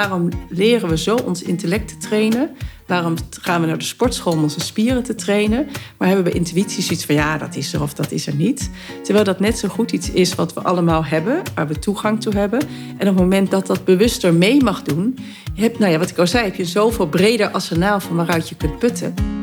waarom 0.00 0.28
leren 0.48 0.88
we 0.88 0.98
zo 0.98 1.16
ons 1.16 1.42
intellect 1.42 1.88
te 1.88 1.96
trainen? 1.96 2.50
Waarom 2.86 3.14
gaan 3.30 3.60
we 3.60 3.66
naar 3.66 3.78
de 3.78 3.84
sportschool 3.84 4.32
om 4.32 4.42
onze 4.42 4.60
spieren 4.60 5.02
te 5.02 5.14
trainen? 5.14 5.68
Maar 5.98 6.08
hebben 6.08 6.26
we 6.26 6.38
intuïtie 6.38 6.82
zoiets 6.82 7.04
van 7.04 7.14
ja, 7.14 7.38
dat 7.38 7.56
is 7.56 7.72
er 7.72 7.82
of 7.82 7.94
dat 7.94 8.10
is 8.10 8.26
er 8.26 8.34
niet? 8.34 8.70
Terwijl 9.02 9.24
dat 9.24 9.40
net 9.40 9.58
zo 9.58 9.68
goed 9.68 9.92
iets 9.92 10.10
is 10.10 10.34
wat 10.34 10.54
we 10.54 10.60
allemaal 10.60 11.04
hebben, 11.04 11.42
waar 11.54 11.68
we 11.68 11.78
toegang 11.78 12.20
toe 12.20 12.34
hebben. 12.34 12.60
En 12.98 13.08
op 13.08 13.14
het 13.14 13.22
moment 13.22 13.50
dat 13.50 13.66
dat 13.66 13.84
bewuster 13.84 14.34
mee 14.34 14.62
mag 14.62 14.82
doen, 14.82 15.18
heb, 15.54 15.78
nou 15.78 15.92
ja, 15.92 15.98
wat 15.98 16.10
ik 16.10 16.18
al 16.18 16.26
zei, 16.26 16.44
heb 16.44 16.54
je 16.54 16.64
zoveel 16.64 17.06
breder 17.06 17.50
arsenaal 17.50 18.00
van 18.00 18.16
waaruit 18.16 18.48
je 18.48 18.56
kunt 18.56 18.78
putten. 18.78 19.39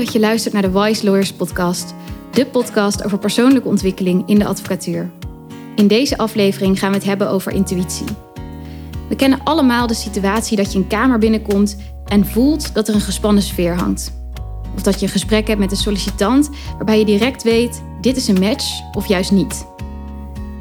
Dat 0.00 0.12
je 0.12 0.20
luistert 0.20 0.54
naar 0.54 0.62
de 0.62 0.70
Wise 0.70 1.04
Lawyers 1.04 1.32
podcast, 1.32 1.94
de 2.32 2.46
podcast 2.46 3.04
over 3.04 3.18
persoonlijke 3.18 3.68
ontwikkeling 3.68 4.28
in 4.28 4.38
de 4.38 4.44
advocatuur. 4.44 5.10
In 5.76 5.86
deze 5.86 6.18
aflevering 6.18 6.78
gaan 6.78 6.90
we 6.90 6.96
het 6.96 7.06
hebben 7.06 7.30
over 7.30 7.52
intuïtie. 7.52 8.06
We 9.08 9.16
kennen 9.16 9.40
allemaal 9.44 9.86
de 9.86 9.94
situatie 9.94 10.56
dat 10.56 10.72
je 10.72 10.78
een 10.78 10.86
kamer 10.86 11.18
binnenkomt 11.18 11.76
en 12.04 12.26
voelt 12.26 12.74
dat 12.74 12.88
er 12.88 12.94
een 12.94 13.00
gespannen 13.00 13.42
sfeer 13.42 13.74
hangt. 13.74 14.12
Of 14.74 14.82
dat 14.82 15.00
je 15.00 15.06
een 15.06 15.12
gesprek 15.12 15.46
hebt 15.46 15.60
met 15.60 15.70
een 15.70 15.76
sollicitant 15.76 16.50
waarbij 16.76 16.98
je 16.98 17.04
direct 17.04 17.42
weet: 17.42 17.82
dit 18.00 18.16
is 18.16 18.28
een 18.28 18.40
match 18.40 18.94
of 18.94 19.06
juist 19.06 19.30
niet. 19.30 19.66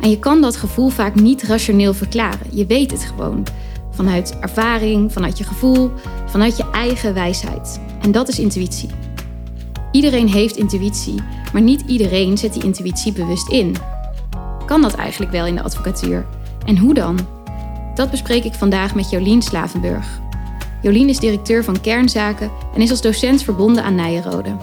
En 0.01 0.09
je 0.09 0.19
kan 0.19 0.41
dat 0.41 0.55
gevoel 0.55 0.89
vaak 0.89 1.15
niet 1.15 1.43
rationeel 1.43 1.93
verklaren. 1.93 2.47
Je 2.51 2.65
weet 2.65 2.91
het 2.91 3.03
gewoon. 3.03 3.47
Vanuit 3.91 4.39
ervaring, 4.39 5.13
vanuit 5.13 5.37
je 5.37 5.43
gevoel, 5.43 5.91
vanuit 6.25 6.57
je 6.57 6.69
eigen 6.71 7.13
wijsheid. 7.13 7.79
En 8.01 8.11
dat 8.11 8.27
is 8.27 8.39
intuïtie. 8.39 8.89
Iedereen 9.91 10.27
heeft 10.27 10.57
intuïtie, 10.57 11.21
maar 11.53 11.61
niet 11.61 11.83
iedereen 11.87 12.37
zet 12.37 12.53
die 12.53 12.63
intuïtie 12.63 13.11
bewust 13.11 13.49
in. 13.49 13.75
Kan 14.65 14.81
dat 14.81 14.93
eigenlijk 14.93 15.31
wel 15.31 15.45
in 15.45 15.55
de 15.55 15.63
advocatuur? 15.63 16.25
En 16.65 16.77
hoe 16.77 16.93
dan? 16.93 17.19
Dat 17.95 18.11
bespreek 18.11 18.43
ik 18.43 18.53
vandaag 18.53 18.95
met 18.95 19.09
Jolien 19.09 19.41
Slavenburg. 19.41 20.19
Jolien 20.81 21.09
is 21.09 21.19
directeur 21.19 21.63
van 21.63 21.81
kernzaken 21.81 22.51
en 22.75 22.81
is 22.81 22.89
als 22.89 23.01
docent 23.01 23.43
verbonden 23.43 23.83
aan 23.83 23.95
Nijenrode. 23.95 24.55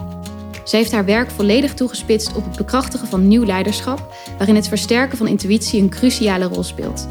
Ze 0.65 0.77
heeft 0.77 0.93
haar 0.93 1.05
werk 1.05 1.31
volledig 1.31 1.75
toegespitst 1.75 2.37
op 2.37 2.45
het 2.45 2.57
bekrachtigen 2.57 3.09
van 3.09 3.29
nieuw 3.29 3.45
leiderschap, 3.45 4.15
waarin 4.37 4.55
het 4.55 4.69
versterken 4.69 5.19
van 5.19 5.29
intuïtie 5.29 5.83
een 5.83 5.89
cruciale 5.89 6.45
rol 6.45 6.63
speelt. 6.63 7.09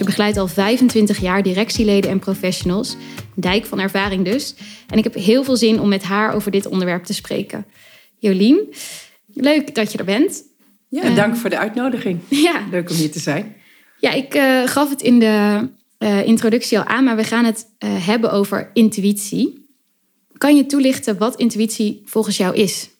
Ze 0.00 0.06
begeleidt 0.06 0.36
al 0.36 0.48
25 0.48 1.20
jaar 1.20 1.42
directieleden 1.42 2.10
en 2.10 2.18
professionals, 2.18 2.96
dijk 3.34 3.66
van 3.66 3.80
ervaring 3.80 4.24
dus. 4.24 4.54
En 4.88 4.98
ik 4.98 5.04
heb 5.04 5.14
heel 5.14 5.44
veel 5.44 5.56
zin 5.56 5.80
om 5.80 5.88
met 5.88 6.02
haar 6.02 6.34
over 6.34 6.50
dit 6.50 6.66
onderwerp 6.66 7.04
te 7.04 7.14
spreken. 7.14 7.66
Jolien, 8.18 8.74
leuk 9.34 9.74
dat 9.74 9.92
je 9.92 9.98
er 9.98 10.04
bent. 10.04 10.42
Ja, 10.88 11.04
uh, 11.04 11.16
dank 11.16 11.36
voor 11.36 11.50
de 11.50 11.58
uitnodiging. 11.58 12.20
Ja. 12.28 12.66
Leuk 12.70 12.90
om 12.90 12.96
hier 12.96 13.10
te 13.10 13.18
zijn. 13.18 13.56
Ja, 13.98 14.10
ik 14.10 14.34
uh, 14.34 14.66
gaf 14.66 14.90
het 14.90 15.02
in 15.02 15.18
de 15.18 15.68
uh, 15.98 16.26
introductie 16.26 16.78
al 16.78 16.84
aan, 16.84 17.04
maar 17.04 17.16
we 17.16 17.24
gaan 17.24 17.44
het 17.44 17.66
hebben 17.84 18.32
over 18.32 18.70
intuïtie. 18.72 19.66
Kan 20.36 20.56
je 20.56 20.66
toelichten 20.66 21.18
wat 21.18 21.36
intuïtie 21.36 22.02
volgens 22.04 22.36
jou 22.36 22.54
is? 22.54 22.90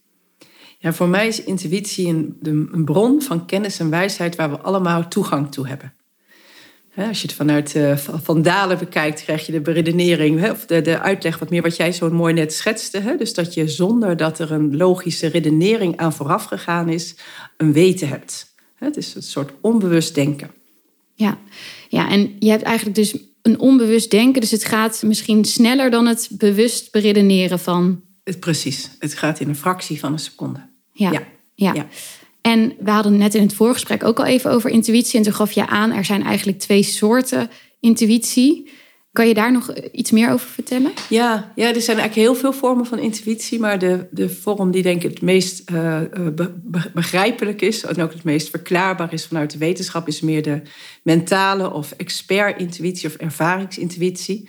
Ja, 0.78 0.92
voor 0.92 1.08
mij 1.08 1.26
is 1.26 1.44
intuïtie 1.44 2.06
een, 2.06 2.38
een 2.72 2.84
bron 2.84 3.22
van 3.22 3.46
kennis 3.46 3.78
en 3.78 3.90
wijsheid 3.90 4.36
waar 4.36 4.50
we 4.50 4.58
allemaal 4.58 5.08
toegang 5.08 5.52
toe 5.52 5.68
hebben. 5.68 5.94
Als 7.08 7.20
je 7.20 7.26
het 7.26 7.36
vanuit 7.36 7.74
uh, 7.74 7.96
Van 7.96 8.42
Dalen 8.42 8.78
bekijkt, 8.78 9.22
krijg 9.22 9.46
je 9.46 9.52
de 9.52 9.60
beredenering, 9.60 10.50
of 10.50 10.66
de, 10.66 10.80
de 10.80 11.00
uitleg 11.00 11.38
wat 11.38 11.50
meer 11.50 11.62
wat 11.62 11.76
jij 11.76 11.92
zo 11.92 12.10
mooi 12.10 12.34
net 12.34 12.52
schetste. 12.52 13.14
Dus 13.18 13.34
dat 13.34 13.54
je 13.54 13.68
zonder 13.68 14.16
dat 14.16 14.38
er 14.38 14.52
een 14.52 14.76
logische 14.76 15.26
redenering 15.26 15.96
aan 15.96 16.12
vooraf 16.12 16.44
gegaan 16.44 16.88
is, 16.88 17.14
een 17.56 17.72
weten 17.72 18.08
hebt. 18.08 18.54
Het 18.74 18.96
is 18.96 19.14
een 19.14 19.22
soort 19.22 19.52
onbewust 19.60 20.14
denken. 20.14 20.50
Ja, 21.14 21.38
ja 21.88 22.10
en 22.10 22.36
je 22.38 22.50
hebt 22.50 22.62
eigenlijk 22.62 22.96
dus 22.96 23.16
een 23.42 23.58
onbewust 23.58 24.10
denken, 24.10 24.40
dus 24.40 24.50
het 24.50 24.64
gaat 24.64 25.02
misschien 25.02 25.44
sneller 25.44 25.90
dan 25.90 26.06
het 26.06 26.28
bewust 26.30 26.92
beredeneren 26.92 27.58
van. 27.58 28.02
Het, 28.24 28.40
precies, 28.40 28.90
het 28.98 29.14
gaat 29.14 29.40
in 29.40 29.48
een 29.48 29.56
fractie 29.56 29.98
van 29.98 30.12
een 30.12 30.18
seconde. 30.18 30.68
ja. 30.92 31.10
ja. 31.54 31.72
ja. 31.74 31.86
En 32.40 32.72
we 32.78 32.90
hadden 32.90 33.16
net 33.16 33.34
in 33.34 33.42
het 33.42 33.54
voorgesprek 33.54 34.04
ook 34.04 34.18
al 34.18 34.24
even 34.24 34.50
over 34.50 34.70
intuïtie. 34.70 35.18
En 35.18 35.24
toen 35.24 35.34
gaf 35.34 35.52
je 35.52 35.66
aan, 35.66 35.92
er 35.92 36.04
zijn 36.04 36.22
eigenlijk 36.22 36.58
twee 36.58 36.82
soorten 36.82 37.50
intuïtie. 37.80 38.70
Kan 39.12 39.28
je 39.28 39.34
daar 39.34 39.52
nog 39.52 39.74
iets 39.92 40.10
meer 40.10 40.30
over 40.30 40.48
vertellen? 40.48 40.92
Ja, 41.08 41.52
ja 41.54 41.74
er 41.74 41.80
zijn 41.80 41.98
eigenlijk 41.98 42.28
heel 42.28 42.40
veel 42.40 42.52
vormen 42.52 42.86
van 42.86 42.98
intuïtie. 42.98 43.58
Maar 43.58 43.78
de, 43.78 44.06
de 44.10 44.28
vorm 44.28 44.70
die 44.70 44.82
denk 44.82 45.02
ik 45.02 45.10
het 45.10 45.22
meest 45.22 45.70
uh, 45.70 46.00
begrijpelijk 46.94 47.60
is... 47.60 47.84
en 47.84 48.02
ook 48.02 48.12
het 48.12 48.24
meest 48.24 48.50
verklaarbaar 48.50 49.12
is 49.12 49.26
vanuit 49.26 49.50
de 49.50 49.58
wetenschap... 49.58 50.08
is 50.08 50.20
meer 50.20 50.42
de 50.42 50.62
mentale 51.02 51.72
of 51.72 51.92
expert-intuïtie 51.96 53.08
of 53.08 53.14
ervaringsintuïtie. 53.14 54.48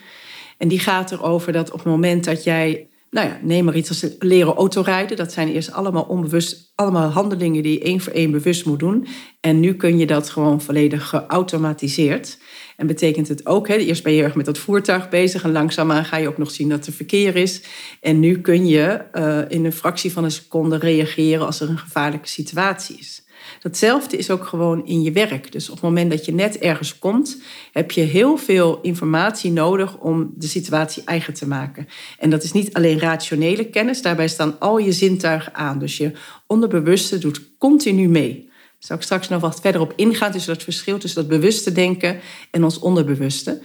En 0.57 0.67
die 0.67 0.79
gaat 0.79 1.11
erover 1.11 1.53
dat 1.53 1.71
op 1.71 1.79
het 1.79 1.87
moment 1.87 2.23
dat 2.23 2.43
jij 2.43 2.87
nou 3.11 3.27
ja, 3.27 3.39
neem 3.41 3.65
maar 3.65 3.75
iets 3.75 3.89
als 3.89 4.05
leren 4.19 4.55
autorijden. 4.55 5.17
Dat 5.17 5.31
zijn 5.31 5.47
eerst 5.47 5.71
allemaal 5.71 6.03
onbewust, 6.03 6.71
allemaal 6.75 7.09
handelingen 7.09 7.63
die 7.63 7.73
je 7.73 7.83
één 7.83 7.99
voor 7.99 8.13
één 8.13 8.31
bewust 8.31 8.65
moet 8.65 8.79
doen. 8.79 9.07
En 9.39 9.59
nu 9.59 9.73
kun 9.73 9.97
je 9.97 10.05
dat 10.05 10.29
gewoon 10.29 10.61
volledig 10.61 11.07
geautomatiseerd. 11.07 12.37
En 12.77 12.87
betekent 12.87 13.27
het 13.27 13.45
ook, 13.45 13.67
hè, 13.67 13.75
eerst 13.75 14.03
ben 14.03 14.13
je 14.13 14.23
erg 14.23 14.35
met 14.35 14.45
dat 14.45 14.57
voertuig 14.57 15.09
bezig 15.09 15.43
en 15.43 15.51
langzaamaan 15.51 16.05
ga 16.05 16.17
je 16.17 16.27
ook 16.27 16.37
nog 16.37 16.51
zien 16.51 16.69
dat 16.69 16.87
er 16.87 16.93
verkeer 16.93 17.35
is. 17.35 17.63
En 18.01 18.19
nu 18.19 18.41
kun 18.41 18.67
je 18.67 19.01
uh, 19.13 19.39
in 19.47 19.65
een 19.65 19.73
fractie 19.73 20.11
van 20.11 20.23
een 20.23 20.31
seconde 20.31 20.77
reageren 20.77 21.45
als 21.45 21.59
er 21.59 21.69
een 21.69 21.77
gevaarlijke 21.77 22.27
situatie 22.27 22.97
is. 22.97 23.23
Datzelfde 23.61 24.17
is 24.17 24.29
ook 24.29 24.45
gewoon 24.45 24.85
in 24.85 25.01
je 25.01 25.11
werk. 25.11 25.51
Dus 25.51 25.69
op 25.69 25.73
het 25.75 25.83
moment 25.83 26.11
dat 26.11 26.25
je 26.25 26.33
net 26.33 26.57
ergens 26.57 26.99
komt, 26.99 27.41
heb 27.71 27.91
je 27.91 28.01
heel 28.01 28.37
veel 28.37 28.79
informatie 28.81 29.51
nodig 29.51 29.97
om 29.97 30.31
de 30.35 30.47
situatie 30.47 31.03
eigen 31.05 31.33
te 31.33 31.47
maken. 31.47 31.87
En 32.19 32.29
dat 32.29 32.43
is 32.43 32.51
niet 32.51 32.73
alleen 32.73 32.99
rationele 32.99 33.65
kennis, 33.65 34.01
daarbij 34.01 34.27
staan 34.27 34.59
al 34.59 34.77
je 34.77 34.91
zintuigen 34.91 35.55
aan. 35.55 35.79
Dus 35.79 35.97
je 35.97 36.11
onderbewuste 36.47 37.17
doet 37.17 37.41
continu 37.57 38.07
mee. 38.07 38.43
Daar 38.45 38.53
zal 38.79 38.95
ik 38.95 39.01
straks 39.01 39.27
nog 39.27 39.41
wat 39.41 39.61
verder 39.61 39.81
op 39.81 39.93
ingaan, 39.95 40.31
dus 40.31 40.45
dat 40.45 40.63
verschil 40.63 40.97
tussen 40.97 41.21
dat 41.21 41.39
bewuste 41.39 41.71
denken 41.71 42.19
en 42.51 42.63
ons 42.63 42.79
onderbewuste. 42.79 43.61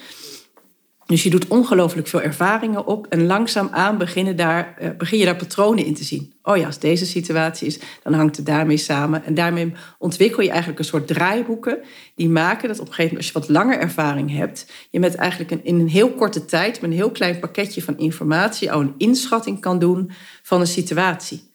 Dus 1.06 1.22
je 1.22 1.30
doet 1.30 1.46
ongelooflijk 1.46 2.08
veel 2.08 2.22
ervaringen 2.22 2.86
op 2.86 3.06
en 3.06 3.26
langzaamaan 3.26 3.98
beginnen 3.98 4.36
daar, 4.36 4.76
uh, 4.80 4.88
begin 4.98 5.18
je 5.18 5.24
daar 5.24 5.36
patronen 5.36 5.84
in 5.84 5.94
te 5.94 6.04
zien. 6.04 6.34
Oh 6.42 6.56
ja, 6.56 6.66
als 6.66 6.78
deze 6.78 7.06
situatie 7.06 7.66
is, 7.66 7.78
dan 8.02 8.12
hangt 8.12 8.36
het 8.36 8.46
daarmee 8.46 8.76
samen. 8.76 9.24
En 9.24 9.34
daarmee 9.34 9.72
ontwikkel 9.98 10.42
je 10.42 10.48
eigenlijk 10.48 10.78
een 10.78 10.84
soort 10.84 11.06
draaiboeken 11.06 11.78
die 12.14 12.28
maken 12.28 12.68
dat 12.68 12.78
op 12.80 12.86
een 12.86 12.94
gegeven 12.94 13.16
moment, 13.16 13.34
als 13.34 13.44
je 13.44 13.48
wat 13.48 13.58
langer 13.58 13.78
ervaring 13.78 14.36
hebt, 14.36 14.72
je 14.90 15.00
met 15.00 15.14
eigenlijk 15.14 15.50
een, 15.50 15.64
in 15.64 15.80
een 15.80 15.88
heel 15.88 16.10
korte 16.10 16.44
tijd, 16.44 16.80
met 16.80 16.90
een 16.90 16.96
heel 16.96 17.10
klein 17.10 17.38
pakketje 17.38 17.82
van 17.82 17.98
informatie, 17.98 18.72
al 18.72 18.80
een 18.80 18.94
inschatting 18.98 19.60
kan 19.60 19.78
doen 19.78 20.10
van 20.42 20.60
een 20.60 20.66
situatie. 20.66 21.54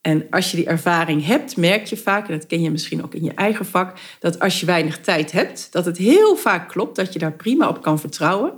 En 0.00 0.26
als 0.30 0.50
je 0.50 0.56
die 0.56 0.66
ervaring 0.66 1.26
hebt, 1.26 1.56
merk 1.56 1.86
je 1.86 1.96
vaak, 1.96 2.28
en 2.28 2.38
dat 2.38 2.46
ken 2.46 2.62
je 2.62 2.70
misschien 2.70 3.04
ook 3.04 3.14
in 3.14 3.24
je 3.24 3.34
eigen 3.34 3.66
vak, 3.66 3.98
dat 4.18 4.40
als 4.40 4.60
je 4.60 4.66
weinig 4.66 5.00
tijd 5.00 5.32
hebt, 5.32 5.68
dat 5.70 5.84
het 5.84 5.96
heel 5.96 6.36
vaak 6.36 6.68
klopt, 6.68 6.96
dat 6.96 7.12
je 7.12 7.18
daar 7.18 7.32
prima 7.32 7.68
op 7.68 7.82
kan 7.82 8.00
vertrouwen. 8.00 8.52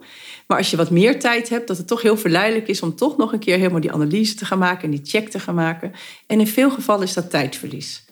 Maar 0.47 0.59
als 0.59 0.71
je 0.71 0.77
wat 0.77 0.91
meer 0.91 1.21
tijd 1.21 1.49
hebt, 1.49 1.69
dat 1.69 1.77
het 1.77 1.87
toch 1.87 2.03
heel 2.03 2.17
verleidelijk 2.17 2.69
is 2.69 2.83
om 2.83 2.95
toch 2.95 3.17
nog 3.17 3.33
een 3.33 3.39
keer 3.39 3.57
helemaal 3.57 3.81
die 3.81 3.93
analyse 3.93 4.35
te 4.35 4.45
gaan 4.45 4.59
maken 4.59 4.85
en 4.85 4.91
die 4.91 5.01
check 5.05 5.29
te 5.29 5.41
gaan 5.41 5.55
maken. 5.55 5.93
En 6.27 6.41
in 6.41 6.47
veel 6.47 6.71
gevallen 6.71 7.05
is 7.05 7.13
dat 7.13 7.31
tijdverlies. 7.31 8.05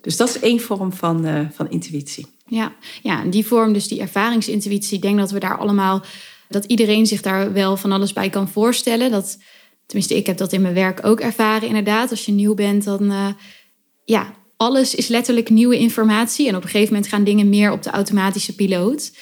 Dus 0.00 0.16
dat 0.16 0.28
is 0.28 0.38
één 0.38 0.60
vorm 0.60 0.92
van, 0.92 1.26
uh, 1.26 1.40
van 1.52 1.70
intuïtie. 1.70 2.26
Ja, 2.46 2.72
ja, 3.02 3.22
en 3.22 3.30
die 3.30 3.46
vorm, 3.46 3.72
dus 3.72 3.88
die 3.88 4.00
ervaringsintuïtie, 4.00 4.96
ik 4.96 5.02
denk 5.02 5.18
dat 5.18 5.30
we 5.30 5.38
daar 5.38 5.58
allemaal, 5.58 6.02
dat 6.48 6.64
iedereen 6.64 7.06
zich 7.06 7.22
daar 7.22 7.52
wel 7.52 7.76
van 7.76 7.92
alles 7.92 8.12
bij 8.12 8.30
kan 8.30 8.48
voorstellen. 8.48 9.10
Dat 9.10 9.38
Tenminste, 9.86 10.16
ik 10.16 10.26
heb 10.26 10.36
dat 10.36 10.52
in 10.52 10.62
mijn 10.62 10.74
werk 10.74 11.06
ook 11.06 11.20
ervaren, 11.20 11.68
inderdaad. 11.68 12.10
Als 12.10 12.24
je 12.24 12.32
nieuw 12.32 12.54
bent, 12.54 12.84
dan 12.84 13.02
uh, 13.02 13.28
ja, 14.04 14.34
alles 14.56 14.94
is 14.94 15.08
letterlijk 15.08 15.50
nieuwe 15.50 15.78
informatie. 15.78 16.48
En 16.48 16.56
op 16.56 16.62
een 16.62 16.68
gegeven 16.68 16.92
moment 16.94 17.12
gaan 17.12 17.24
dingen 17.24 17.48
meer 17.48 17.72
op 17.72 17.82
de 17.82 17.90
automatische 17.90 18.54
piloot. 18.54 19.12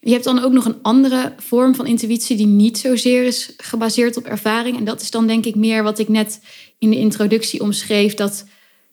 Je 0.00 0.12
hebt 0.12 0.24
dan 0.24 0.42
ook 0.44 0.52
nog 0.52 0.64
een 0.64 0.82
andere 0.82 1.34
vorm 1.36 1.74
van 1.74 1.86
intuïtie 1.86 2.36
die 2.36 2.46
niet 2.46 2.78
zozeer 2.78 3.24
is 3.24 3.54
gebaseerd 3.56 4.16
op 4.16 4.24
ervaring. 4.24 4.76
En 4.76 4.84
dat 4.84 5.00
is 5.00 5.10
dan 5.10 5.26
denk 5.26 5.44
ik 5.44 5.54
meer 5.54 5.82
wat 5.82 5.98
ik 5.98 6.08
net 6.08 6.40
in 6.78 6.90
de 6.90 6.98
introductie 6.98 7.60
omschreef. 7.60 8.14
Dat 8.14 8.44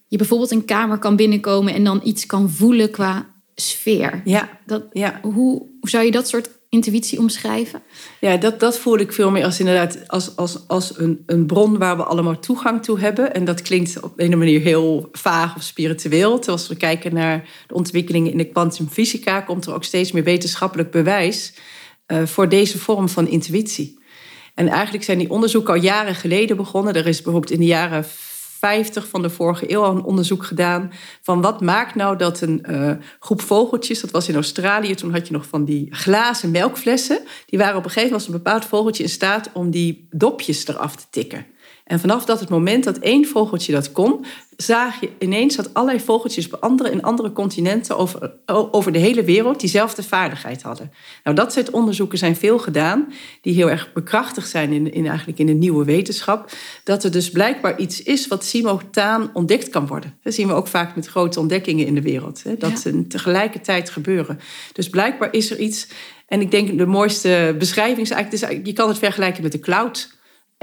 je 0.08 0.18
bijvoorbeeld 0.18 0.52
een 0.52 0.66
kamer 0.66 0.98
kan 0.98 1.16
binnenkomen 1.16 1.74
en 1.74 1.84
dan 1.84 2.02
iets 2.04 2.26
kan 2.26 2.50
voelen 2.50 2.92
qua 2.92 3.34
sfeer. 3.56 4.22
Ja, 4.26 4.60
dat, 4.66 4.84
ja. 4.92 5.20
Hoe, 5.22 5.34
hoe 5.80 5.90
zou 5.90 6.06
je 6.06 6.12
dat 6.12 6.28
soort 6.28 6.50
intuïtie 6.74 7.20
omschrijven? 7.20 7.82
Ja, 8.20 8.38
dat, 8.38 8.60
dat 8.60 8.78
voel 8.78 8.98
ik 8.98 9.14
veel 9.14 9.32
meer 9.32 9.44
als 9.44 9.60
inderdaad 9.60 10.08
als, 10.08 10.36
als, 10.36 10.68
als 10.68 10.98
een, 10.98 11.24
een 11.26 11.46
bron 11.46 11.78
waar 11.78 11.98
we 11.98 12.04
allemaal 12.04 12.40
toegang 12.40 12.84
toe 12.84 13.00
hebben. 13.00 13.34
En 13.34 13.46
dat 13.46 13.62
klinkt 13.62 14.00
op 14.02 14.14
een 14.16 14.38
manier 14.38 14.62
heel 14.62 15.10
vaag 15.12 15.56
of 15.56 15.64
spiritueel. 15.64 16.36
Terwijl 16.36 16.58
als 16.58 16.68
we 16.68 16.76
kijken 16.76 17.14
naar 17.14 17.50
de 17.68 17.74
ontwikkelingen 17.74 18.32
in 18.32 18.38
de 18.38 18.50
kwantumfysica, 18.50 19.42
komt 19.42 19.66
er 19.66 19.74
ook 19.74 19.84
steeds 19.84 20.12
meer 20.12 20.24
wetenschappelijk 20.24 20.92
bewijs 20.92 21.54
uh, 22.08 22.26
voor 22.26 22.50
deze 22.50 22.78
vorm 22.78 23.10
van 23.10 23.28
intuïtie. 23.28 24.02
En 24.54 24.68
eigenlijk 24.68 25.04
zijn 25.04 25.18
die 25.18 25.30
onderzoeken 25.30 25.74
al 25.74 25.80
jaren 25.80 26.16
geleden 26.16 26.58
begonnen. 26.58 26.94
Er 26.94 27.08
is 27.08 27.22
bijvoorbeeld 27.22 27.54
in 27.54 27.60
de 27.60 27.66
jaren 27.66 28.06
50 28.64 29.08
van 29.08 29.22
de 29.22 29.30
vorige 29.30 29.72
eeuw 29.72 29.84
al 29.84 29.96
een 29.96 30.04
onderzoek 30.04 30.46
gedaan 30.46 30.92
van 31.22 31.42
wat 31.42 31.62
maakt 31.62 31.96
nou 31.96 32.18
dat 32.18 32.42
een 32.42 32.66
uh, 32.70 32.92
groep 33.20 33.42
vogeltjes, 33.42 34.02
dat 34.02 34.12
was 34.12 34.28
in 34.28 34.36
Australië, 34.36 34.96
toen 34.96 35.12
had 35.12 35.28
je 35.28 35.34
nog 35.34 35.48
van 35.48 35.66
die 35.66 35.88
glazen 35.96 36.52
melkflessen, 36.52 37.20
die 37.46 37.60
waren 37.60 37.78
op 37.78 37.84
een 37.84 37.92
gegeven 37.92 38.12
moment 38.12 38.28
een 38.28 38.44
bepaald 38.44 38.66
vogeltje 38.66 39.04
in 39.04 39.10
staat 39.10 39.50
om 39.54 39.70
die 39.70 40.08
dopjes 40.10 40.68
eraf 40.68 40.96
te 40.96 41.06
tikken. 41.10 41.46
En 41.84 42.00
vanaf 42.00 42.26
dat 42.26 42.40
het 42.40 42.50
moment 42.50 42.84
dat 42.84 42.98
één 42.98 43.26
vogeltje 43.26 43.72
dat 43.72 43.92
kon, 43.92 44.26
zag 44.58 45.00
je 45.00 45.10
ineens 45.20 45.56
dat 45.56 45.74
allerlei 45.74 46.04
vogeltjes 46.04 46.46
op 46.46 46.62
andere, 46.62 46.92
in 46.92 47.02
andere 47.02 47.32
continenten 47.32 47.98
over, 47.98 48.32
over 48.46 48.92
de 48.92 49.00
hele 49.00 49.24
wereld 49.24 49.60
diezelfde 49.60 50.04
vaardigheid 50.04 50.62
hadden. 50.62 50.92
Nou, 51.24 51.36
dat 51.36 51.54
soort 51.54 51.70
onderzoeken 51.70 52.18
zijn 52.18 52.36
veel 52.36 52.60
gedaan, 52.60 53.14
die 53.42 53.54
heel 53.54 53.70
erg 53.70 53.94
bekrachtigd 53.94 54.50
zijn 54.50 54.72
in, 54.72 54.94
in, 54.94 55.08
eigenlijk 55.08 55.40
in 55.40 55.46
de 55.46 55.54
nieuwe 55.54 55.86
wetenschap. 55.86 56.52
Dat 56.84 57.04
er 57.04 57.12
dus 57.12 57.32
blijkbaar 57.32 57.80
iets 57.80 58.04
is 58.04 58.28
wat 58.28 58.46
simultaan 58.46 59.30
ontdekt 59.34 59.70
kan 59.70 59.88
worden. 59.88 60.18
Dat 60.22 60.34
zien 60.34 60.48
we 60.48 60.54
ook 60.54 60.68
vaak 60.68 60.96
met 60.96 61.08
grote 61.08 61.40
ontdekkingen 61.40 61.86
in 61.86 61.96
de 61.96 62.02
wereld. 62.02 62.44
Hè, 62.44 62.58
dat 62.58 62.80
ze 62.80 63.08
tegelijkertijd 63.08 63.90
gebeuren. 63.90 64.40
Dus 64.74 64.90
blijkbaar 64.90 65.34
is 65.34 65.52
er 65.52 65.60
iets. 65.60 65.88
En 66.28 66.42
ik 66.42 66.52
denk 66.52 66.78
de 66.78 66.86
mooiste 66.86 67.56
beschrijving 67.60 68.02
is 68.02 68.12
eigenlijk, 68.12 68.66
je 68.66 68.74
kan 68.74 68.88
het 68.88 68.98
vergelijken 68.98 69.44
met 69.44 69.52
de 69.52 69.60
cloud 69.60 70.22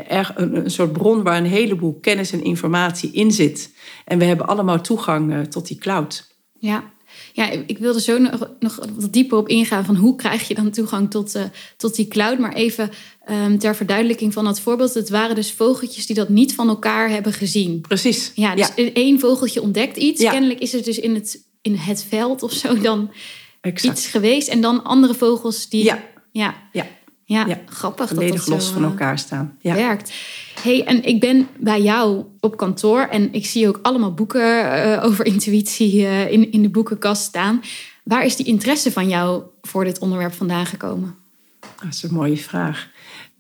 er 0.09 0.33
een, 0.37 0.57
een, 0.57 0.71
soort 0.71 0.93
bron 0.93 1.23
waar 1.23 1.37
een 1.37 1.45
heleboel 1.45 1.99
kennis 2.01 2.33
en 2.33 2.45
informatie 2.45 3.11
in 3.13 3.33
zit. 3.33 3.71
En 4.05 4.19
we 4.19 4.25
hebben 4.25 4.47
allemaal 4.47 4.81
toegang 4.81 5.33
uh, 5.33 5.41
tot 5.41 5.67
die 5.67 5.79
cloud. 5.79 6.29
Ja. 6.59 6.93
Ja, 7.33 7.51
ik 7.67 7.79
wilde 7.79 8.01
zo 8.01 8.19
nog, 8.19 8.51
nog 8.59 8.79
wat 8.95 9.13
dieper 9.13 9.39
op 9.39 9.49
ingaan 9.49 9.85
van 9.85 9.97
hoe 9.97 10.17
krijg 10.17 10.49
je 10.49 10.55
dan 10.55 10.71
toegang 10.71 11.11
tot, 11.11 11.37
uh, 11.37 11.43
tot 11.77 11.95
die 11.95 12.09
cloud. 12.09 12.39
Maar 12.39 12.53
even 12.53 12.91
um, 13.31 13.59
ter 13.59 13.77
verduidelijking 13.77 14.33
van 14.33 14.45
dat 14.45 14.61
voorbeeld. 14.61 14.95
Het 14.95 15.11
waren 15.11 15.35
dus 15.35 15.53
vogeltjes 15.53 16.07
die 16.07 16.17
dat 16.17 16.29
niet 16.29 16.55
van 16.55 16.69
elkaar 16.69 17.11
hebben 17.11 17.33
gezien. 17.33 17.81
Precies. 17.81 18.33
Ja, 18.35 18.55
dus 18.55 18.71
ja. 18.77 18.93
één 18.93 19.21
vogeltje 19.21 19.63
ontdekt 19.63 19.97
iets. 19.97 20.21
Ja. 20.21 20.31
Kennelijk 20.31 20.61
is 20.61 20.73
het 20.73 20.85
dus 20.85 20.99
in 20.99 21.15
het, 21.15 21.45
in 21.63 21.75
het 21.75 22.05
veld 22.09 22.43
of 22.43 22.53
zo 22.53 22.79
dan 22.79 23.11
exact. 23.61 23.99
iets 23.99 24.07
geweest. 24.07 24.49
En 24.49 24.61
dan 24.61 24.85
andere 24.85 25.15
vogels 25.15 25.69
die... 25.69 25.85
Ja. 25.85 26.09
Ja. 26.33 26.55
ja. 26.73 26.87
Ja, 27.31 27.47
ja, 27.47 27.61
grappig. 27.67 28.09
Volledig 28.09 28.35
dat 28.35 28.45
dat 28.45 28.55
los 28.55 28.67
zo, 28.67 28.73
van 28.73 28.85
elkaar 28.85 29.19
staan. 29.19 29.57
Ja. 29.61 29.75
Werkt. 29.75 30.13
hey, 30.63 30.85
en 30.85 31.05
ik 31.05 31.21
ben 31.21 31.49
bij 31.57 31.83
jou 31.83 32.25
op 32.41 32.57
kantoor 32.57 33.01
en 33.01 33.33
ik 33.33 33.47
zie 33.47 33.69
ook 33.69 33.79
allemaal 33.83 34.15
boeken 34.15 34.65
uh, 34.65 35.05
over 35.05 35.27
intuïtie 35.27 36.01
uh, 36.01 36.33
in, 36.33 36.53
in 36.53 36.63
de 36.63 36.69
boekenkast 36.69 37.23
staan. 37.23 37.63
Waar 38.03 38.25
is 38.25 38.37
die 38.37 38.47
interesse 38.47 38.93
van 38.93 39.09
jou 39.09 39.43
voor 39.63 39.85
dit 39.85 39.99
onderwerp 39.99 40.33
vandaan 40.33 40.67
gekomen? 40.67 41.15
Dat 41.61 41.93
is 41.93 42.03
een 42.03 42.15
mooie 42.15 42.37
vraag. 42.37 42.90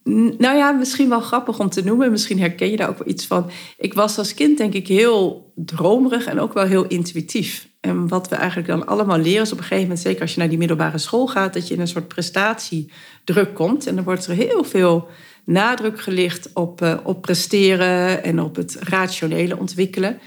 Nou 0.04 0.56
ja, 0.56 0.70
misschien 0.70 1.08
wel 1.08 1.20
grappig 1.20 1.58
om 1.58 1.68
te 1.68 1.84
noemen. 1.84 2.10
Misschien 2.10 2.40
herken 2.40 2.70
je 2.70 2.76
daar 2.76 2.88
ook 2.88 2.98
wel 2.98 3.08
iets 3.08 3.26
van. 3.26 3.50
Ik 3.78 3.94
was 3.94 4.18
als 4.18 4.34
kind 4.34 4.58
denk 4.58 4.74
ik 4.74 4.88
heel 4.88 5.52
dromerig 5.54 6.26
en 6.26 6.40
ook 6.40 6.52
wel 6.52 6.64
heel 6.64 6.86
intuïtief. 6.86 7.68
En 7.80 8.08
wat 8.08 8.28
we 8.28 8.34
eigenlijk 8.34 8.68
dan 8.68 8.86
allemaal 8.86 9.18
leren 9.18 9.42
is 9.42 9.52
op 9.52 9.58
een 9.58 9.64
gegeven 9.64 9.82
moment, 9.82 10.00
zeker 10.00 10.20
als 10.20 10.32
je 10.32 10.38
naar 10.38 10.48
die 10.48 10.58
middelbare 10.58 10.98
school 10.98 11.26
gaat, 11.26 11.54
dat 11.54 11.68
je 11.68 11.74
in 11.74 11.80
een 11.80 11.88
soort 11.88 12.08
prestatiedruk 12.08 13.54
komt. 13.54 13.86
En 13.86 13.94
dan 13.94 14.04
wordt 14.04 14.26
er 14.26 14.34
heel 14.34 14.64
veel 14.64 15.08
nadruk 15.44 16.00
gelegd 16.00 16.50
op, 16.54 16.82
uh, 16.82 16.96
op 17.02 17.22
presteren 17.22 18.24
en 18.24 18.40
op 18.40 18.56
het 18.56 18.76
rationele 18.80 19.58
ontwikkelen. 19.58 20.18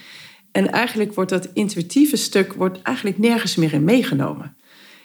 En 0.52 0.72
eigenlijk 0.72 1.14
wordt 1.14 1.30
dat 1.30 1.50
intuïtieve 1.54 2.18
stuk 2.18 2.54
wordt 2.54 2.82
eigenlijk 2.82 3.18
nergens 3.18 3.56
meer 3.56 3.74
in 3.74 3.84
meegenomen. 3.84 4.56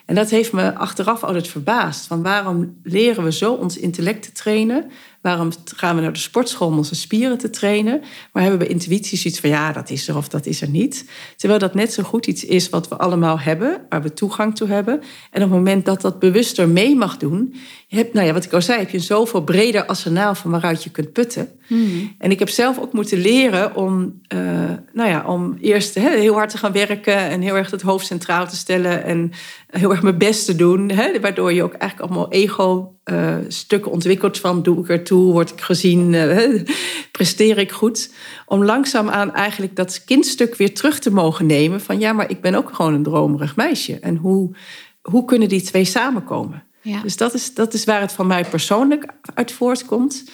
En 0.08 0.14
dat 0.14 0.30
heeft 0.30 0.52
me 0.52 0.74
achteraf 0.74 1.24
altijd 1.24 1.48
verbaasd. 1.48 2.06
Van 2.06 2.22
waarom 2.22 2.78
leren 2.82 3.24
we 3.24 3.32
zo 3.32 3.52
ons 3.52 3.76
intellect 3.76 4.22
te 4.22 4.32
trainen? 4.32 4.90
Waarom 5.22 5.50
gaan 5.76 5.96
we 5.96 6.02
naar 6.02 6.12
de 6.12 6.18
sportschool 6.18 6.68
om 6.68 6.76
onze 6.76 6.94
spieren 6.94 7.38
te 7.38 7.50
trainen? 7.50 8.00
Maar 8.32 8.42
hebben 8.42 8.60
we 8.60 8.66
intuïtie 8.66 9.18
zoiets 9.18 9.40
van 9.40 9.50
ja, 9.50 9.72
dat 9.72 9.90
is 9.90 10.08
er 10.08 10.16
of 10.16 10.28
dat 10.28 10.46
is 10.46 10.60
er 10.60 10.68
niet. 10.68 11.10
Terwijl 11.36 11.60
dat 11.60 11.74
net 11.74 11.92
zo 11.92 12.02
goed 12.02 12.26
iets 12.26 12.44
is 12.44 12.68
wat 12.68 12.88
we 12.88 12.96
allemaal 12.96 13.40
hebben, 13.40 13.80
waar 13.88 14.02
we 14.02 14.12
toegang 14.12 14.56
toe 14.56 14.68
hebben. 14.68 14.94
En 15.30 15.42
op 15.42 15.48
het 15.48 15.58
moment 15.58 15.84
dat 15.84 16.00
dat 16.00 16.18
bewuster 16.18 16.68
mee 16.68 16.96
mag 16.96 17.16
doen, 17.16 17.54
heb, 17.88 18.12
nou 18.12 18.26
ja, 18.26 18.32
wat 18.32 18.44
ik 18.44 18.52
al 18.52 18.62
zei, 18.62 18.78
heb 18.78 18.90
je 18.90 18.96
een 18.96 19.02
zoveel 19.02 19.44
breder 19.44 19.86
arsenaal 19.86 20.34
van 20.34 20.50
waaruit 20.50 20.84
je 20.84 20.90
kunt 20.90 21.12
putten. 21.12 21.48
Hmm. 21.66 22.14
En 22.18 22.30
ik 22.30 22.38
heb 22.38 22.48
zelf 22.48 22.78
ook 22.78 22.92
moeten 22.92 23.18
leren 23.18 23.74
om, 23.74 24.20
uh, 24.34 24.40
nou 24.92 25.08
ja, 25.08 25.24
om 25.26 25.56
eerst 25.60 25.94
heel 25.94 26.34
hard 26.34 26.50
te 26.50 26.58
gaan 26.58 26.72
werken 26.72 27.16
en 27.16 27.40
heel 27.40 27.56
erg 27.56 27.70
het 27.70 27.82
hoofd 27.82 28.06
centraal 28.06 28.48
te 28.48 28.56
stellen 28.56 29.04
en 29.04 29.30
heel 29.70 29.90
erg 29.90 30.02
mijn 30.02 30.18
best 30.18 30.46
te 30.46 30.56
doen. 30.56 30.92
Waardoor 31.20 31.52
je 31.52 31.62
ook 31.62 31.74
eigenlijk 31.74 32.10
allemaal 32.10 32.32
ego-stukken 32.32 32.97
uh, 33.10 33.86
ontwikkelt 33.86 34.38
van 34.38 34.62
doe 34.62 34.78
ik 34.78 34.88
ertoe, 34.88 35.32
word 35.32 35.50
ik 35.50 35.60
gezien, 35.60 36.12
uh, 36.12 36.62
presteer 37.12 37.58
ik 37.58 37.72
goed. 37.72 38.10
Om 38.46 38.64
langzaamaan 38.64 39.34
eigenlijk 39.34 39.76
dat 39.76 40.04
kindstuk 40.04 40.56
weer 40.56 40.74
terug 40.74 40.98
te 40.98 41.10
mogen 41.10 41.46
nemen 41.46 41.80
van 41.80 41.98
ja, 41.98 42.12
maar 42.12 42.30
ik 42.30 42.40
ben 42.40 42.54
ook 42.54 42.74
gewoon 42.74 42.94
een 42.94 43.02
dromerig 43.02 43.56
meisje. 43.56 43.98
En 43.98 44.16
hoe, 44.16 44.50
hoe 45.02 45.24
kunnen 45.24 45.48
die 45.48 45.62
twee 45.62 45.84
samenkomen? 45.84 46.62
Ja. 46.82 47.00
Dus 47.02 47.16
dat 47.16 47.34
is, 47.34 47.54
dat 47.54 47.74
is 47.74 47.84
waar 47.84 48.00
het 48.00 48.12
van 48.12 48.26
mij 48.26 48.44
persoonlijk 48.44 49.06
uit 49.34 49.52
voortkomt. 49.52 50.24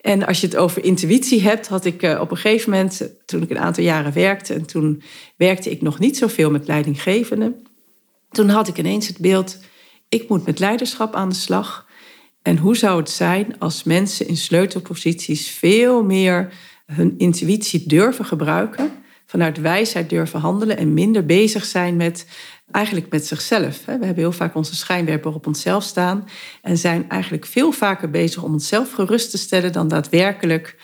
En 0.00 0.26
als 0.26 0.40
je 0.40 0.46
het 0.46 0.56
over 0.56 0.84
intuïtie 0.84 1.42
hebt, 1.42 1.68
had 1.68 1.84
ik 1.84 2.02
uh, 2.02 2.20
op 2.20 2.30
een 2.30 2.36
gegeven 2.36 2.70
moment, 2.70 3.10
toen 3.26 3.42
ik 3.42 3.50
een 3.50 3.58
aantal 3.58 3.84
jaren 3.84 4.12
werkte, 4.12 4.54
en 4.54 4.66
toen 4.66 5.02
werkte 5.36 5.70
ik 5.70 5.82
nog 5.82 5.98
niet 5.98 6.16
zoveel 6.16 6.50
met 6.50 6.66
leidinggevenden, 6.66 7.66
toen 8.30 8.48
had 8.48 8.68
ik 8.68 8.78
ineens 8.78 9.06
het 9.06 9.18
beeld, 9.18 9.58
ik 10.08 10.28
moet 10.28 10.46
met 10.46 10.58
leiderschap 10.58 11.14
aan 11.14 11.28
de 11.28 11.34
slag. 11.34 11.88
En 12.42 12.56
hoe 12.56 12.76
zou 12.76 13.00
het 13.00 13.10
zijn 13.10 13.58
als 13.58 13.82
mensen 13.82 14.28
in 14.28 14.36
sleutelposities 14.36 15.50
veel 15.50 16.02
meer 16.04 16.52
hun 16.86 17.14
intuïtie 17.18 17.88
durven 17.88 18.24
gebruiken, 18.24 18.90
vanuit 19.26 19.60
wijsheid 19.60 20.10
durven 20.10 20.40
handelen 20.40 20.76
en 20.76 20.94
minder 20.94 21.26
bezig 21.26 21.64
zijn 21.64 21.96
met 21.96 22.26
eigenlijk 22.70 23.10
met 23.10 23.26
zichzelf. 23.26 23.84
We 23.84 23.90
hebben 23.90 24.14
heel 24.14 24.32
vaak 24.32 24.54
onze 24.54 24.76
schijnwerper 24.76 25.34
op 25.34 25.46
onszelf 25.46 25.82
staan 25.82 26.28
en 26.62 26.78
zijn 26.78 27.08
eigenlijk 27.08 27.46
veel 27.46 27.72
vaker 27.72 28.10
bezig 28.10 28.42
om 28.42 28.52
onszelf 28.52 28.92
gerust 28.92 29.30
te 29.30 29.38
stellen 29.38 29.72
dan 29.72 29.88
daadwerkelijk 29.88 30.76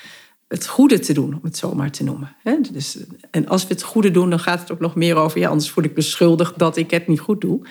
het 0.49 0.67
goede 0.67 0.99
te 0.99 1.13
doen, 1.13 1.35
om 1.35 1.41
het 1.43 1.57
zo 1.57 1.75
maar 1.75 1.91
te 1.91 2.05
noemen. 2.05 2.37
Dus, 2.73 2.99
en 3.31 3.49
als 3.49 3.67
we 3.67 3.75
het 3.75 3.83
goede 3.83 4.11
doen, 4.11 4.31
dan 4.31 4.39
gaat 4.39 4.61
het 4.61 4.73
ook 4.73 4.81
nog 4.81 4.95
meer 4.95 5.17
over, 5.17 5.41
ja, 5.41 5.49
anders 5.49 5.71
voel 5.71 5.85
ik 5.85 5.95
beschuldigd 5.95 6.59
dat 6.59 6.77
ik 6.77 6.91
het 6.91 7.07
niet 7.07 7.21
goed 7.21 7.41
doe. 7.41 7.67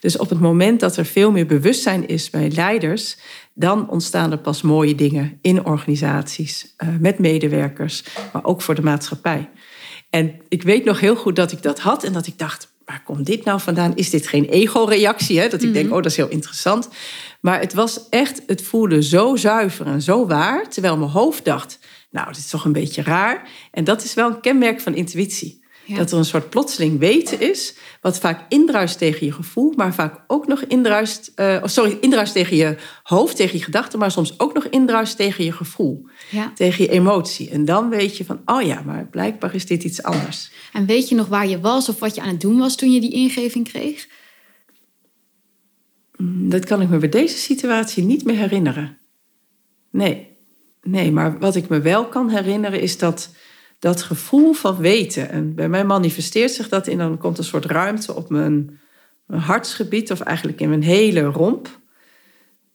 Dus 0.00 0.16
op 0.16 0.28
het 0.28 0.40
moment 0.40 0.80
dat 0.80 0.96
er 0.96 1.04
veel 1.04 1.30
meer 1.30 1.46
bewustzijn 1.46 2.08
is 2.08 2.30
bij 2.30 2.50
leiders, 2.50 3.16
dan 3.54 3.88
ontstaan 3.88 4.32
er 4.32 4.38
pas 4.38 4.62
mooie 4.62 4.94
dingen 4.94 5.38
in 5.40 5.64
organisaties, 5.64 6.74
eh, 6.76 6.88
met 7.00 7.18
medewerkers, 7.18 8.04
maar 8.32 8.44
ook 8.44 8.62
voor 8.62 8.74
de 8.74 8.82
maatschappij. 8.82 9.50
En 10.10 10.34
ik 10.48 10.62
weet 10.62 10.84
nog 10.84 11.00
heel 11.00 11.16
goed 11.16 11.36
dat 11.36 11.52
ik 11.52 11.62
dat 11.62 11.80
had 11.80 12.04
en 12.04 12.12
dat 12.12 12.26
ik 12.26 12.38
dacht, 12.38 12.72
waar 12.84 13.02
komt 13.04 13.26
dit 13.26 13.44
nou 13.44 13.60
vandaan? 13.60 13.96
Is 13.96 14.10
dit 14.10 14.26
geen 14.26 14.44
ego-reactie? 14.44 15.48
Dat 15.48 15.62
ik 15.62 15.72
denk, 15.72 15.86
mhm. 15.86 15.94
oh, 15.94 16.02
dat 16.02 16.10
is 16.10 16.16
heel 16.16 16.28
interessant. 16.28 16.88
Maar 17.40 17.60
het 17.60 17.74
was 17.74 18.08
echt, 18.08 18.42
het 18.46 18.62
voelde 18.62 19.02
zo 19.02 19.36
zuiver 19.36 19.86
en 19.86 20.02
zo 20.02 20.26
waar. 20.26 20.68
Terwijl 20.68 20.96
mijn 20.96 21.10
hoofd 21.10 21.44
dacht, 21.44 21.78
nou, 22.14 22.26
dit 22.26 22.36
is 22.36 22.50
toch 22.50 22.64
een 22.64 22.72
beetje 22.72 23.02
raar. 23.02 23.48
En 23.70 23.84
dat 23.84 24.04
is 24.04 24.14
wel 24.14 24.28
een 24.28 24.40
kenmerk 24.40 24.80
van 24.80 24.94
intuïtie. 24.94 25.62
Dat 25.86 26.12
er 26.12 26.18
een 26.18 26.24
soort 26.24 26.50
plotseling 26.50 26.98
weten 26.98 27.40
is, 27.40 27.74
wat 28.00 28.18
vaak 28.18 28.44
indruist 28.48 28.98
tegen 28.98 29.26
je 29.26 29.32
gevoel, 29.32 29.72
maar 29.76 29.94
vaak 29.94 30.24
ook 30.26 30.46
nog 30.46 30.64
indruist, 30.64 31.32
uh, 31.36 31.62
sorry, 31.64 31.98
indruist 32.00 32.32
tegen 32.32 32.56
je 32.56 32.76
hoofd, 33.02 33.36
tegen 33.36 33.58
je 33.58 33.64
gedachten, 33.64 33.98
maar 33.98 34.10
soms 34.10 34.40
ook 34.40 34.54
nog 34.54 34.64
indruist 34.64 35.16
tegen 35.16 35.44
je 35.44 35.52
gevoel, 35.52 36.06
ja. 36.30 36.52
tegen 36.54 36.84
je 36.84 36.90
emotie. 36.90 37.50
En 37.50 37.64
dan 37.64 37.88
weet 37.88 38.16
je 38.16 38.24
van, 38.24 38.40
oh 38.44 38.62
ja, 38.62 38.82
maar 38.82 39.06
blijkbaar 39.06 39.54
is 39.54 39.66
dit 39.66 39.84
iets 39.84 40.02
anders. 40.02 40.50
En 40.72 40.86
weet 40.86 41.08
je 41.08 41.14
nog 41.14 41.26
waar 41.26 41.48
je 41.48 41.60
was 41.60 41.88
of 41.88 41.98
wat 41.98 42.14
je 42.14 42.20
aan 42.20 42.28
het 42.28 42.40
doen 42.40 42.58
was 42.58 42.76
toen 42.76 42.92
je 42.92 43.00
die 43.00 43.12
ingeving 43.12 43.68
kreeg? 43.68 44.08
Mm, 46.16 46.48
dat 46.48 46.64
kan 46.64 46.80
ik 46.80 46.88
me 46.88 46.98
bij 46.98 47.08
deze 47.08 47.36
situatie 47.36 48.04
niet 48.04 48.24
meer 48.24 48.36
herinneren. 48.36 48.98
Nee, 49.90 50.33
nee, 50.84 51.12
maar 51.12 51.38
wat 51.38 51.56
ik 51.56 51.68
me 51.68 51.80
wel 51.80 52.08
kan 52.08 52.28
herinneren 52.30 52.80
is 52.80 52.98
dat 52.98 53.30
dat 53.78 54.02
gevoel 54.02 54.52
van 54.52 54.76
weten. 54.76 55.30
En 55.30 55.54
bij 55.54 55.68
mij 55.68 55.84
manifesteert 55.84 56.50
zich 56.50 56.68
dat 56.68 56.86
in, 56.86 56.98
dan 56.98 57.18
komt 57.18 57.38
een 57.38 57.44
soort 57.44 57.64
ruimte 57.64 58.14
op 58.14 58.30
mijn, 58.30 58.80
mijn 59.26 59.40
hartsgebied, 59.40 60.10
of 60.10 60.20
eigenlijk 60.20 60.60
in 60.60 60.68
mijn 60.68 60.82
hele 60.82 61.20
romp. 61.20 61.80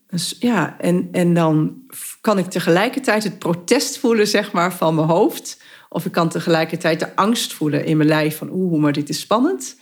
Dus, 0.08 0.36
ja, 0.40 0.76
en, 0.80 1.08
en 1.12 1.34
dan 1.34 1.78
kan 2.22 2.38
ik 2.38 2.46
tegelijkertijd 2.46 3.24
het 3.24 3.40
protest 3.40 3.98
voelen, 3.98 4.28
zeg 4.28 4.52
maar, 4.52 4.74
van 4.74 4.96
mijn 4.96 5.08
hoofd. 5.08 5.62
Of 5.90 6.06
ik 6.06 6.12
kan 6.12 6.30
tegelijkertijd 6.30 7.00
de 7.00 7.16
angst 7.16 7.54
voelen 7.54 7.86
in 7.86 7.98
mijn 7.98 8.10
lijf 8.10 8.38
van 8.38 8.50
oeh, 8.52 8.82
maar 8.82 8.94
dit 8.94 9.10
is 9.10 9.20
spannend. 9.20 9.78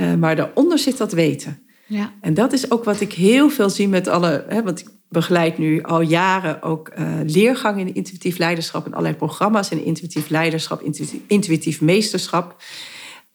Uh, 0.00 0.14
maar 0.14 0.36
daaronder 0.36 0.78
zit 0.78 0.98
dat 0.98 1.12
weten. 1.12 1.62
Ja. 1.86 2.12
En 2.20 2.34
dat 2.34 2.52
is 2.52 2.70
ook 2.70 2.84
wat 2.84 3.00
ik 3.00 3.12
heel 3.12 3.50
veel 3.50 3.70
zie 3.70 3.88
met 3.88 4.08
alle. 4.08 4.44
Hè, 4.48 4.62
want 4.62 4.80
ik 4.80 4.88
begeleid 5.08 5.58
nu 5.58 5.82
al 5.82 6.00
jaren 6.00 6.62
ook 6.62 6.90
uh, 6.98 7.10
leergang 7.24 7.80
in 7.80 7.94
intuïtief 7.94 8.38
leiderschap 8.38 8.86
en 8.86 8.92
allerlei 8.92 9.16
programma's 9.16 9.70
in 9.70 9.84
intuïtief 9.84 10.28
leiderschap, 10.28 10.82
intuïtief, 11.26 11.80
meesterschap. 11.80 12.62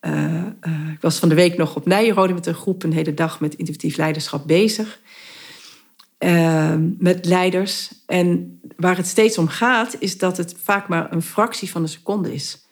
Uh, 0.01 0.13
uh, 0.13 0.91
ik 0.93 1.01
was 1.01 1.19
van 1.19 1.29
de 1.29 1.35
week 1.35 1.57
nog 1.57 1.75
op 1.75 1.85
Nijenrode 1.85 2.33
met 2.33 2.45
een 2.45 2.53
groep 2.53 2.83
een 2.83 2.93
hele 2.93 3.13
dag 3.13 3.39
met 3.39 3.55
intuïtief 3.55 3.97
leiderschap 3.97 4.47
bezig. 4.47 4.99
Met 6.97 7.25
leiders. 7.25 7.91
En 8.05 8.59
waar 8.77 8.97
het 8.97 9.07
steeds 9.07 9.37
om 9.37 9.47
gaat, 9.47 9.95
is 9.99 10.17
dat 10.17 10.37
het 10.37 10.55
vaak 10.63 10.87
maar 10.87 11.13
een 11.13 11.21
fractie 11.21 11.69
van 11.69 11.81
een 11.81 11.87
seconde 11.87 12.33
is. 12.33 12.67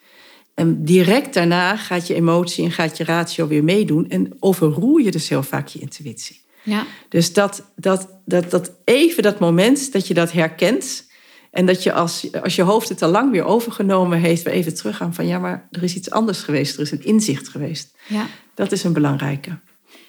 En 0.53 0.83
direct 0.83 1.33
daarna 1.33 1.75
gaat 1.75 2.07
je 2.07 2.13
emotie 2.13 2.63
en 2.63 2.71
gaat 2.71 2.97
je 2.97 3.03
ratio 3.03 3.47
weer 3.47 3.63
meedoen. 3.63 4.09
En 4.09 4.37
overroer 4.39 5.01
je 5.01 5.11
dus 5.11 5.29
heel 5.29 5.43
vaak 5.43 5.67
je 5.67 5.79
intuïtie. 5.79 6.41
Ja. 6.63 6.85
Dus 7.09 7.33
dat, 7.33 7.71
dat, 7.75 8.09
dat, 8.25 8.51
dat 8.51 8.71
even 8.83 9.23
dat 9.23 9.39
moment 9.39 9.91
dat 9.91 10.07
je 10.07 10.13
dat 10.13 10.31
herkent. 10.31 11.09
En 11.51 11.65
dat 11.65 11.83
je 11.83 11.93
als, 11.93 12.27
als 12.41 12.55
je 12.55 12.61
hoofd 12.61 12.89
het 12.89 13.01
al 13.01 13.09
lang 13.11 13.31
weer 13.31 13.43
overgenomen 13.43 14.19
heeft, 14.19 14.43
weer 14.43 14.53
even 14.53 14.75
teruggaan 14.75 15.13
van 15.13 15.27
ja, 15.27 15.39
maar 15.39 15.67
er 15.71 15.83
is 15.83 15.95
iets 15.95 16.11
anders 16.11 16.39
geweest, 16.39 16.75
er 16.75 16.81
is 16.81 16.91
een 16.91 17.03
inzicht 17.05 17.47
geweest. 17.49 17.95
Ja, 18.07 18.27
Dat 18.55 18.71
is 18.71 18.83
een 18.83 18.93
belangrijke. 18.93 19.59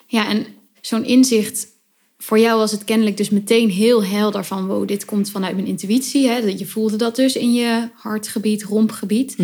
ja 0.06 0.28
en 0.28 0.46
zo'n 0.80 1.04
inzicht, 1.04 1.66
voor 2.18 2.38
jou 2.38 2.58
was 2.58 2.72
het 2.72 2.84
kennelijk 2.84 3.16
dus 3.16 3.30
meteen 3.30 3.70
heel 3.70 4.04
helder 4.04 4.44
van 4.44 4.66
wow, 4.66 4.88
dit 4.88 5.04
komt 5.04 5.30
vanuit 5.30 5.54
mijn 5.54 5.66
intuïtie. 5.66 6.28
Hè? 6.28 6.40
Dat 6.40 6.58
Je 6.58 6.66
voelde 6.66 6.96
dat 6.96 7.16
dus 7.16 7.36
in 7.36 7.52
je 7.52 7.88
hartgebied, 7.94 8.64
rompgebied. 8.64 9.36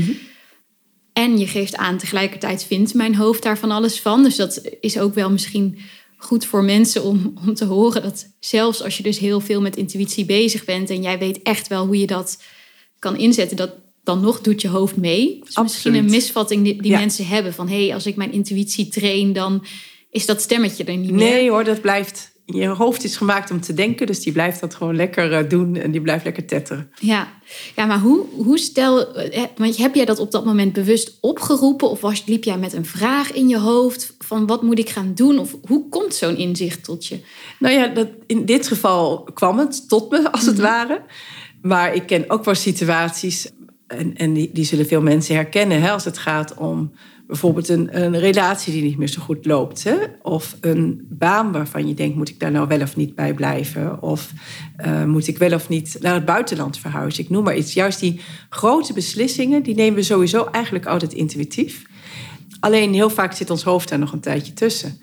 En 1.12 1.38
je 1.38 1.47
geeft 1.47 1.77
aan, 1.77 1.99
tegelijkertijd 1.99 2.65
vindt 2.65 2.95
mijn 2.95 3.15
hoofd 3.15 3.43
daar 3.43 3.59
van 3.59 3.71
alles 3.71 4.00
van. 4.00 4.23
Dus 4.23 4.37
dat 4.37 4.62
is 4.81 4.99
ook 4.99 5.15
wel 5.15 5.31
misschien 5.31 5.79
goed 6.21 6.45
voor 6.47 6.65
mensen 6.65 7.03
om, 7.03 7.35
om 7.47 7.55
te 7.55 7.65
horen 7.65 8.03
dat 8.03 8.27
zelfs 8.41 8.83
als 8.83 8.97
je 8.97 9.03
dus 9.03 9.19
heel 9.19 9.41
veel 9.41 9.61
met 9.61 9.77
intuïtie 9.77 10.25
bezig 10.25 10.65
bent 10.65 10.91
en 10.91 11.03
jij 11.03 11.19
weet 11.19 11.43
echt 11.43 11.69
wel 11.69 11.87
hoe 11.87 11.99
je 11.99 12.07
dat 12.07 12.43
kan 12.99 13.17
inzetten, 13.17 13.57
dat 13.57 13.71
dan 14.05 14.21
nog 14.21 14.41
doet 14.41 14.61
je 14.61 14.69
hoofd 14.69 14.97
mee. 14.97 15.39
Dat 15.39 15.49
is 15.49 15.57
misschien 15.57 15.95
een 15.95 16.11
misvatting 16.11 16.65
die, 16.65 16.83
die 16.83 16.91
Ja. 16.91 16.99
mensen 16.99 17.27
hebben 17.27 17.55
van 17.55 17.69
hé, 17.69 17.85
hey, 17.85 17.95
als 17.95 18.07
ik 18.07 18.17
mijn 18.17 18.33
intuïtie 18.33 18.89
train, 18.89 19.33
dan 19.33 19.65
is 20.11 20.27
dat 20.27 20.41
stemmetje 20.43 20.85
er 20.85 20.97
niet 20.97 21.11
meer. 21.11 21.31
Nee 21.31 21.51
hoor, 21.51 21.65
dat 21.65 21.81
blijft. 21.81 22.31
Je 22.55 22.67
hoofd 22.67 23.05
is 23.05 23.17
gemaakt 23.17 23.50
om 23.50 23.61
te 23.61 23.75
denken, 23.75 24.07
dus 24.07 24.23
die 24.23 24.33
blijft 24.33 24.61
dat 24.61 24.75
gewoon 24.75 24.97
lekker 24.97 25.33
eh, 25.33 25.49
doen 25.49 25.76
en 25.76 25.90
die 25.90 26.00
blijft 26.00 26.25
lekker 26.25 26.45
tetteren. 26.45 26.90
Ja, 27.00 27.28
ja 27.76 27.87
maar 27.87 27.99
hoe, 27.99 28.25
hoe 28.37 28.59
stel, 28.59 29.14
eh, 29.14 29.43
want 29.57 29.76
heb 29.76 29.95
jij 29.95 30.05
dat 30.05 30.19
op 30.19 30.31
dat 30.31 30.45
moment 30.45 30.73
bewust 30.73 31.19
opgeroepen 31.21 31.90
of 31.90 32.00
was, 32.00 32.23
liep 32.26 32.45
jij 32.45 32.59
met 32.59 32.73
een 32.73 32.85
vraag 32.85 33.33
in 33.33 33.49
je 33.49 33.59
hoofd 33.59 34.14
van 34.19 34.47
wat 34.47 34.62
moet 34.62 34.78
ik 34.78 34.88
gaan 34.88 35.14
doen 35.14 35.38
of 35.38 35.57
hoe 35.67 35.88
komt 35.88 36.14
zo'n 36.14 36.37
inzicht 36.37 36.85
tot 36.85 37.07
je? 37.07 37.21
Nou 37.59 37.75
ja, 37.75 37.87
dat, 37.87 38.09
in 38.26 38.45
dit 38.45 38.69
geval 38.69 39.23
kwam 39.35 39.59
het 39.59 39.88
tot 39.88 40.11
me, 40.11 40.33
als 40.33 40.47
het 40.47 40.59
ware. 40.59 41.02
Maar 41.62 41.95
ik 41.95 42.07
ken 42.07 42.31
ook 42.31 42.45
wel 42.45 42.55
situaties, 42.55 43.50
en, 43.87 44.17
en 44.17 44.33
die, 44.33 44.50
die 44.52 44.64
zullen 44.64 44.87
veel 44.87 45.02
mensen 45.02 45.35
herkennen, 45.35 45.81
hè, 45.81 45.90
als 45.90 46.05
het 46.05 46.19
gaat 46.19 46.55
om 46.55 46.93
bijvoorbeeld 47.29 47.69
een, 47.69 48.03
een 48.05 48.19
relatie 48.19 48.73
die 48.73 48.83
niet 48.83 48.99
meer 48.99 49.09
zo 49.09 49.23
goed 49.23 49.47
loopt. 49.47 49.85
Hè? 49.85 49.97
Of 50.23 50.57
een 50.61 51.07
baan 51.09 51.53
waarvan 51.53 51.89
je 51.89 51.95
denkt, 51.95 52.17
moet 52.17 52.29
ik 52.29 52.41
daar 52.41 52.51
nou 52.51 52.69
wel 52.69 52.81
of 52.81 52.97
niet 52.97 53.15
bij 53.15 53.35
blijven? 53.35 54.03
Of 54.03 54.33
eh, 54.77 55.05
moet 55.05 55.27
ik 55.27 55.39
wel 55.39 55.53
of 55.53 55.69
niet 55.69 55.97
naar 56.01 56.15
het 56.15 56.25
buitenland 56.25 56.79
verhuizen? 56.79 57.25
Ik 57.25 57.31
noem 57.31 57.45
maar 57.45 57.57
iets. 57.57 57.73
Juist 57.73 58.01
die 58.01 58.21
grote 58.49 58.93
beslissingen, 58.93 59.63
die 59.63 59.75
nemen 59.75 59.95
we 59.95 60.03
sowieso 60.03 60.45
eigenlijk 60.45 60.87
altijd 60.87 61.13
intuïtief. 61.13 61.83
Alleen 62.61 62.95
heel 62.95 63.11
vaak 63.11 63.33
zit 63.33 63.51
ons 63.51 63.63
hoofd 63.63 63.89
daar 63.89 63.99
nog 63.99 64.13
een 64.13 64.21
tijdje 64.21 64.53
tussen. 64.53 65.01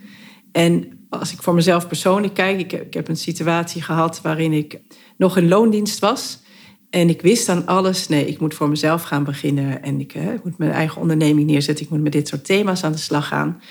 En 0.51 0.99
als 1.09 1.33
ik 1.33 1.41
voor 1.41 1.53
mezelf 1.53 1.87
persoonlijk 1.87 2.33
kijk, 2.33 2.59
ik, 2.59 2.71
ik 2.71 2.93
heb 2.93 3.07
een 3.07 3.17
situatie 3.17 3.81
gehad 3.81 4.21
waarin 4.21 4.53
ik 4.53 4.79
nog 5.17 5.37
in 5.37 5.47
loondienst 5.47 5.99
was. 5.99 6.39
En 6.95 7.09
ik 7.09 7.21
wist 7.21 7.49
aan 7.49 7.65
alles, 7.65 8.07
nee, 8.07 8.25
ik 8.25 8.39
moet 8.39 8.53
voor 8.53 8.69
mezelf 8.69 9.03
gaan 9.03 9.23
beginnen. 9.23 9.83
En 9.83 9.99
ik, 9.99 10.11
hè, 10.11 10.33
ik 10.33 10.43
moet 10.43 10.57
mijn 10.57 10.71
eigen 10.71 11.01
onderneming 11.01 11.47
neerzetten. 11.47 11.85
Ik 11.85 11.91
moet 11.91 12.01
met 12.01 12.11
dit 12.11 12.27
soort 12.27 12.45
thema's 12.45 12.83
aan 12.83 12.91
de 12.91 12.97
slag 12.97 13.27
gaan. 13.27 13.61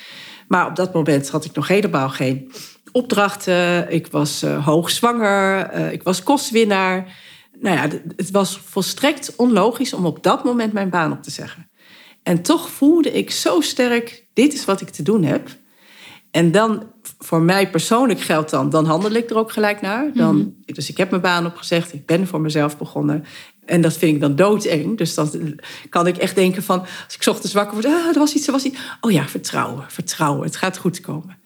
Maar 0.48 0.66
op 0.66 0.76
dat 0.76 0.94
moment 0.94 1.28
had 1.30 1.44
ik 1.44 1.54
nog 1.54 1.68
helemaal 1.68 2.08
geen 2.08 2.52
opdrachten. 2.92 3.92
Ik 3.92 4.06
was 4.06 4.42
eh, 4.42 4.64
hoogzwanger. 4.64 5.66
eh, 5.66 5.92
ik 5.92 6.02
was 6.02 6.22
kostwinnaar. 6.22 7.16
Nou 7.60 7.76
ja, 7.76 7.98
het 8.16 8.30
was 8.30 8.60
volstrekt 8.64 9.36
onlogisch 9.36 9.92
om 9.92 10.06
op 10.06 10.22
dat 10.22 10.44
moment 10.44 10.72
mijn 10.72 10.90
baan 10.90 11.12
op 11.12 11.22
te 11.22 11.30
zeggen. 11.30 11.70
En 12.22 12.42
toch 12.42 12.68
voelde 12.68 13.12
ik 13.12 13.30
zo 13.30 13.60
sterk, 13.60 14.26
dit 14.32 14.52
is 14.52 14.64
wat 14.64 14.80
ik 14.80 14.88
te 14.88 15.02
doen 15.02 15.22
heb. 15.22 15.48
En 16.34 16.50
dan, 16.50 16.82
voor 17.18 17.40
mij 17.40 17.70
persoonlijk 17.70 18.20
geldt 18.20 18.50
dan, 18.50 18.70
dan 18.70 18.86
handel 18.86 19.10
ik 19.10 19.30
er 19.30 19.36
ook 19.36 19.52
gelijk 19.52 19.80
naar. 19.80 20.10
Dan, 20.14 20.54
Dus 20.64 20.90
ik 20.90 20.96
heb 20.96 21.10
mijn 21.10 21.22
baan 21.22 21.46
opgezegd, 21.46 21.92
ik 21.92 22.06
ben 22.06 22.26
voor 22.26 22.40
mezelf 22.40 22.78
begonnen. 22.78 23.24
En 23.64 23.80
dat 23.80 23.96
vind 23.96 24.14
ik 24.14 24.20
dan 24.20 24.36
doodeng. 24.36 24.98
Dus 24.98 25.14
dan 25.14 25.30
kan 25.88 26.06
ik 26.06 26.16
echt 26.16 26.34
denken 26.34 26.62
van, 26.62 26.80
als 26.80 27.16
ik 27.20 27.26
ochtends 27.26 27.52
wakker 27.52 27.72
word, 27.72 27.86
ah, 27.86 28.06
er 28.06 28.18
was 28.18 28.34
iets, 28.34 28.46
er 28.46 28.52
was 28.52 28.64
iets. 28.64 28.78
Oh 29.00 29.10
ja, 29.10 29.26
vertrouwen, 29.28 29.84
vertrouwen, 29.88 30.44
het 30.44 30.56
gaat 30.56 30.76
goed 30.76 31.00
komen. 31.00 31.38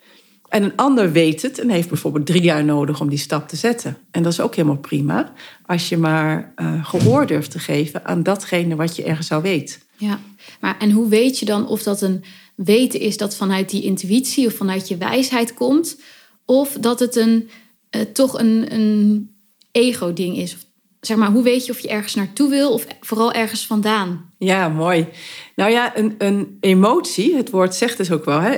En 0.49 0.63
een 0.63 0.77
ander 0.77 1.13
weet 1.13 1.43
het 1.43 1.59
en 1.59 1.71
heeft 1.71 1.89
bijvoorbeeld 1.89 2.27
drie 2.27 2.43
jaar 2.43 2.65
nodig 2.65 3.01
om 3.01 3.09
die 3.09 3.19
stap 3.19 3.49
te 3.49 3.57
zetten. 3.57 3.97
En 4.11 4.23
dat 4.23 4.33
is 4.33 4.41
ook 4.41 4.55
helemaal 4.55 4.79
prima, 4.79 5.33
als 5.67 5.89
je 5.89 5.97
maar 5.97 6.53
eh, 6.57 6.85
gehoor 6.85 7.27
durft 7.27 7.51
te 7.51 7.59
geven 7.59 8.05
aan 8.05 8.23
datgene 8.23 8.77
wat 8.77 8.97
je 8.97 9.05
ergens 9.05 9.33
al 9.33 9.41
weet. 9.41 9.87
Ja, 9.97 10.19
maar 10.61 10.77
en 10.79 10.91
hoe 10.91 11.09
weet 11.09 11.39
je 11.39 11.45
dan 11.45 11.67
of 11.67 11.83
dat 11.83 12.03
een 12.03 12.25
weten 12.65 13.01
is 13.01 13.17
dat 13.17 13.37
vanuit 13.37 13.71
die 13.71 13.83
intuïtie 13.83 14.47
of 14.47 14.53
vanuit 14.53 14.89
je 14.89 14.97
wijsheid 14.97 15.55
komt, 15.55 16.01
of 16.45 16.73
dat 16.81 17.01
het 17.01 17.17
een 17.17 17.51
eh, 17.91 18.01
toch 18.01 18.39
een, 18.39 18.75
een 18.75 19.31
ego-ding 19.73 20.37
is? 20.37 20.57
Zeg 21.01 21.17
maar, 21.17 21.31
hoe 21.31 21.43
weet 21.43 21.67
je 21.67 21.73
of 21.73 21.79
je 21.79 21.89
ergens 21.89 22.15
naartoe 22.15 22.49
wil 22.49 22.73
of 22.73 22.87
vooral 23.01 23.33
ergens 23.33 23.67
vandaan? 23.67 24.28
Ja, 24.39 24.69
mooi. 24.69 25.09
Nou 25.57 25.71
ja, 25.71 25.97
een, 25.97 26.15
een 26.19 26.57
emotie, 26.61 27.37
het 27.37 27.51
woord 27.51 27.75
zegt 27.75 27.97
dus 27.97 28.13
ook 28.13 28.25
wel, 28.25 28.41
hè, 28.41 28.57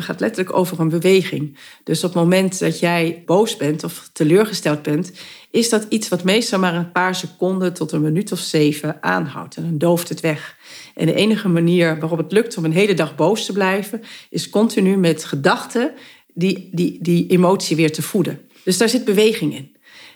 gaat 0.00 0.20
letterlijk 0.20 0.56
over 0.56 0.80
een 0.80 0.88
beweging. 0.88 1.56
Dus 1.84 2.04
op 2.04 2.14
het 2.14 2.22
moment 2.22 2.58
dat 2.58 2.78
jij 2.78 3.22
boos 3.26 3.56
bent 3.56 3.84
of 3.84 4.10
teleurgesteld 4.12 4.82
bent, 4.82 5.12
is 5.50 5.68
dat 5.68 5.86
iets 5.88 6.08
wat 6.08 6.24
meestal 6.24 6.58
maar 6.58 6.74
een 6.74 6.92
paar 6.92 7.14
seconden 7.14 7.72
tot 7.72 7.92
een 7.92 8.00
minuut 8.00 8.32
of 8.32 8.38
zeven 8.38 9.02
aanhoudt. 9.02 9.56
En 9.56 9.62
dan 9.62 9.78
dooft 9.78 10.08
het 10.08 10.20
weg. 10.20 10.56
En 10.94 11.06
de 11.06 11.14
enige 11.14 11.48
manier 11.48 11.98
waarop 12.00 12.18
het 12.18 12.32
lukt 12.32 12.56
om 12.56 12.64
een 12.64 12.72
hele 12.72 12.94
dag 12.94 13.14
boos 13.14 13.46
te 13.46 13.52
blijven, 13.52 14.02
is 14.30 14.50
continu 14.50 14.96
met 14.96 15.24
gedachten 15.24 15.92
die, 16.34 16.68
die, 16.72 16.98
die 17.00 17.26
emotie 17.26 17.76
weer 17.76 17.92
te 17.92 18.02
voeden. 18.02 18.40
Dus 18.64 18.78
daar 18.78 18.88
zit 18.88 19.04
beweging 19.04 19.54
in. 19.54 19.71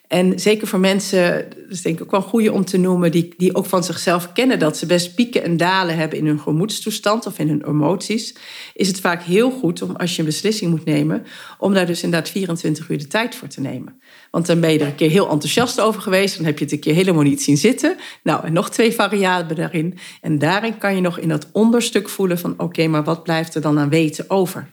En 0.08 0.40
zeker 0.40 0.66
voor 0.66 0.80
mensen, 0.80 1.46
dat 1.50 1.70
is 1.70 1.82
denk 1.82 1.96
ik 1.96 2.02
ook 2.02 2.10
wel 2.10 2.20
een 2.20 2.26
goede 2.26 2.52
om 2.52 2.64
te 2.64 2.78
noemen, 2.78 3.10
die, 3.10 3.34
die 3.36 3.54
ook 3.54 3.66
van 3.66 3.84
zichzelf 3.84 4.32
kennen 4.32 4.58
dat 4.58 4.76
ze 4.76 4.86
best 4.86 5.14
pieken 5.14 5.42
en 5.42 5.56
dalen 5.56 5.96
hebben 5.96 6.18
in 6.18 6.26
hun 6.26 6.40
gemoedstoestand 6.40 7.26
of 7.26 7.38
in 7.38 7.48
hun 7.48 7.66
emoties, 7.66 8.34
is 8.74 8.88
het 8.88 9.00
vaak 9.00 9.22
heel 9.22 9.50
goed 9.50 9.82
om 9.82 9.96
als 9.96 10.12
je 10.12 10.18
een 10.18 10.28
beslissing 10.28 10.70
moet 10.70 10.84
nemen, 10.84 11.26
om 11.58 11.74
daar 11.74 11.86
dus 11.86 12.02
inderdaad 12.02 12.30
24 12.30 12.88
uur 12.88 12.98
de 12.98 13.06
tijd 13.06 13.34
voor 13.34 13.48
te 13.48 13.60
nemen. 13.60 14.00
Want 14.30 14.46
dan 14.46 14.60
ben 14.60 14.72
je 14.72 14.78
er 14.78 14.86
een 14.86 14.94
keer 14.94 15.10
heel 15.10 15.30
enthousiast 15.30 15.80
over 15.80 16.00
geweest, 16.00 16.36
dan 16.36 16.46
heb 16.46 16.58
je 16.58 16.64
het 16.64 16.72
een 16.72 16.80
keer 16.80 16.94
helemaal 16.94 17.22
niet 17.22 17.42
zien 17.42 17.56
zitten. 17.56 17.96
Nou, 18.22 18.44
en 18.44 18.52
nog 18.52 18.70
twee 18.70 18.92
variabelen 18.92 19.56
daarin. 19.56 19.98
En 20.20 20.38
daarin 20.38 20.78
kan 20.78 20.94
je 20.94 21.00
nog 21.00 21.18
in 21.18 21.28
dat 21.28 21.48
onderstuk 21.52 22.08
voelen 22.08 22.38
van 22.38 22.54
oké, 22.56 22.86
maar 22.86 23.04
wat 23.04 23.22
blijft 23.22 23.54
er 23.54 23.60
dan 23.60 23.78
aan 23.78 23.88
weten 23.88 24.30
over? 24.30 24.70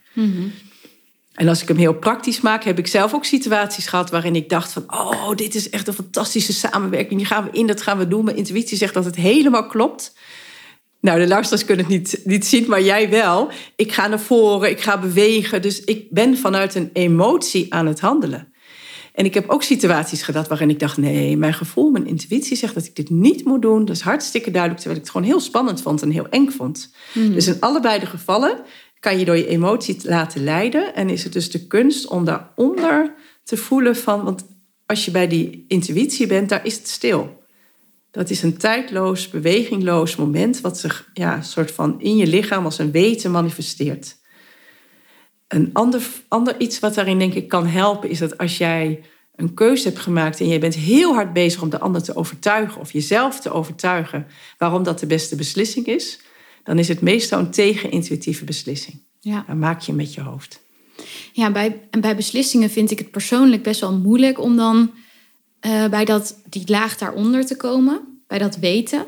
En 1.33 1.47
als 1.47 1.61
ik 1.61 1.67
hem 1.67 1.77
heel 1.77 1.93
praktisch 1.93 2.41
maak, 2.41 2.63
heb 2.63 2.79
ik 2.79 2.87
zelf 2.87 3.13
ook 3.13 3.25
situaties 3.25 3.87
gehad 3.87 4.09
waarin 4.09 4.35
ik 4.35 4.49
dacht 4.49 4.71
van, 4.71 4.83
oh, 4.87 5.35
dit 5.35 5.55
is 5.55 5.69
echt 5.69 5.87
een 5.87 5.93
fantastische 5.93 6.53
samenwerking. 6.53 7.19
Die 7.19 7.27
gaan 7.27 7.43
we 7.43 7.49
in, 7.51 7.67
dat 7.67 7.81
gaan 7.81 7.97
we 7.97 8.07
doen. 8.07 8.25
Mijn 8.25 8.37
intuïtie 8.37 8.77
zegt 8.77 8.93
dat 8.93 9.05
het 9.05 9.15
helemaal 9.15 9.67
klopt. 9.67 10.13
Nou, 10.99 11.19
de 11.19 11.27
luisteraars 11.27 11.65
kunnen 11.65 11.85
het 11.85 11.93
niet, 11.93 12.21
niet 12.23 12.45
zien, 12.45 12.65
maar 12.67 12.81
jij 12.81 13.09
wel. 13.09 13.49
Ik 13.75 13.91
ga 13.91 14.07
naar 14.07 14.19
voren, 14.19 14.69
ik 14.69 14.81
ga 14.81 14.99
bewegen. 14.99 15.61
Dus 15.61 15.83
ik 15.83 16.07
ben 16.09 16.37
vanuit 16.37 16.75
een 16.75 16.89
emotie 16.93 17.73
aan 17.73 17.85
het 17.85 17.99
handelen. 17.99 18.53
En 19.13 19.25
ik 19.25 19.33
heb 19.33 19.49
ook 19.49 19.63
situaties 19.63 20.21
gehad 20.21 20.47
waarin 20.47 20.69
ik 20.69 20.79
dacht: 20.79 20.97
nee, 20.97 21.37
mijn 21.37 21.53
gevoel, 21.53 21.89
mijn 21.89 22.07
intuïtie 22.07 22.57
zegt 22.57 22.73
dat 22.73 22.85
ik 22.85 22.95
dit 22.95 23.09
niet 23.09 23.45
moet 23.45 23.61
doen. 23.61 23.85
Dat 23.85 23.95
is 23.95 24.01
hartstikke 24.01 24.51
duidelijk, 24.51 24.81
terwijl 24.81 24.99
ik 24.99 25.05
het 25.07 25.15
gewoon 25.15 25.31
heel 25.31 25.39
spannend 25.39 25.81
vond 25.81 26.01
en 26.01 26.11
heel 26.11 26.29
eng 26.29 26.49
vond. 26.49 26.93
Dus 27.13 27.47
in 27.47 27.57
allebei 27.59 27.99
de 27.99 28.05
gevallen 28.05 28.57
kan 29.03 29.19
je 29.19 29.25
door 29.25 29.37
je 29.37 29.47
emotie 29.47 29.97
laten 30.03 30.43
leiden. 30.43 30.95
En 30.95 31.09
is 31.09 31.23
het 31.23 31.33
dus 31.33 31.51
de 31.51 31.67
kunst 31.67 32.07
om 32.07 32.25
daaronder 32.25 33.13
te 33.43 33.57
voelen 33.57 33.95
van. 33.95 34.23
Want 34.23 34.45
als 34.85 35.05
je 35.05 35.11
bij 35.11 35.27
die 35.27 35.65
intuïtie 35.67 36.27
bent, 36.27 36.49
daar 36.49 36.65
is 36.65 36.75
het 36.75 36.87
stil. 36.87 37.43
Dat 38.11 38.29
is 38.29 38.43
een 38.43 38.57
tijdloos, 38.57 39.29
bewegingloos 39.29 40.15
moment 40.15 40.61
wat 40.61 40.77
zich 40.77 41.09
ja, 41.13 41.41
soort 41.41 41.71
van 41.71 42.01
in 42.01 42.17
je 42.17 42.27
lichaam 42.27 42.65
als 42.65 42.79
een 42.79 42.91
weten 42.91 43.31
manifesteert. 43.31 44.15
Een 45.47 45.69
ander, 45.73 46.07
ander 46.27 46.59
iets 46.59 46.79
wat 46.79 46.93
daarin 46.93 47.19
denk 47.19 47.33
ik 47.33 47.47
kan 47.47 47.67
helpen 47.67 48.09
is 48.09 48.19
dat 48.19 48.37
als 48.37 48.57
jij 48.57 49.03
een 49.35 49.53
keuze 49.53 49.87
hebt 49.87 49.99
gemaakt 49.99 50.39
en 50.39 50.47
je 50.47 50.59
bent 50.59 50.75
heel 50.75 51.13
hard 51.13 51.33
bezig 51.33 51.61
om 51.61 51.69
de 51.69 51.79
ander 51.79 52.03
te 52.03 52.15
overtuigen 52.15 52.81
of 52.81 52.91
jezelf 52.91 53.39
te 53.39 53.51
overtuigen 53.51 54.27
waarom 54.57 54.83
dat 54.83 54.99
de 54.99 55.07
beste 55.07 55.35
beslissing 55.35 55.85
is, 55.85 56.19
dan 56.63 56.79
is 56.79 56.87
het 56.87 57.01
meestal 57.01 57.39
een 57.39 57.51
tegenintuïtieve 57.51 58.45
beslissing. 58.45 58.99
Ja. 59.19 59.43
Dan 59.47 59.59
maak 59.59 59.81
je 59.81 59.93
met 59.93 60.13
je 60.13 60.21
hoofd. 60.21 60.61
Ja, 61.33 61.51
bij, 61.51 61.79
en 61.89 62.01
bij 62.01 62.15
beslissingen 62.15 62.69
vind 62.69 62.91
ik 62.91 62.99
het 62.99 63.11
persoonlijk 63.11 63.63
best 63.63 63.79
wel 63.79 63.97
moeilijk 63.97 64.39
om 64.39 64.55
dan 64.55 64.91
eh, 65.59 65.85
bij 65.87 66.05
dat, 66.05 66.35
die 66.49 66.63
laag 66.65 66.97
daaronder 66.97 67.45
te 67.45 67.57
komen, 67.57 68.21
bij 68.27 68.37
dat 68.37 68.55
weten. 68.57 69.05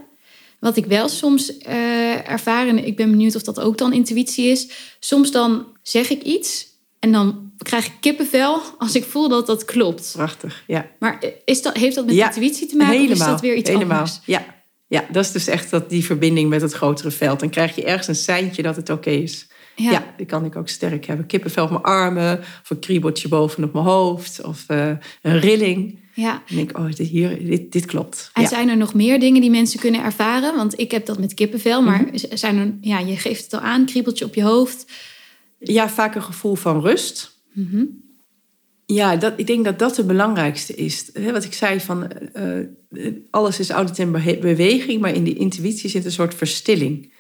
Wat 0.60 0.78
ik 0.78 0.86
wel 0.86 1.10
soms 1.10 1.58
eh 1.58 2.30
ervaar, 2.30 2.68
en 2.68 2.86
ik 2.86 2.96
ben 2.96 3.10
benieuwd 3.10 3.36
of 3.36 3.42
dat 3.44 3.60
ook 3.60 3.78
dan 3.78 3.94
intuïtie 3.94 4.46
is. 4.46 4.70
Soms 5.00 5.32
dan 5.32 5.66
zeg 5.82 6.10
ik 6.10 6.22
iets 6.22 6.68
en 7.00 7.12
dan 7.12 7.52
krijg 7.58 7.86
ik 7.86 7.94
kippenvel 8.00 8.62
als 8.78 8.96
ik 8.96 9.04
voel 9.04 9.30
dat 9.30 9.48
dat 9.48 9.66
klopt. 9.66 10.12
Prachtig, 10.16 10.64
ja. 10.68 10.90
Maar 11.00 11.24
is 11.46 11.62
dat, 11.62 11.78
heeft 11.78 11.96
dat 11.96 12.06
met 12.06 12.16
Ja, 12.16 12.28
intuïtie 12.28 12.68
te 12.68 12.76
maken 12.76 12.94
helemaal, 12.94 13.16
of 13.16 13.20
is 13.20 13.26
dat 13.26 13.42
weer 13.42 13.56
iets 13.56 13.70
helemaal. 13.70 13.98
anders? 13.98 14.20
Ja. 14.26 14.55
Ja, 14.88 15.06
dat 15.12 15.26
is 15.26 15.32
dus 15.32 15.48
echt 15.48 15.70
dat, 15.72 15.90
die 15.90 16.06
verbinding 16.06 16.50
met 16.50 16.62
het 16.62 16.74
grotere 16.74 17.12
veld. 17.12 17.40
Dan 17.40 17.50
krijg 17.50 17.76
je 17.76 17.84
ergens 17.86 18.08
een 18.08 18.16
seintje 18.16 18.62
dat 18.62 18.76
het 18.76 18.90
oké 18.90 19.10
is. 19.10 19.48
Ja. 19.78 20.14
die 20.18 20.26
kan 20.26 20.46
ik 20.46 20.56
ook 20.56 20.68
sterk 20.70 21.06
hebben. 21.06 21.26
Kippenvel 21.26 21.64
op 21.64 21.70
mijn 21.70 21.82
armen, 21.84 22.40
of 22.40 22.70
een 22.70 22.80
kriebeltje 22.80 23.28
bovenop 23.28 23.74
mijn 23.74 23.86
hoofd, 23.86 24.44
of 24.44 24.64
eh, 24.68 24.92
een 25.22 25.40
rilling. 25.40 26.00
ja. 26.14 26.44
En 26.48 26.58
ik, 26.58 26.78
oh, 26.78 26.86
dit, 26.86 27.08
hier, 27.08 27.46
dit, 27.46 27.72
dit 27.72 27.86
klopt. 27.86 28.30
En 28.34 28.42
Ja. 28.42 28.48
zijn 28.48 28.70
er 28.70 28.78
nog 28.78 28.94
meer 28.94 29.20
dingen 29.20 29.42
die 29.42 29.50
mensen 29.50 29.80
kunnen 29.80 30.04
ervaren? 30.04 30.56
Want 30.56 30.80
ik 30.80 30.92
heb 30.92 31.06
dat 31.06 31.20
met 31.20 31.34
kippenvel, 31.34 31.82
maar 31.82 32.02
Mhm. 32.02 32.18
zijn 32.36 32.58
er, 32.58 32.74
ja, 32.82 33.00
je 33.00 33.18
geeft 33.18 33.44
het 33.44 33.54
al 33.54 33.60
aan, 33.60 33.86
kriebeltje 33.86 34.26
op 34.26 34.36
je 34.36 34.44
hoofd. 34.44 34.86
ja, 35.60 35.90
vaak 35.90 36.16
een 36.16 36.24
gevoel 36.24 36.56
van 36.56 36.82
rust. 36.82 37.40
Mhm. 37.54 37.84
Ja, 38.86 39.16
dat, 39.16 39.34
ik 39.36 39.48
denk 39.48 39.66
dat 39.66 39.80
dat 39.80 39.98
het 39.98 40.08
belangrijkste 40.08 40.76
is. 40.76 41.12
Wat 41.32 41.44
ik 41.44 41.54
zei 41.54 41.80
van 41.80 42.12
eh, 42.12 42.60
eh, 42.60 42.66
alles 43.30 43.60
is 43.60 43.72
altijd 43.72 44.00
in 44.00 44.12
beweging, 44.42 45.02
maar 45.02 45.14
in 45.14 45.24
die 45.24 45.38
intuïtie 45.38 45.90
zit 45.90 46.06
een 46.06 46.12
soort 46.12 46.36
verstilling. 46.36 47.14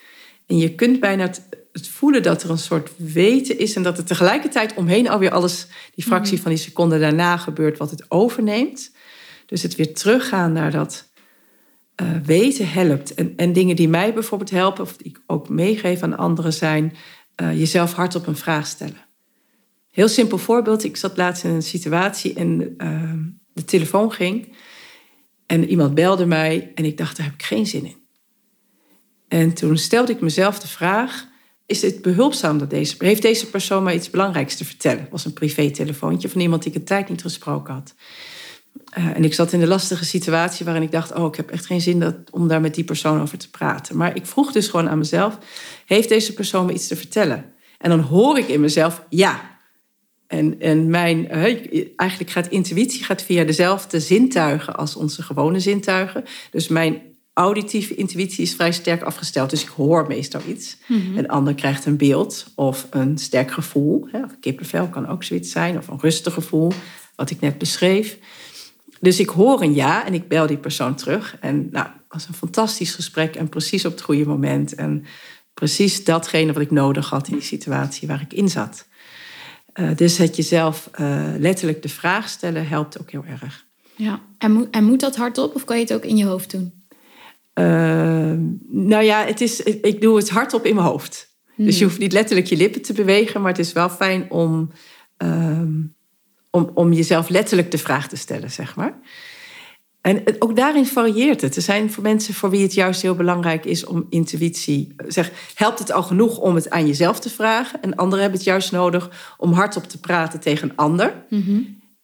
En 0.46 0.58
je 0.58 0.76
kunt 0.76 1.00
bijna 1.00 1.24
het, 1.24 1.42
het 1.72 1.88
voelen 1.88 2.24
dat 2.24 2.44
er 2.44 2.50
een 2.50 2.58
soort 2.58 2.92
weten 2.98 3.60
is 3.60 3.76
en 3.76 3.84
dat 3.84 3.98
er 3.98 4.04
tegelijkertijd 4.04 4.74
omheen 4.74 5.10
alweer 5.10 5.32
alles, 5.32 5.68
die 5.96 6.04
fractie 6.04 6.42
van 6.42 6.52
die 6.52 6.60
seconde 6.60 7.00
daarna 7.00 7.38
gebeurt, 7.38 7.78
wat 7.78 7.92
het 7.92 8.06
overneemt. 8.12 8.92
Dus 9.46 9.62
het 9.62 9.76
weer 9.76 9.94
teruggaan 9.94 10.54
naar 10.54 10.72
dat 10.72 11.10
eh, 11.96 12.08
weten 12.26 12.70
helpt. 12.70 13.14
En, 13.14 13.34
en 13.36 13.54
dingen 13.54 13.76
die 13.76 13.90
mij 13.90 14.14
bijvoorbeeld 14.14 14.50
helpen, 14.50 14.84
of 14.84 14.98
die 14.98 15.08
ik 15.08 15.20
ook 15.28 15.50
meegeef 15.50 16.04
aan 16.04 16.18
anderen, 16.18 16.54
zijn 16.54 16.96
eh, 17.36 17.60
jezelf 17.60 17.94
hardop 17.94 18.28
een 18.28 18.38
vraag 18.38 18.68
stellen. 18.68 19.05
Heel 19.96 20.08
simpel 20.08 20.38
voorbeeld. 20.38 20.84
Ik 20.84 20.98
zat 20.98 21.18
laatst 21.18 21.44
in 21.44 21.50
een 21.50 21.62
situatie 21.62 22.34
en 22.34 22.74
eh, 22.78 23.14
de 23.54 23.66
telefoon 23.66 24.12
ging. 24.12 24.56
En 25.46 25.70
iemand 25.70 25.94
belde 25.94 26.26
mij 26.26 26.72
en 26.74 26.86
ik 26.86 26.98
dacht, 26.98 27.18
daar 27.18 27.26
heb 27.26 27.36
ik 27.36 27.44
geen 27.44 27.66
zin 27.66 27.86
in. 27.86 27.96
En 29.28 29.54
toen 29.54 29.78
stelde 29.78 30.12
ik 30.12 30.22
mezelf 30.22 30.60
de 30.60 30.68
vraag, 30.68 31.28
is 31.66 31.82
het 31.82 32.02
behulpzaam 32.02 32.58
dat 32.58 32.70
deze... 32.70 32.96
Heeft 32.98 33.22
deze 33.22 33.50
persoon 33.50 33.84
mij 33.84 33.96
iets 33.96 34.10
belangrijks 34.10 34.56
te 34.56 34.66
vertellen? 34.66 35.00
Het 35.00 35.12
was 35.12 35.26
een 35.26 35.34
privételefoontje 35.34 36.30
van 36.30 36.42
iemand 36.42 36.64
die 36.64 36.72
ik 36.72 36.78
een 36.78 36.86
tijd 36.86 37.10
niet 37.10 37.22
gesproken 37.22 37.74
had. 37.74 37.96
Eh, 38.90 39.06
en 39.06 39.24
ik 39.24 39.34
zat 39.34 39.54
in 39.54 39.60
de 39.60 39.68
lastige 39.68 40.06
situatie 40.06 40.66
waarin 40.66 40.84
ik 40.84 40.92
dacht... 40.92 41.14
oh, 41.14 41.26
ik 41.26 41.36
heb 41.36 41.50
echt 41.52 41.66
geen 41.66 41.82
zin 41.82 42.00
dat, 42.00 42.16
om 42.32 42.48
daar 42.48 42.62
met 42.62 42.76
die 42.76 42.84
persoon 42.84 43.22
over 43.22 43.38
te 43.38 43.50
praten. 43.50 43.98
Maar 43.98 44.16
ik 44.16 44.26
vroeg 44.26 44.52
dus 44.52 44.68
gewoon 44.68 44.90
aan 44.90 44.98
mezelf... 44.98 45.38
heeft 45.86 46.10
deze 46.10 46.34
persoon 46.34 46.66
me 46.66 46.74
iets 46.74 46.88
te 46.88 46.96
vertellen? 46.96 47.54
En 47.78 47.90
dan 47.90 48.00
hoor 48.00 48.38
ik 48.38 48.48
in 48.48 48.62
mezelf, 48.62 49.06
ja. 49.10 49.54
En, 50.36 50.60
en 50.60 50.90
mijn, 50.90 51.30
eigenlijk 51.96 52.32
gaat 52.32 52.48
intuïtie 52.48 53.04
gaat 53.04 53.22
via 53.22 53.44
dezelfde 53.44 54.00
zintuigen 54.00 54.76
als 54.76 54.96
onze 54.96 55.24
gewone 55.24 55.60
zintuigen. 55.60 56.24
Dus 56.52 56.68
mijn 56.68 57.02
auditieve 57.34 57.96
intuïtie 57.96 58.44
is 58.44 58.56
vrij 58.56 58.72
sterk 58.72 59.02
afgesteld. 59.02 59.50
Dus 59.50 59.62
ik 59.64 59.68
hoor 59.68 60.08
meestal 60.08 60.42
iets. 60.48 60.78
Een 61.16 61.28
ander 61.28 61.54
krijgt 61.54 61.86
een 61.86 61.98
beeld 61.98 62.46
of 62.56 62.88
een 62.90 63.18
sterk 63.18 63.52
gevoel. 63.52 64.08
Hè, 64.12 64.24
of 64.24 64.40
kippenvel 64.40 64.88
kan 64.88 65.08
ook 65.08 65.24
zoiets 65.24 65.52
zijn. 65.52 65.78
Of 65.78 65.88
een 65.88 66.00
rustig 66.00 66.34
gevoel, 66.34 66.72
wat 67.16 67.30
ik 67.30 67.40
net 67.40 67.58
beschreef. 67.58 68.18
Dus 69.00 69.20
ik 69.20 69.30
hoor 69.30 69.62
een 69.62 69.74
ja 69.74 70.06
en 70.06 70.14
ik 70.14 70.28
bel 70.28 70.48
die 70.48 70.58
persoon 70.58 70.96
terug. 70.96 71.38
En 71.40 71.70
nou, 71.72 71.86
het 71.86 72.04
was 72.10 72.28
een 72.28 72.34
fantastisch 72.34 72.96
gesprek 72.96 73.36
en 73.36 73.50
precies 73.50 73.86
op 73.86 73.92
het 73.92 74.02
goede 74.02 74.26
moment. 74.26 74.76
En 74.76 75.06
precies 75.54 76.04
datgene 76.04 76.54
wat 76.54 76.62
ik 76.62 76.72
nodig 76.72 77.10
had 77.10 77.28
in 77.28 77.34
die 77.34 77.44
situatie 77.44 78.08
waar 78.08 78.22
ik 78.22 78.34
in 78.34 78.50
zat. 78.50 78.88
Eh, 79.76 79.90
dus 79.96 80.18
het 80.18 80.36
jezelf 80.36 80.90
eh, 80.92 81.26
letterlijk 81.38 81.82
de 81.82 81.90
vraag 81.90 82.30
stellen 82.30 82.68
helpt 82.68 83.00
ook 83.00 83.12
heel 83.12 83.26
erg. 83.42 83.66
Ja. 83.96 84.22
En, 84.38 84.52
moet, 84.52 84.70
en 84.70 84.84
moet 84.84 85.00
dat 85.00 85.16
hardop 85.16 85.56
of 85.56 85.64
kan 85.64 85.76
je 85.76 85.82
het 85.82 85.94
ook 85.94 86.06
in 86.06 86.18
je 86.18 86.26
hoofd 86.26 86.52
doen? 86.52 86.84
Uh, 87.54 87.66
nou 88.68 89.04
ja, 89.04 89.26
het 89.26 89.42
is, 89.42 89.60
ik 89.62 90.02
doe 90.02 90.18
het 90.18 90.30
hardop 90.30 90.66
in 90.66 90.76
mijn 90.76 90.88
hoofd. 90.88 91.34
Dus 91.56 91.78
je 91.78 91.84
hoeft 91.84 91.98
niet 91.98 92.14
letterlijk 92.14 92.48
je 92.48 92.58
lippen 92.58 92.82
te 92.82 92.94
bewegen, 92.94 93.42
maar 93.42 93.52
het 93.52 93.60
is 93.60 93.74
wel 93.74 93.90
fijn 93.90 94.32
om, 94.32 94.72
ehm, 95.18 95.74
om, 96.50 96.72
om 96.74 96.94
jezelf 96.94 97.30
letterlijk 97.30 97.72
de 97.72 97.78
vraag 97.78 98.08
te 98.08 98.16
stellen, 98.16 98.52
zeg 98.52 98.76
maar. 98.76 99.00
En 100.06 100.24
ook 100.40 100.56
daarin 100.56 100.86
varieert 100.86 101.42
het. 101.42 101.56
Er 101.56 101.62
zijn 101.62 101.92
voor 101.92 102.04
mensen 102.04 102.34
voor 102.34 102.50
wie 102.50 102.62
het 102.62 102.74
juist 102.74 103.02
heel 103.02 103.16
belangrijk 103.16 103.66
is 103.66 103.86
om 103.86 104.06
intuïtie. 104.10 104.96
Zeg, 105.08 105.32
helpt 105.56 105.80
het 105.80 105.92
al 105.92 106.04
genoeg 106.04 106.38
om 106.38 106.56
het 106.56 106.70
aan 106.70 106.88
jezelf 106.88 107.20
te 107.20 107.30
vragen? 107.30 107.82
En 107.82 107.96
anderen 107.96 108.20
hebben 108.20 108.40
het 108.40 108.48
juist 108.48 108.72
nodig 108.72 109.36
om 109.38 109.52
hardop 109.52 109.84
te 109.84 110.00
praten 110.00 110.40
tegen 110.40 110.70
een 110.70 110.76
ander. 110.76 111.14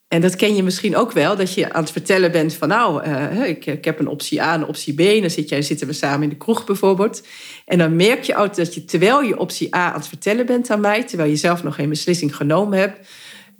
En 0.08 0.20
dat 0.20 0.36
ken 0.36 0.56
je 0.56 0.62
misschien 0.62 0.96
ook 0.96 1.12
wel, 1.12 1.36
dat 1.36 1.54
je 1.54 1.72
aan 1.72 1.82
het 1.82 1.92
vertellen 1.92 2.32
bent 2.32 2.54
van 2.54 2.68
nou, 2.68 3.02
eh, 3.02 3.48
ik, 3.48 3.66
ik 3.66 3.84
heb 3.84 3.98
een 3.98 4.08
optie 4.08 4.42
A 4.42 4.54
en 4.54 4.60
een 4.60 4.68
optie 4.68 4.94
B. 4.94 5.00
En 5.00 5.20
dan 5.20 5.30
zit 5.30 5.48
jij, 5.48 5.62
zitten 5.62 5.86
we 5.86 5.92
samen 5.92 6.22
in 6.22 6.28
de 6.28 6.36
kroeg 6.36 6.64
bijvoorbeeld. 6.64 7.26
En 7.64 7.78
dan 7.78 7.96
merk 7.96 8.22
je 8.22 8.36
ook 8.36 8.54
dat 8.54 8.74
je 8.74 8.84
terwijl 8.84 9.22
je 9.22 9.38
optie 9.38 9.74
A 9.74 9.88
aan 9.88 9.98
het 9.98 10.08
vertellen 10.08 10.46
bent 10.46 10.70
aan 10.70 10.80
mij, 10.80 11.04
terwijl 11.04 11.30
je 11.30 11.36
zelf 11.36 11.62
nog 11.62 11.74
geen 11.74 11.88
beslissing 11.88 12.36
genomen 12.36 12.78
hebt, 12.78 13.08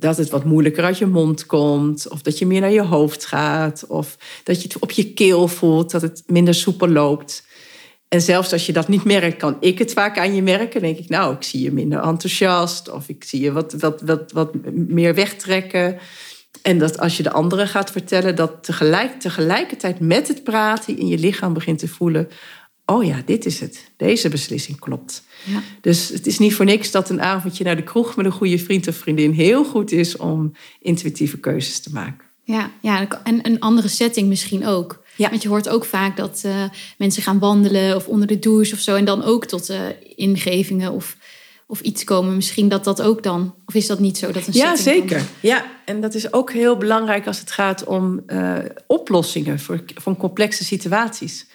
dat 0.03 0.17
het 0.17 0.31
wat 0.31 0.45
moeilijker 0.45 0.85
uit 0.85 0.99
je 0.99 1.07
mond 1.07 1.47
komt. 1.47 2.09
Of 2.09 2.23
dat 2.23 2.39
je 2.39 2.47
meer 2.47 2.61
naar 2.61 2.71
je 2.71 2.83
hoofd 2.83 3.27
gaat. 3.27 3.85
Of 3.87 4.17
dat 4.45 4.57
je 4.57 4.69
het 4.69 4.79
op 4.79 4.91
je 4.91 5.13
keel 5.13 5.49
voelt, 5.49 5.91
dat 5.91 6.03
het 6.03 6.23
minder 6.27 6.55
soepel 6.55 6.89
loopt. 6.89 7.47
En 8.09 8.21
zelfs 8.21 8.53
als 8.53 8.67
je 8.67 8.73
dat 8.73 8.89
niet 8.89 9.05
merkt, 9.05 9.37
kan 9.37 9.57
ik 9.61 9.79
het 9.79 9.93
vaak 9.93 10.19
aan 10.19 10.35
je 10.35 10.43
merken. 10.43 10.81
Dan 10.81 10.93
denk 10.93 10.99
ik, 11.05 11.09
nou, 11.09 11.35
ik 11.35 11.43
zie 11.43 11.63
je 11.63 11.73
minder 11.73 12.01
enthousiast. 12.01 12.91
Of 12.91 13.09
ik 13.09 13.25
zie 13.25 13.41
je 13.41 13.53
wat, 13.53 13.73
wat, 13.73 14.01
wat, 14.01 14.33
wat 14.33 14.55
meer 14.73 15.15
wegtrekken. 15.15 15.99
En 16.63 16.79
dat 16.79 16.99
als 16.99 17.17
je 17.17 17.23
de 17.23 17.33
anderen 17.33 17.69
gaat 17.69 17.91
vertellen, 17.91 18.37
dat 18.37 18.65
tegelijk, 18.65 19.21
tegelijkertijd 19.21 20.01
met 20.01 20.29
het 20.29 20.45
praten 20.45 20.99
in 20.99 21.07
je 21.07 21.19
lichaam 21.19 21.53
begint 21.53 21.79
te 21.79 21.89
voelen. 21.89 22.29
Oh 22.87 23.05
ja, 23.05 23.23
dit 23.25 23.47
is 23.47 23.61
het. 23.61 23.93
Deze 23.97 24.29
beslissing 24.29 24.79
klopt. 24.79 25.25
Ja. 25.45 25.63
Dus 25.81 26.09
het 26.09 26.27
is 26.27 26.39
niet 26.39 26.55
voor 26.55 26.65
niks 26.65 26.91
dat 26.91 27.11
een 27.11 27.23
avondje 27.23 27.65
naar 27.65 27.77
de 27.77 27.83
kroeg 27.83 28.17
met 28.17 28.27
een 28.27 28.33
goede 28.33 28.59
vriend 28.59 28.89
of 28.89 28.97
vriendin 28.97 29.33
heel 29.33 29.65
goed 29.65 29.93
is 29.93 30.17
om 30.17 30.53
intuïtieve 30.81 31.39
keuzes 31.39 31.81
te 31.81 31.91
maken. 31.93 32.31
Ja, 32.45 32.71
ja, 32.81 33.09
en 33.25 33.47
een 33.47 33.61
andere 33.61 33.89
setting 33.89 34.29
misschien 34.29 34.67
ook. 34.67 35.03
Ja. 35.17 35.31
Want 35.31 35.43
je 35.43 35.49
hoort 35.49 35.69
ook 35.69 35.85
vaak 35.85 36.17
dat 36.17 36.41
eh, 36.45 36.65
mensen 36.99 37.23
gaan 37.23 37.39
wandelen 37.39 37.97
of 37.97 38.07
onder 38.07 38.27
de 38.27 38.39
douche 38.39 38.75
of 38.75 38.81
zo. 38.81 38.95
En 38.95 39.05
dan 39.05 39.23
ook 39.23 39.45
tot 39.45 39.69
eh, 39.69 39.81
ingevingen 40.17 40.93
of, 40.93 41.17
of 41.67 41.81
iets 41.81 42.05
komen. 42.05 42.35
Misschien 42.35 42.69
dat 42.69 42.85
dat 42.85 43.03
ook 43.03 43.23
dan. 43.23 43.55
Of 43.67 43.75
is 43.75 43.87
dat 43.87 43.99
niet 43.99 44.19
zo? 44.19 44.33
Dat 44.33 44.47
een 44.47 44.53
Ja, 44.53 44.77
zeker. 44.77 45.23
Ja, 45.41 45.67
en 45.85 46.01
dat 46.01 46.15
is 46.15 46.33
ook 46.33 46.53
heel 46.53 46.77
belangrijk 46.77 47.27
als 47.27 47.39
het 47.39 47.51
gaat 47.51 47.85
om 47.85 48.23
eh, 48.27 48.59
oplossingen 48.87 49.61
voor, 49.61 49.85
van 49.95 50.17
complexe 50.17 50.65
situaties. 50.65 51.47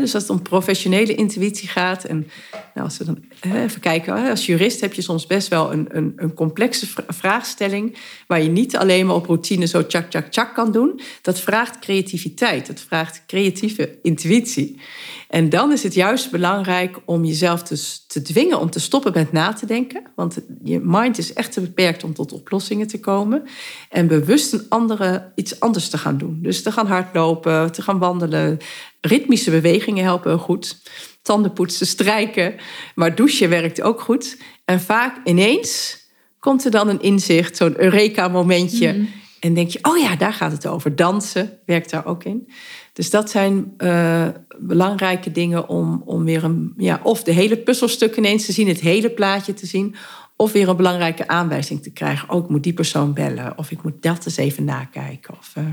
Dus 0.00 0.14
als 0.14 0.22
het 0.22 0.32
om 0.32 0.42
professionele 0.42 1.14
intuïtie 1.14 1.68
gaat. 1.68 2.04
En 2.04 2.26
nou, 2.74 2.86
als 2.86 2.98
we 2.98 3.04
dan 3.04 3.24
even 3.42 3.80
kijken, 3.80 4.28
als 4.28 4.46
jurist 4.46 4.80
heb 4.80 4.92
je 4.92 5.02
soms 5.02 5.26
best 5.26 5.48
wel 5.48 5.72
een, 5.72 5.86
een, 5.90 6.12
een 6.16 6.34
complexe 6.34 6.86
vra- 6.86 7.04
vraagstelling. 7.08 7.96
Waar 8.26 8.42
je 8.42 8.48
niet 8.48 8.76
alleen 8.76 9.06
maar 9.06 9.14
op 9.14 9.26
routine 9.26 9.66
zo 9.66 9.86
tjak, 9.86 10.10
tjak, 10.10 10.26
tjak 10.26 10.54
kan 10.54 10.72
doen. 10.72 11.00
Dat 11.22 11.40
vraagt 11.40 11.78
creativiteit. 11.78 12.66
Dat 12.66 12.80
vraagt 12.80 13.22
creatieve 13.26 13.98
intuïtie. 14.02 14.80
En 15.28 15.48
dan 15.48 15.72
is 15.72 15.82
het 15.82 15.94
juist 15.94 16.30
belangrijk 16.30 16.98
om 17.04 17.24
jezelf 17.24 17.62
te, 17.62 18.04
te 18.06 18.22
dwingen 18.22 18.60
om 18.60 18.70
te 18.70 18.80
stoppen 18.80 19.12
met 19.14 19.32
na 19.32 19.52
te 19.52 19.66
denken. 19.66 20.02
Want 20.14 20.38
je 20.62 20.80
mind 20.80 21.18
is 21.18 21.32
echt 21.32 21.52
te 21.52 21.60
beperkt 21.60 22.04
om 22.04 22.14
tot 22.14 22.32
oplossingen 22.32 22.86
te 22.86 23.00
komen. 23.00 23.42
En 23.90 24.06
bewust 24.06 24.52
een 24.52 24.66
andere, 24.68 25.32
iets 25.34 25.60
anders 25.60 25.88
te 25.88 25.98
gaan 25.98 26.18
doen. 26.18 26.38
Dus 26.42 26.62
te 26.62 26.72
gaan 26.72 26.86
hardlopen, 26.86 27.72
te 27.72 27.82
gaan 27.82 27.98
wandelen. 27.98 28.58
Ritmische 29.00 29.50
bewegingen 29.50 30.04
helpen 30.04 30.38
goed. 30.38 30.78
Tanden 31.22 31.52
poetsen, 31.52 31.86
strijken. 31.86 32.54
Maar 32.94 33.14
douchen 33.14 33.48
werkt 33.48 33.82
ook 33.82 34.00
goed. 34.00 34.38
En 34.64 34.80
vaak 34.80 35.16
ineens 35.24 35.98
komt 36.38 36.64
er 36.64 36.70
dan 36.70 36.88
een 36.88 37.02
inzicht, 37.02 37.56
zo'n 37.56 37.80
Eureka-momentje. 37.80 39.06
En 39.40 39.54
denk 39.54 39.70
je, 39.70 39.78
oh 39.82 39.98
ja, 39.98 40.16
daar 40.16 40.32
gaat 40.32 40.52
het 40.52 40.66
over. 40.66 40.96
Dansen 40.96 41.58
werkt 41.66 41.90
daar 41.90 42.06
ook 42.06 42.24
in. 42.24 42.48
Dus 42.96 43.10
dat 43.10 43.30
zijn 43.30 43.74
eh, 43.76 44.28
belangrijke 44.58 45.32
dingen 45.32 45.68
om, 45.68 46.02
om 46.04 46.24
weer 46.24 46.44
een, 46.44 46.72
ja, 46.76 47.00
of 47.02 47.22
de 47.22 47.32
hele 47.32 47.56
puzzelstuk 47.56 48.16
ineens 48.16 48.46
te 48.46 48.52
zien, 48.52 48.68
het 48.68 48.80
hele 48.80 49.10
plaatje 49.10 49.54
te 49.54 49.66
zien. 49.66 49.94
Of 50.36 50.52
weer 50.52 50.68
een 50.68 50.76
belangrijke 50.76 51.28
aanwijzing 51.28 51.82
te 51.82 51.90
krijgen. 51.90 52.30
Oh, 52.30 52.44
ik 52.44 52.50
moet 52.50 52.62
die 52.62 52.72
persoon 52.72 53.12
bellen. 53.12 53.58
Of 53.58 53.70
ik 53.70 53.82
moet 53.82 54.02
dat 54.02 54.26
eens 54.26 54.36
even 54.36 54.64
nakijken. 54.64 55.34
Of, 55.38 55.52
eh, 55.54 55.64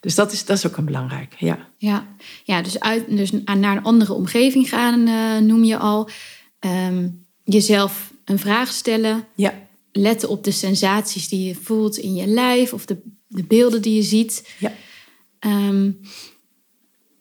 dus 0.00 0.14
dat 0.14 0.32
is, 0.32 0.44
dat 0.44 0.56
is 0.56 0.66
ook 0.66 0.76
een 0.76 0.84
belangrijke, 0.84 1.36
ja. 1.38 1.68
Ja, 1.76 2.06
ja 2.44 2.62
dus, 2.62 2.80
uit, 2.80 3.16
dus 3.16 3.30
naar 3.30 3.76
een 3.76 3.82
andere 3.82 4.12
omgeving 4.12 4.68
gaan 4.68 5.06
eh, 5.06 5.38
noem 5.38 5.64
je 5.64 5.76
al. 5.78 6.08
Ehm, 6.58 7.08
jezelf 7.44 8.12
een 8.24 8.38
vraag 8.38 8.68
stellen. 8.68 9.24
Ja, 9.34 9.54
Letten 9.92 10.28
op 10.28 10.44
de 10.44 10.50
sensaties 10.50 11.28
die 11.28 11.46
je 11.46 11.54
voelt 11.54 11.96
in 11.96 12.14
je 12.14 12.26
lijf. 12.26 12.72
Of 12.72 12.86
de, 12.86 13.02
de 13.28 13.44
beelden 13.44 13.82
die 13.82 13.94
je 13.94 14.02
ziet. 14.02 14.54
ja. 14.58 14.72
Ehm, 15.38 15.90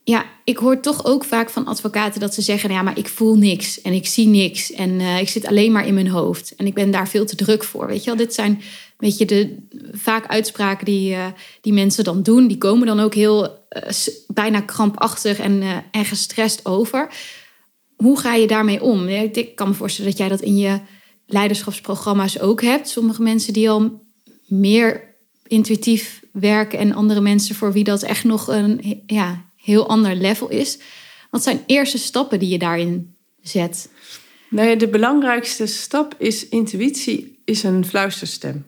ja, 0.03 0.25
ik 0.43 0.57
hoor 0.57 0.79
toch 0.79 1.05
ook 1.05 1.23
vaak 1.23 1.49
van 1.49 1.65
advocaten 1.65 2.19
dat 2.19 2.33
ze 2.33 2.41
zeggen: 2.41 2.71
ja, 2.71 2.81
maar 2.81 2.97
ik 2.97 3.07
voel 3.07 3.35
niks 3.35 3.81
en 3.81 3.93
ik 3.93 4.07
zie 4.07 4.27
niks 4.27 4.71
en 4.71 4.99
eh, 4.99 5.19
ik 5.19 5.29
zit 5.29 5.45
alleen 5.45 5.71
maar 5.71 5.87
in 5.87 5.93
mijn 5.93 6.07
hoofd 6.07 6.55
en 6.55 6.65
ik 6.65 6.73
ben 6.73 6.91
daar 6.91 7.07
veel 7.07 7.25
te 7.25 7.35
druk 7.35 7.63
voor. 7.63 7.87
Weet 7.87 8.03
je 8.03 8.05
wel, 8.05 8.15
dit 8.15 8.33
zijn 8.33 8.61
weet 8.97 9.17
je, 9.17 9.25
de 9.25 9.57
vaak 9.91 10.27
uitspraken 10.27 10.85
die, 10.85 11.11
uh, 11.11 11.25
die 11.61 11.73
mensen 11.73 12.03
dan 12.03 12.23
doen, 12.23 12.47
die 12.47 12.57
komen 12.57 12.87
dan 12.87 12.99
ook 12.99 13.13
heel 13.13 13.43
uh, 13.43 13.91
bijna 14.27 14.61
krampachtig 14.61 15.39
en, 15.39 15.63
en 15.91 16.05
gestrest 16.05 16.65
over. 16.65 17.09
Hoe 17.95 18.19
ga 18.19 18.33
je 18.33 18.47
daarmee 18.47 18.81
om? 18.81 19.07
Ik 19.07 19.55
kan 19.55 19.67
me 19.67 19.73
voorstellen 19.73 20.09
dat 20.09 20.19
jij 20.19 20.29
dat 20.29 20.41
in 20.41 20.57
je 20.57 20.79
leiderschapsprogramma's 21.25 22.39
ook 22.39 22.61
hebt. 22.61 22.89
Sommige 22.89 23.21
mensen 23.21 23.53
die 23.53 23.69
al 23.69 24.03
meer 24.47 25.15
intuïtief 25.47 26.21
werken 26.31 26.79
en 26.79 26.93
andere 26.93 27.21
mensen 27.21 27.55
voor 27.55 27.73
wie 27.73 27.83
dat 27.83 28.03
echt 28.03 28.23
nog 28.23 28.47
een 28.47 29.03
ja, 29.05 29.50
heel 29.61 29.87
ander 29.87 30.15
level 30.15 30.49
is. 30.49 30.79
Wat 31.29 31.43
zijn 31.43 31.63
eerste 31.65 31.97
stappen 31.97 32.39
die 32.39 32.49
je 32.49 32.57
daarin 32.57 33.15
zet? 33.41 33.89
Nee, 34.49 34.75
de 34.75 34.87
belangrijkste 34.87 35.65
stap 35.65 36.15
is 36.17 36.49
intuïtie, 36.49 37.41
is 37.45 37.63
een 37.63 37.85
fluisterstem. 37.85 38.65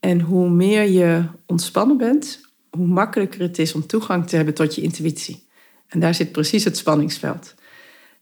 En 0.00 0.20
hoe 0.20 0.48
meer 0.50 0.88
je 0.88 1.24
ontspannen 1.46 1.96
bent, 1.96 2.40
hoe 2.70 2.86
makkelijker 2.86 3.40
het 3.40 3.58
is 3.58 3.74
om 3.74 3.86
toegang 3.86 4.26
te 4.26 4.36
hebben 4.36 4.54
tot 4.54 4.74
je 4.74 4.82
intuïtie. 4.82 5.46
En 5.88 6.00
daar 6.00 6.14
zit 6.14 6.32
precies 6.32 6.64
het 6.64 6.76
spanningsveld. 6.76 7.54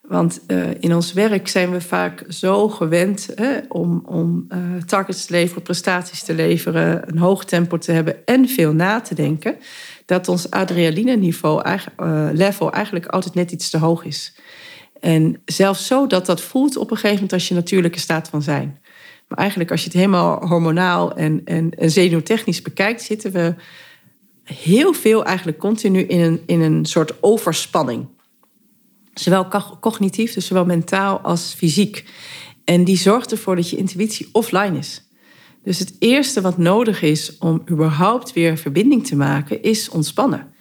Want 0.00 0.40
uh, 0.46 0.70
in 0.80 0.94
ons 0.94 1.12
werk 1.12 1.48
zijn 1.48 1.70
we 1.70 1.80
vaak 1.80 2.24
zo 2.28 2.68
gewend 2.68 3.28
hè, 3.35 3.59
om, 3.68 4.02
om 4.07 4.46
uh, 4.48 4.83
targets 4.83 5.26
te 5.26 5.33
leveren, 5.33 5.62
prestaties 5.62 6.22
te 6.22 6.35
leveren, 6.35 7.09
een 7.09 7.18
hoog 7.18 7.44
tempo 7.44 7.78
te 7.78 7.92
hebben 7.92 8.26
en 8.26 8.48
veel 8.48 8.72
na 8.72 9.00
te 9.00 9.14
denken, 9.14 9.57
dat 10.04 10.28
ons 10.28 10.50
adrenaline-niveau, 10.50 11.62
uh, 11.66 12.28
level 12.32 12.72
eigenlijk 12.72 13.06
altijd 13.06 13.34
net 13.34 13.50
iets 13.52 13.70
te 13.70 13.78
hoog 13.78 14.04
is. 14.04 14.34
En 15.00 15.42
zelfs 15.44 15.86
zo 15.86 16.06
dat 16.06 16.26
dat 16.26 16.40
voelt 16.40 16.76
op 16.76 16.90
een 16.90 16.96
gegeven 16.96 17.14
moment 17.14 17.32
als 17.32 17.48
je 17.48 17.54
natuurlijke 17.54 17.98
staat 17.98 18.28
van 18.28 18.42
zijn. 18.42 18.78
Maar 19.28 19.38
eigenlijk 19.38 19.70
als 19.70 19.80
je 19.80 19.86
het 19.86 19.96
helemaal 19.96 20.46
hormonaal 20.46 21.16
en, 21.16 21.40
en, 21.44 21.70
en 21.70 21.90
zenuwtechnisch 21.90 22.62
bekijkt, 22.62 23.02
zitten 23.02 23.32
we 23.32 23.54
heel 24.44 24.92
veel 24.92 25.24
eigenlijk 25.24 25.58
continu 25.58 26.00
in 26.00 26.20
een, 26.20 26.42
in 26.46 26.60
een 26.60 26.84
soort 26.84 27.22
overspanning. 27.22 28.06
Zowel 29.14 29.48
cognitief, 29.80 30.32
dus 30.32 30.46
zowel 30.46 30.64
mentaal 30.64 31.18
als 31.18 31.54
fysiek. 31.56 32.04
En 32.64 32.84
die 32.84 32.96
zorgt 32.96 33.32
ervoor 33.32 33.56
dat 33.56 33.70
je 33.70 33.76
intuïtie 33.76 34.28
offline 34.32 34.78
is. 34.78 35.02
Dus 35.64 35.79
het 35.79 35.96
eerste 35.98 36.40
wat 36.40 36.59
nodig 36.59 37.03
is 37.03 37.38
om 37.38 37.62
überhaupt 37.70 38.33
weer 38.33 38.57
verbinding 38.57 39.07
te 39.07 39.16
maken, 39.16 39.62
is 39.62 39.88
ontspannen. 39.88 40.53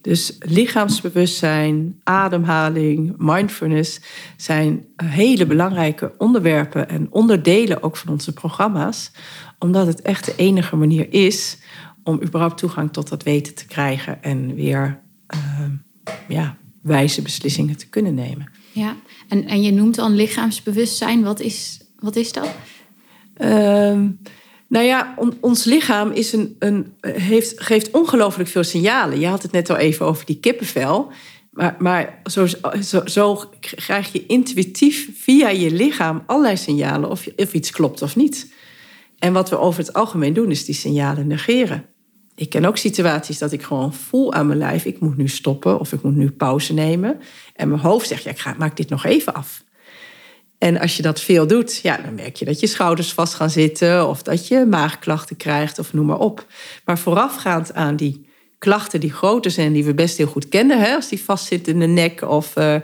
Dus 0.00 0.36
lichaamsbewustzijn, 0.38 2.00
ademhaling, 2.02 3.14
mindfulness 3.18 4.00
zijn 4.36 4.84
hele 4.96 5.46
belangrijke 5.46 6.12
onderwerpen 6.18 6.88
en 6.88 7.06
onderdelen 7.10 7.82
ook 7.82 7.96
van 7.96 8.12
onze 8.12 8.32
programma's, 8.32 9.10
omdat 9.58 9.86
het 9.86 10.02
echt 10.02 10.24
de 10.24 10.36
enige 10.36 10.76
manier 10.76 11.12
is 11.12 11.58
om 12.04 12.22
überhaupt 12.22 12.58
toegang 12.58 12.92
tot 12.92 13.08
dat 13.08 13.22
weten 13.22 13.54
te 13.54 13.66
krijgen 13.66 14.22
en 14.22 14.54
weer 14.54 15.00
uh, 15.34 15.40
ja, 16.28 16.56
wijze 16.80 17.22
beslissingen 17.22 17.76
te 17.76 17.88
kunnen 17.88 18.14
nemen. 18.14 18.50
Ja, 18.72 18.96
en, 19.28 19.46
en 19.46 19.62
je 19.62 19.72
noemt 19.72 19.94
dan 19.94 20.14
lichaamsbewustzijn. 20.14 21.22
Wat 21.22 21.40
is, 21.40 21.80
wat 21.98 22.16
is 22.16 22.32
dat? 22.32 22.48
Uh, 23.36 24.00
nou 24.68 24.84
ja, 24.84 25.14
ons 25.40 25.64
lichaam 25.64 26.10
is 26.10 26.32
een, 26.32 26.56
een, 26.58 26.94
heeft, 27.00 27.60
geeft 27.60 27.90
ongelooflijk 27.90 28.48
veel 28.48 28.64
signalen. 28.64 29.20
Je 29.20 29.26
had 29.26 29.42
het 29.42 29.52
net 29.52 29.70
al 29.70 29.76
even 29.76 30.06
over 30.06 30.26
die 30.26 30.40
kippenvel. 30.40 31.12
Maar, 31.50 31.76
maar 31.78 32.20
zo, 32.24 32.46
zo, 32.80 33.02
zo, 33.04 33.44
krijg 33.60 34.12
je 34.12 34.26
intuïtief 34.26 35.10
via 35.14 35.48
je 35.48 35.70
lichaam 35.70 36.22
allerlei 36.26 36.56
signalen 36.56 37.10
of, 37.10 37.26
of 37.36 37.52
iets 37.52 37.70
klopt 37.70 38.02
of 38.02 38.16
niet. 38.16 38.52
En 39.18 39.32
wat 39.32 39.50
we 39.50 39.58
over 39.58 39.80
het 39.80 39.92
algemeen 39.92 40.32
doen, 40.32 40.50
is 40.50 40.64
die 40.64 40.74
signalen 40.74 41.26
negeren. 41.26 41.86
Ik 42.34 42.48
ken 42.48 42.64
ook 42.64 42.76
situaties 42.76 43.38
dat 43.38 43.52
ik 43.52 43.62
gewoon 43.62 43.94
voel 43.94 44.32
aan 44.32 44.46
mijn 44.46 44.58
lijf: 44.58 44.84
ik 44.84 45.00
moet 45.00 45.16
nu 45.16 45.28
stoppen 45.28 45.78
of 45.78 45.92
ik 45.92 46.02
moet 46.02 46.16
nu 46.16 46.30
pauze 46.30 46.74
nemen. 46.74 47.20
En 47.54 47.68
mijn 47.68 47.80
hoofd 47.80 48.08
zegt: 48.08 48.22
ja, 48.22 48.30
ik 48.30 48.38
ga, 48.38 48.54
maak 48.58 48.76
dit 48.76 48.88
nog 48.88 49.04
even 49.04 49.34
af. 49.34 49.64
En 50.62 50.80
als 50.80 50.96
je 50.96 51.02
dat 51.02 51.20
veel 51.20 51.46
doet, 51.46 51.80
ja, 51.82 51.96
dan 51.96 52.14
merk 52.14 52.36
je 52.36 52.44
dat 52.44 52.60
je 52.60 52.66
schouders 52.66 53.12
vast 53.12 53.34
gaan 53.34 53.50
zitten 53.50 54.08
of 54.08 54.22
dat 54.22 54.48
je 54.48 54.66
maagklachten 54.66 55.36
krijgt 55.36 55.78
of 55.78 55.92
noem 55.92 56.06
maar 56.06 56.18
op. 56.18 56.46
Maar 56.84 56.98
voorafgaand 56.98 57.74
aan 57.74 57.96
die 57.96 58.26
klachten 58.58 59.00
die 59.00 59.12
groter 59.12 59.50
zijn, 59.50 59.72
die 59.72 59.84
we 59.84 59.94
best 59.94 60.16
heel 60.16 60.26
goed 60.26 60.48
kennen, 60.48 60.80
hè, 60.80 60.94
als 60.94 61.08
die 61.08 61.24
vastzitten 61.24 61.72
in 61.72 61.80
de 61.80 61.86
nek 61.86 62.22
of 62.28 62.56
uh, 62.56 62.76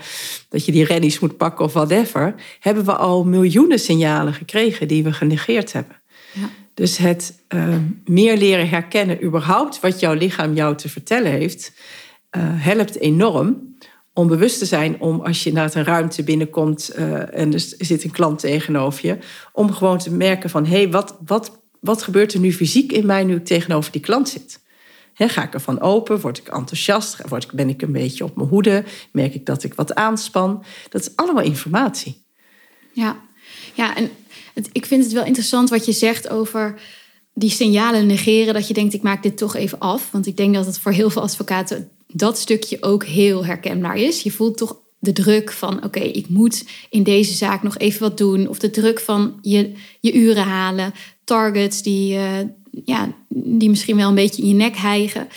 dat 0.48 0.64
je 0.64 0.72
die 0.72 0.84
rennies 0.84 1.18
moet 1.18 1.36
pakken 1.36 1.64
of 1.64 1.72
whatever, 1.72 2.34
hebben 2.60 2.84
we 2.84 2.96
al 2.96 3.24
miljoenen 3.24 3.78
signalen 3.78 4.34
gekregen 4.34 4.88
die 4.88 5.02
we 5.04 5.12
genegeerd 5.12 5.72
hebben. 5.72 6.00
Ja. 6.32 6.48
Dus 6.74 6.96
het 6.96 7.42
uh, 7.54 7.74
meer 8.04 8.36
leren 8.36 8.68
herkennen 8.68 9.24
überhaupt 9.24 9.80
wat 9.80 10.00
jouw 10.00 10.14
lichaam 10.14 10.54
jou 10.54 10.76
te 10.76 10.88
vertellen 10.88 11.32
heeft, 11.32 11.72
uh, 12.36 12.42
helpt 12.44 12.98
enorm 12.98 13.67
om 14.18 14.26
bewust 14.26 14.58
te 14.58 14.64
zijn 14.64 15.00
om 15.00 15.20
als 15.20 15.42
je 15.42 15.52
naar 15.52 15.76
een 15.76 15.84
ruimte 15.84 16.22
binnenkomt 16.22 16.92
uh, 16.98 17.38
en 17.38 17.52
er 17.52 17.74
zit 17.78 18.04
een 18.04 18.10
klant 18.10 18.38
tegenover 18.38 19.06
je, 19.06 19.18
om 19.52 19.72
gewoon 19.72 19.98
te 19.98 20.12
merken 20.12 20.50
van 20.50 20.66
hé, 20.66 20.76
hey, 20.76 20.90
wat, 20.90 21.16
wat, 21.26 21.60
wat 21.80 22.02
gebeurt 22.02 22.32
er 22.32 22.40
nu 22.40 22.52
fysiek 22.52 22.92
in 22.92 23.06
mij 23.06 23.24
nu 23.24 23.36
ik 23.36 23.44
tegenover 23.44 23.92
die 23.92 24.00
klant 24.00 24.28
zit? 24.28 24.60
Ga 25.14 25.42
ik 25.42 25.54
ervan 25.54 25.80
open? 25.80 26.20
Word 26.20 26.38
ik 26.38 26.48
enthousiast? 26.48 27.28
Word 27.28 27.44
ik, 27.44 27.52
ben 27.52 27.68
ik 27.68 27.82
een 27.82 27.92
beetje 27.92 28.24
op 28.24 28.36
mijn 28.36 28.48
hoede? 28.48 28.84
Merk 29.12 29.34
ik 29.34 29.46
dat 29.46 29.64
ik 29.64 29.74
wat 29.74 29.94
aanspan? 29.94 30.64
Dat 30.88 31.00
is 31.00 31.16
allemaal 31.16 31.44
informatie. 31.44 32.22
Ja, 32.92 33.20
ja 33.74 33.96
en 33.96 34.10
ik 34.72 34.86
vind 34.86 35.04
het 35.04 35.12
wel 35.12 35.24
interessant 35.24 35.70
wat 35.70 35.86
je 35.86 35.92
zegt 35.92 36.28
over 36.28 36.80
die 37.34 37.50
signalen 37.50 38.06
negeren. 38.06 38.54
Dat 38.54 38.68
je 38.68 38.74
denkt, 38.74 38.94
ik 38.94 39.02
maak 39.02 39.22
dit 39.22 39.36
toch 39.36 39.56
even 39.56 39.78
af. 39.78 40.10
Want 40.10 40.26
ik 40.26 40.36
denk 40.36 40.54
dat 40.54 40.66
het 40.66 40.78
voor 40.78 40.92
heel 40.92 41.10
veel 41.10 41.22
advocaten 41.22 41.90
dat 42.12 42.38
stukje 42.38 42.82
ook 42.82 43.04
heel 43.04 43.44
herkenbaar 43.44 43.96
is. 43.96 44.22
Je 44.22 44.30
voelt 44.30 44.56
toch 44.56 44.80
de 44.98 45.12
druk 45.12 45.52
van 45.52 45.84
oké, 45.84 46.00
ik 46.00 46.28
moet 46.28 46.64
in 46.90 47.02
deze 47.02 47.34
zaak 47.34 47.62
nog 47.62 47.78
even 47.78 48.00
wat 48.00 48.18
doen. 48.18 48.48
Of 48.48 48.58
de 48.58 48.70
druk 48.70 49.00
van 49.00 49.38
je, 49.42 49.72
je 50.00 50.14
uren 50.14 50.44
halen. 50.44 50.92
Targets 51.24 51.82
die, 51.82 52.14
uh, 52.14 52.38
ja, 52.84 53.14
die 53.28 53.70
misschien 53.70 53.96
wel 53.96 54.08
een 54.08 54.14
beetje 54.14 54.42
in 54.42 54.48
je 54.48 54.54
nek 54.54 54.76
hijgen. 54.76 55.28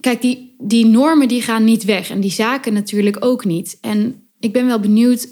Kijk, 0.00 0.20
die, 0.20 0.54
die 0.58 0.86
normen 0.86 1.28
die 1.28 1.42
gaan 1.42 1.64
niet 1.64 1.84
weg. 1.84 2.10
En 2.10 2.20
die 2.20 2.30
zaken 2.30 2.72
natuurlijk 2.72 3.24
ook 3.24 3.44
niet. 3.44 3.78
En 3.80 4.28
ik 4.40 4.52
ben 4.52 4.66
wel 4.66 4.80
benieuwd. 4.80 5.28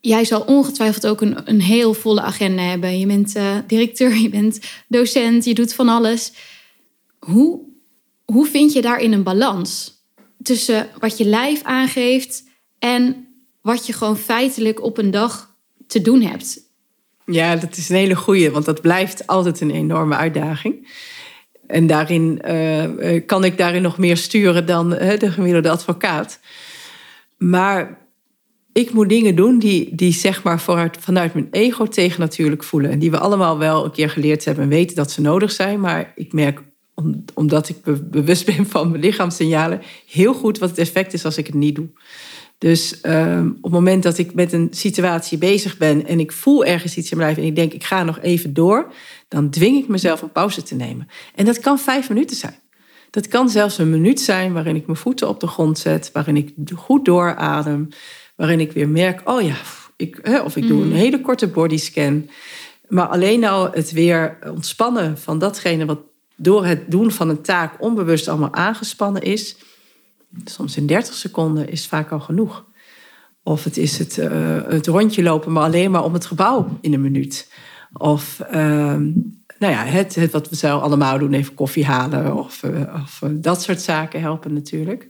Jij 0.00 0.24
zal 0.24 0.40
ongetwijfeld 0.40 1.06
ook 1.06 1.20
een, 1.20 1.36
een 1.44 1.60
heel 1.60 1.94
volle 1.94 2.20
agenda 2.20 2.62
hebben. 2.62 2.98
Je 2.98 3.06
bent 3.06 3.36
uh, 3.36 3.56
directeur, 3.66 4.16
je 4.22 4.28
bent 4.28 4.60
docent, 4.88 5.44
je 5.44 5.54
doet 5.54 5.74
van 5.74 5.88
alles. 5.88 6.32
Hoe 7.18 7.65
hoe 8.32 8.46
vind 8.46 8.72
je 8.72 8.80
daarin 8.80 9.12
een 9.12 9.22
balans 9.22 10.04
tussen 10.42 10.88
wat 10.98 11.18
je 11.18 11.24
lijf 11.24 11.62
aangeeft 11.62 12.44
en 12.78 13.26
wat 13.60 13.86
je 13.86 13.92
gewoon 13.92 14.16
feitelijk 14.16 14.82
op 14.82 14.98
een 14.98 15.10
dag 15.10 15.56
te 15.86 16.00
doen 16.00 16.20
hebt? 16.20 16.60
Ja, 17.24 17.56
dat 17.56 17.76
is 17.76 17.88
een 17.88 17.96
hele 17.96 18.14
goeie, 18.14 18.50
want 18.50 18.64
dat 18.64 18.80
blijft 18.80 19.26
altijd 19.26 19.60
een 19.60 19.70
enorme 19.70 20.16
uitdaging. 20.16 20.88
En 21.66 21.86
daarin 21.86 22.42
uh, 22.48 23.20
kan 23.26 23.44
ik 23.44 23.58
daarin 23.58 23.82
nog 23.82 23.98
meer 23.98 24.16
sturen 24.16 24.66
dan 24.66 24.92
uh, 24.92 25.18
de 25.18 25.30
gemiddelde 25.30 25.70
advocaat. 25.70 26.40
Maar 27.38 27.98
ik 28.72 28.92
moet 28.92 29.08
dingen 29.08 29.36
doen 29.36 29.58
die, 29.58 29.94
die 29.94 30.12
zeg 30.12 30.42
maar 30.42 30.60
vooruit, 30.60 30.96
vanuit 31.00 31.34
mijn 31.34 31.48
ego 31.50 31.86
tegen 31.86 32.20
natuurlijk 32.20 32.64
voelen. 32.64 32.90
En 32.90 32.98
die 32.98 33.10
we 33.10 33.18
allemaal 33.18 33.58
wel 33.58 33.84
een 33.84 33.90
keer 33.90 34.10
geleerd 34.10 34.44
hebben 34.44 34.64
en 34.64 34.70
weten 34.70 34.96
dat 34.96 35.10
ze 35.10 35.20
nodig 35.20 35.52
zijn. 35.52 35.80
Maar 35.80 36.12
ik 36.14 36.32
merk 36.32 36.62
omdat 37.34 37.68
ik 37.68 37.76
bewust 38.10 38.46
ben 38.56 38.66
van 38.66 38.90
mijn 38.90 39.02
lichaamssignalen, 39.02 39.82
heel 40.06 40.34
goed 40.34 40.58
wat 40.58 40.68
het 40.68 40.78
effect 40.78 41.12
is 41.12 41.24
als 41.24 41.38
ik 41.38 41.46
het 41.46 41.54
niet 41.54 41.74
doe. 41.74 41.88
Dus 42.58 43.00
ehm, 43.00 43.48
op 43.48 43.62
het 43.62 43.72
moment 43.72 44.02
dat 44.02 44.18
ik 44.18 44.34
met 44.34 44.52
een 44.52 44.68
situatie 44.70 45.38
bezig 45.38 45.76
ben 45.76 46.06
en 46.06 46.20
ik 46.20 46.32
voel 46.32 46.64
ergens 46.64 46.96
iets 46.96 47.10
in 47.10 47.16
mijn 47.16 47.28
lijf 47.28 47.42
en 47.42 47.50
ik 47.50 47.56
denk 47.56 47.72
ik 47.72 47.84
ga 47.84 48.02
nog 48.02 48.20
even 48.20 48.54
door, 48.54 48.92
dan 49.28 49.50
dwing 49.50 49.76
ik 49.76 49.88
mezelf 49.88 50.22
een 50.22 50.32
pauze 50.32 50.62
te 50.62 50.74
nemen. 50.74 51.08
En 51.34 51.44
dat 51.44 51.60
kan 51.60 51.78
vijf 51.78 52.08
minuten 52.08 52.36
zijn. 52.36 52.58
Dat 53.10 53.28
kan 53.28 53.50
zelfs 53.50 53.78
een 53.78 53.90
minuut 53.90 54.20
zijn 54.20 54.52
waarin 54.52 54.76
ik 54.76 54.86
mijn 54.86 54.98
voeten 54.98 55.28
op 55.28 55.40
de 55.40 55.46
grond 55.46 55.78
zet, 55.78 56.10
waarin 56.12 56.36
ik 56.36 56.52
goed 56.74 57.04
dooradem, 57.04 57.88
waarin 58.36 58.60
ik 58.60 58.72
weer 58.72 58.88
merk, 58.88 59.30
oh 59.30 59.42
ja, 59.42 59.56
ik, 59.96 60.40
of 60.44 60.56
ik 60.56 60.66
doe 60.66 60.82
een 60.82 60.88
mm. 60.88 60.94
hele 60.94 61.20
korte 61.20 61.48
bodyscan. 61.48 62.28
Maar 62.88 63.06
alleen 63.06 63.40
nou 63.40 63.76
het 63.76 63.92
weer 63.92 64.38
ontspannen 64.50 65.18
van 65.18 65.38
datgene 65.38 65.84
wat 65.84 66.00
door 66.36 66.66
het 66.66 66.90
doen 66.90 67.10
van 67.10 67.28
een 67.28 67.42
taak 67.42 67.82
onbewust 67.82 68.28
allemaal 68.28 68.54
aangespannen 68.54 69.22
is, 69.22 69.56
soms 70.44 70.76
in 70.76 70.86
30 70.86 71.14
seconden 71.14 71.68
is 71.68 71.86
vaak 71.86 72.10
al 72.10 72.20
genoeg. 72.20 72.64
Of 73.42 73.64
het 73.64 73.76
is 73.76 73.98
het, 73.98 74.16
uh, 74.16 74.62
het 74.68 74.86
rondje 74.86 75.22
lopen, 75.22 75.52
maar 75.52 75.62
alleen 75.62 75.90
maar 75.90 76.04
om 76.04 76.12
het 76.12 76.26
gebouw 76.26 76.78
in 76.80 76.92
een 76.92 77.00
minuut. 77.00 77.52
Of 77.92 78.40
uh, 78.50 78.96
nou 79.58 79.72
ja, 79.72 79.84
het, 79.84 80.14
het, 80.14 80.32
wat 80.32 80.48
we 80.48 80.56
zo 80.56 80.78
allemaal 80.78 81.18
doen, 81.18 81.32
even 81.32 81.54
koffie 81.54 81.84
halen 81.84 82.36
of, 82.36 82.62
uh, 82.62 82.94
of 83.02 83.20
uh, 83.24 83.30
dat 83.34 83.62
soort 83.62 83.80
zaken 83.80 84.20
helpen 84.20 84.52
natuurlijk. 84.52 85.08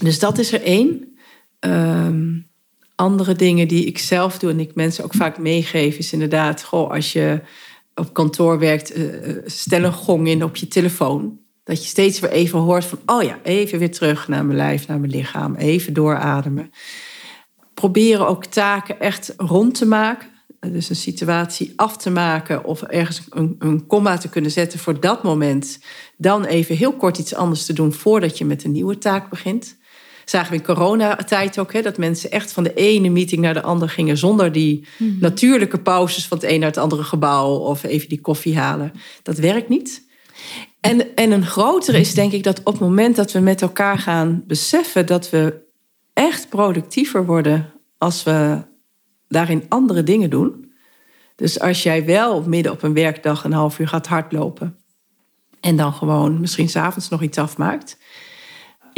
Dus 0.00 0.18
dat 0.18 0.38
is 0.38 0.52
er 0.52 0.62
één. 0.62 1.16
Ehm, 1.58 2.38
andere 2.94 3.34
dingen 3.34 3.68
die 3.68 3.84
ik 3.84 3.98
zelf 3.98 4.38
doe 4.38 4.50
en 4.50 4.60
ik 4.60 4.74
mensen 4.74 5.04
ook 5.04 5.14
vaak 5.14 5.38
meegeef, 5.38 5.96
is 5.96 6.12
inderdaad, 6.12 6.62
goh, 6.62 6.90
als 6.90 7.12
je 7.12 7.40
op 8.00 8.12
kantoor 8.12 8.58
werkt, 8.58 8.96
uh, 8.96 9.36
stel 9.44 9.82
een 9.82 9.92
gong 9.92 10.28
in 10.28 10.44
op 10.44 10.56
je 10.56 10.68
telefoon. 10.68 11.38
Dat 11.64 11.82
je 11.82 11.88
steeds 11.88 12.20
weer 12.20 12.30
even 12.30 12.58
hoort 12.58 12.84
van, 12.84 12.98
oh 13.06 13.22
ja, 13.22 13.38
even 13.42 13.78
weer 13.78 13.90
terug 13.90 14.28
naar 14.28 14.44
mijn 14.44 14.56
lijf, 14.56 14.86
naar 14.86 15.00
mijn 15.00 15.12
lichaam, 15.12 15.54
even 15.54 15.92
doorademen. 15.92 16.70
Proberen 17.74 18.28
ook 18.28 18.44
taken 18.44 19.00
echt 19.00 19.34
rond 19.36 19.74
te 19.74 19.86
maken. 19.86 20.28
Dus 20.60 20.88
een 20.88 20.96
situatie 20.96 21.72
af 21.76 21.96
te 21.96 22.10
maken 22.10 22.64
of 22.64 22.82
ergens 22.82 23.22
een, 23.30 23.56
een 23.58 23.86
komma 23.86 24.18
te 24.18 24.28
kunnen 24.28 24.50
zetten 24.50 24.78
voor 24.78 25.00
dat 25.00 25.22
moment. 25.22 25.78
Dan 26.16 26.44
even 26.44 26.76
heel 26.76 26.92
kort 26.92 27.18
iets 27.18 27.34
anders 27.34 27.64
te 27.64 27.72
doen 27.72 27.92
voordat 27.92 28.38
je 28.38 28.44
met 28.44 28.64
een 28.64 28.72
nieuwe 28.72 28.98
taak 28.98 29.30
begint. 29.30 29.76
Zagen 30.30 30.50
we 30.50 30.56
in 30.56 30.64
coronatijd 30.64 31.58
ook, 31.58 31.72
hè, 31.72 31.82
dat 31.82 31.98
mensen 31.98 32.30
echt 32.30 32.52
van 32.52 32.62
de 32.62 32.74
ene 32.74 33.08
meeting 33.08 33.40
naar 33.40 33.54
de 33.54 33.62
andere 33.62 33.90
gingen 33.90 34.16
zonder 34.16 34.52
die 34.52 34.86
mhm. 34.98 35.18
natuurlijke 35.20 35.78
pauzes 35.78 36.26
van 36.26 36.38
het 36.38 36.50
een 36.50 36.60
naar 36.60 36.68
het 36.68 36.78
andere 36.78 37.02
gebouw 37.02 37.56
of 37.56 37.82
even 37.82 38.08
die 38.08 38.20
koffie 38.20 38.58
halen. 38.58 38.92
Dat 39.22 39.38
werkt 39.38 39.68
niet. 39.68 40.04
En, 40.80 41.14
en 41.14 41.30
een 41.30 41.46
grotere 41.46 42.00
is 42.00 42.14
denk 42.14 42.32
ik 42.32 42.42
dat 42.42 42.58
op 42.58 42.72
het 42.72 42.80
moment 42.80 43.16
dat 43.16 43.32
we 43.32 43.38
met 43.38 43.62
elkaar 43.62 43.98
gaan 43.98 44.44
beseffen 44.46 45.06
dat 45.06 45.30
we 45.30 45.64
echt 46.12 46.48
productiever 46.48 47.26
worden 47.26 47.72
als 47.98 48.22
we 48.22 48.62
daarin 49.28 49.64
andere 49.68 50.02
dingen 50.02 50.30
doen. 50.30 50.72
Dus 51.36 51.60
als 51.60 51.82
jij 51.82 52.04
wel 52.04 52.42
midden 52.42 52.72
op 52.72 52.82
een 52.82 52.94
werkdag 52.94 53.44
een 53.44 53.52
half 53.52 53.78
uur 53.78 53.88
gaat 53.88 54.06
hardlopen 54.06 54.76
en 55.60 55.76
dan 55.76 55.92
gewoon 55.92 56.40
misschien 56.40 56.68
s'avonds 56.68 57.08
nog 57.08 57.22
iets 57.22 57.38
afmaakt. 57.38 57.98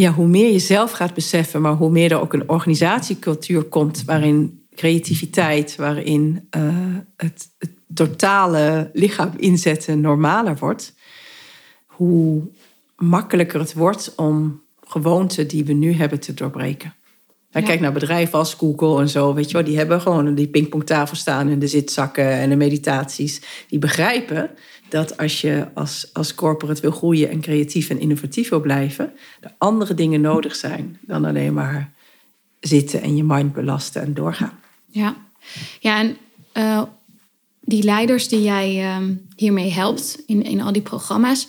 Ja, 0.01 0.13
hoe 0.13 0.27
meer 0.27 0.53
je 0.53 0.59
zelf 0.59 0.91
gaat 0.91 1.15
beseffen, 1.15 1.61
maar 1.61 1.73
hoe 1.73 1.91
meer 1.91 2.13
er 2.13 2.21
ook 2.21 2.33
een 2.33 2.49
organisatiecultuur 2.49 3.63
komt 3.63 4.05
waarin 4.05 4.67
creativiteit, 4.75 5.77
waarin 5.77 6.49
uh, 6.57 6.97
het, 7.17 7.49
het 7.59 7.71
totale 7.95 8.91
lichaam 8.93 9.33
inzetten 9.37 10.01
normaler 10.01 10.57
wordt, 10.57 10.95
hoe 11.87 12.43
makkelijker 12.97 13.61
het 13.61 13.73
wordt 13.73 14.15
om 14.17 14.63
gewoonten 14.81 15.49
die 15.49 15.65
we 15.65 15.73
nu 15.73 15.93
hebben 15.93 16.21
te 16.21 16.35
doorbreken. 16.35 16.95
Ja. 17.51 17.61
Kijk 17.61 17.81
naar 17.81 17.93
bedrijven 17.93 18.39
als 18.39 18.55
Google 18.55 19.01
en 19.01 19.09
zo, 19.09 19.35
weet 19.35 19.47
je 19.47 19.53
wel, 19.53 19.65
die 19.65 19.77
hebben 19.77 20.01
gewoon 20.01 20.35
die 20.35 20.49
pingpongtafel 20.49 21.17
staan 21.17 21.49
en 21.49 21.59
de 21.59 21.67
zitzakken 21.67 22.31
en 22.31 22.49
de 22.49 22.57
meditaties. 22.57 23.41
Die 23.69 23.79
begrijpen 23.79 24.51
dat 24.89 25.17
als 25.17 25.41
je 25.41 25.69
als, 25.75 26.11
als 26.13 26.35
corporate 26.35 26.81
wil 26.81 26.91
groeien 26.91 27.31
en 27.31 27.41
creatief 27.41 27.91
en 27.91 28.01
innovatief 28.01 28.49
wil 28.49 28.61
blijven, 28.61 29.13
er 29.41 29.55
andere 29.59 29.95
dingen 29.95 30.21
nodig 30.21 30.57
zijn 30.57 30.99
dan 31.01 31.25
alleen 31.25 31.55
maar 31.55 31.93
zitten 32.61 33.03
en 33.03 33.17
je 33.17 33.25
mind 33.25 33.53
belasten 33.53 34.03
en 34.03 34.15
doorgaan. 34.15 34.59
Ja, 34.87 35.17
ja 35.81 35.99
en 35.99 36.17
uh, 36.55 36.83
die 37.61 37.83
leiders 37.83 38.29
die 38.29 38.43
jij 38.43 38.85
uh, 38.85 39.09
hiermee 39.37 39.71
helpt 39.71 40.23
in, 40.27 40.43
in 40.43 40.61
al 40.61 40.73
die 40.73 40.83
programma's, 40.83 41.49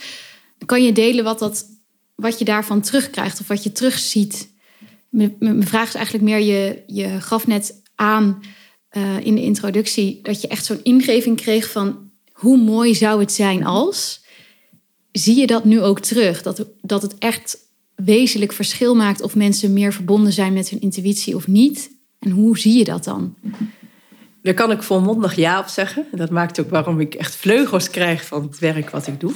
kan 0.66 0.84
je 0.84 0.92
delen 0.92 1.24
wat, 1.24 1.40
dat, 1.40 1.66
wat 2.16 2.40
je 2.40 2.46
daarvan 2.46 2.82
terugkrijgt 2.82 3.40
of 3.40 3.48
wat 3.48 3.64
je 3.64 3.72
terugziet? 3.72 4.50
Mijn 5.10 5.68
vraag 5.68 5.88
is 5.88 5.96
eigenlijk 5.96 6.26
meer, 6.26 6.40
je, 6.40 6.84
je 6.88 7.22
gaf 7.22 7.48
net 7.48 7.82
aan 7.96 8.42
uh, 8.92 9.26
in 9.26 9.36
de 9.36 9.42
introductie 9.42 10.20
dat 10.22 10.42
je 10.42 10.48
echt 10.48 10.66
zo'n 10.66 10.84
ingeving 10.84 11.38
kreeg 11.38 11.72
van 11.72 12.09
hoe 12.40 12.58
mooi 12.58 12.96
zou 12.96 13.20
het 13.20 13.32
zijn 13.32 13.66
als. 13.66 14.24
Zie 15.12 15.38
je 15.38 15.48
dat 15.48 15.66
nu 15.66 15.82
ook 15.82 16.00
terug? 16.00 16.42
Dat, 16.42 16.66
dat 16.82 17.02
het 17.02 17.18
echt 17.18 17.58
wezenlijk 17.96 18.52
verschil 18.52 18.96
maakt 18.96 19.22
of 19.22 19.36
mensen 19.36 19.74
meer 19.74 19.94
verbonden 19.94 20.34
zijn 20.34 20.54
met 20.54 20.70
hun 20.70 20.82
intuïtie 20.82 21.36
of 21.36 21.48
niet? 21.48 21.92
En 22.20 22.32
hoe 22.32 22.58
zie 22.58 22.78
je 22.78 22.84
dat 22.84 23.04
dan? 23.04 23.36
Daar 24.42 24.54
kan 24.54 24.72
ik 24.72 24.84
volmondig 24.84 25.36
ja 25.36 25.60
op 25.60 25.68
zeggen. 25.68 26.06
Dat 26.12 26.30
maakt 26.30 26.60
ook 26.60 26.70
waarom 26.70 27.00
ik 27.00 27.14
echt 27.14 27.36
vleugels 27.36 27.90
krijg 27.90 28.26
van 28.26 28.42
het 28.42 28.60
werk 28.60 28.90
wat 28.90 29.08
ik 29.08 29.20
doe 29.20 29.34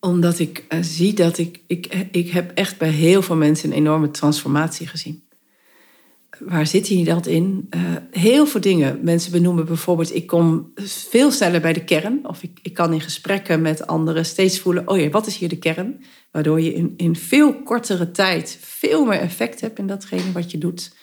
omdat 0.00 0.38
ik 0.38 0.64
uh, 0.68 0.78
zie 0.82 1.12
dat 1.12 1.38
ik, 1.38 1.60
ik... 1.66 2.06
Ik 2.10 2.30
heb 2.30 2.50
echt 2.54 2.78
bij 2.78 2.88
heel 2.88 3.22
veel 3.22 3.36
mensen 3.36 3.70
een 3.70 3.76
enorme 3.76 4.10
transformatie 4.10 4.86
gezien. 4.86 5.27
Waar 6.40 6.66
zit 6.66 6.88
hij 6.88 7.04
dat 7.04 7.26
in? 7.26 7.66
Uh, 7.70 7.80
heel 8.10 8.46
veel 8.46 8.60
dingen. 8.60 8.98
Mensen 9.02 9.32
benoemen 9.32 9.66
bijvoorbeeld... 9.66 10.14
ik 10.14 10.26
kom 10.26 10.72
veel 10.84 11.30
sneller 11.30 11.60
bij 11.60 11.72
de 11.72 11.84
kern. 11.84 12.20
Of 12.22 12.42
ik, 12.42 12.58
ik 12.62 12.74
kan 12.74 12.92
in 12.92 13.00
gesprekken 13.00 13.62
met 13.62 13.86
anderen 13.86 14.24
steeds 14.24 14.58
voelen... 14.58 14.88
oh 14.88 14.98
ja, 14.98 15.08
wat 15.08 15.26
is 15.26 15.36
hier 15.36 15.48
de 15.48 15.58
kern? 15.58 16.04
Waardoor 16.30 16.60
je 16.60 16.74
in, 16.74 16.94
in 16.96 17.16
veel 17.16 17.62
kortere 17.62 18.10
tijd... 18.10 18.58
veel 18.60 19.04
meer 19.04 19.20
effect 19.20 19.60
hebt 19.60 19.78
in 19.78 19.86
datgene 19.86 20.32
wat 20.32 20.50
je 20.50 20.58
doet. 20.58 20.96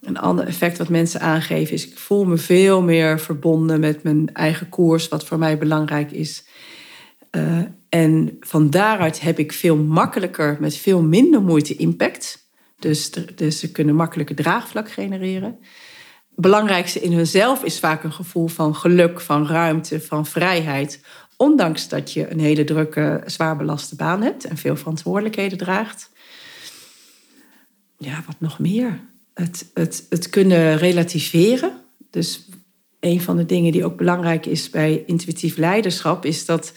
Een 0.00 0.18
ander 0.18 0.46
effect 0.46 0.78
wat 0.78 0.88
mensen 0.88 1.20
aangeven 1.20 1.74
is... 1.74 1.88
ik 1.88 1.98
voel 1.98 2.24
me 2.24 2.36
veel 2.36 2.82
meer 2.82 3.20
verbonden 3.20 3.80
met 3.80 4.02
mijn 4.02 4.34
eigen 4.34 4.68
koers... 4.68 5.08
wat 5.08 5.24
voor 5.24 5.38
mij 5.38 5.58
belangrijk 5.58 6.10
is... 6.10 6.46
Uh, 7.36 7.60
en 7.88 8.36
van 8.40 8.70
daaruit 8.70 9.20
heb 9.20 9.38
ik 9.38 9.52
veel 9.52 9.76
makkelijker, 9.76 10.56
met 10.60 10.76
veel 10.76 11.02
minder 11.02 11.42
moeite, 11.42 11.76
impact. 11.76 12.47
Dus, 12.78 13.10
dus 13.34 13.58
ze 13.58 13.70
kunnen 13.70 13.94
makkelijker 13.94 14.36
draagvlak 14.36 14.90
genereren. 14.90 15.58
Het 16.30 16.46
belangrijkste 16.46 17.00
in 17.00 17.12
hunzelf 17.12 17.64
is 17.64 17.78
vaak 17.78 18.04
een 18.04 18.12
gevoel 18.12 18.46
van 18.46 18.74
geluk, 18.74 19.20
van 19.20 19.46
ruimte, 19.46 20.00
van 20.00 20.26
vrijheid. 20.26 21.00
Ondanks 21.36 21.88
dat 21.88 22.12
je 22.12 22.30
een 22.30 22.40
hele 22.40 22.64
drukke, 22.64 23.22
zwaar 23.26 23.56
belaste 23.56 23.96
baan 23.96 24.22
hebt 24.22 24.44
en 24.44 24.56
veel 24.56 24.76
verantwoordelijkheden 24.76 25.58
draagt. 25.58 26.10
Ja, 27.98 28.22
wat 28.26 28.36
nog 28.38 28.58
meer? 28.58 29.00
Het, 29.34 29.70
het, 29.74 30.06
het 30.08 30.30
kunnen 30.30 30.76
relativeren. 30.76 31.72
Dus 32.10 32.48
een 33.00 33.20
van 33.20 33.36
de 33.36 33.46
dingen 33.46 33.72
die 33.72 33.84
ook 33.84 33.96
belangrijk 33.96 34.46
is 34.46 34.70
bij 34.70 35.02
intuïtief 35.06 35.56
leiderschap, 35.56 36.24
is 36.24 36.44
dat 36.44 36.72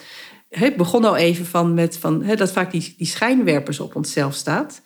ik 0.48 0.76
begon 0.76 1.04
al 1.04 1.16
even 1.16 1.46
van 1.46 1.74
met 1.74 1.98
van, 1.98 2.26
dat 2.36 2.52
vaak 2.52 2.70
die, 2.70 2.94
die 2.96 3.06
schijnwerpers 3.06 3.80
op 3.80 3.96
onszelf 3.96 4.34
staat. 4.34 4.82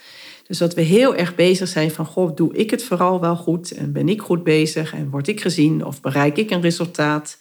Dus 0.47 0.59
dat 0.59 0.75
we 0.75 0.81
heel 0.81 1.15
erg 1.15 1.35
bezig 1.35 1.69
zijn 1.69 1.91
van, 1.91 2.07
goh, 2.07 2.37
doe 2.37 2.57
ik 2.57 2.71
het 2.71 2.85
vooral 2.85 3.21
wel 3.21 3.37
goed? 3.37 3.71
En 3.71 3.93
ben 3.93 4.09
ik 4.09 4.21
goed 4.23 4.45
bezig? 4.45 4.95
En 4.95 5.11
word 5.11 5.29
ik 5.29 5.41
gezien? 5.41 5.85
Of 5.85 6.01
bereik 6.01 6.37
ik 6.37 6.51
een 6.51 6.61
resultaat? 6.61 7.39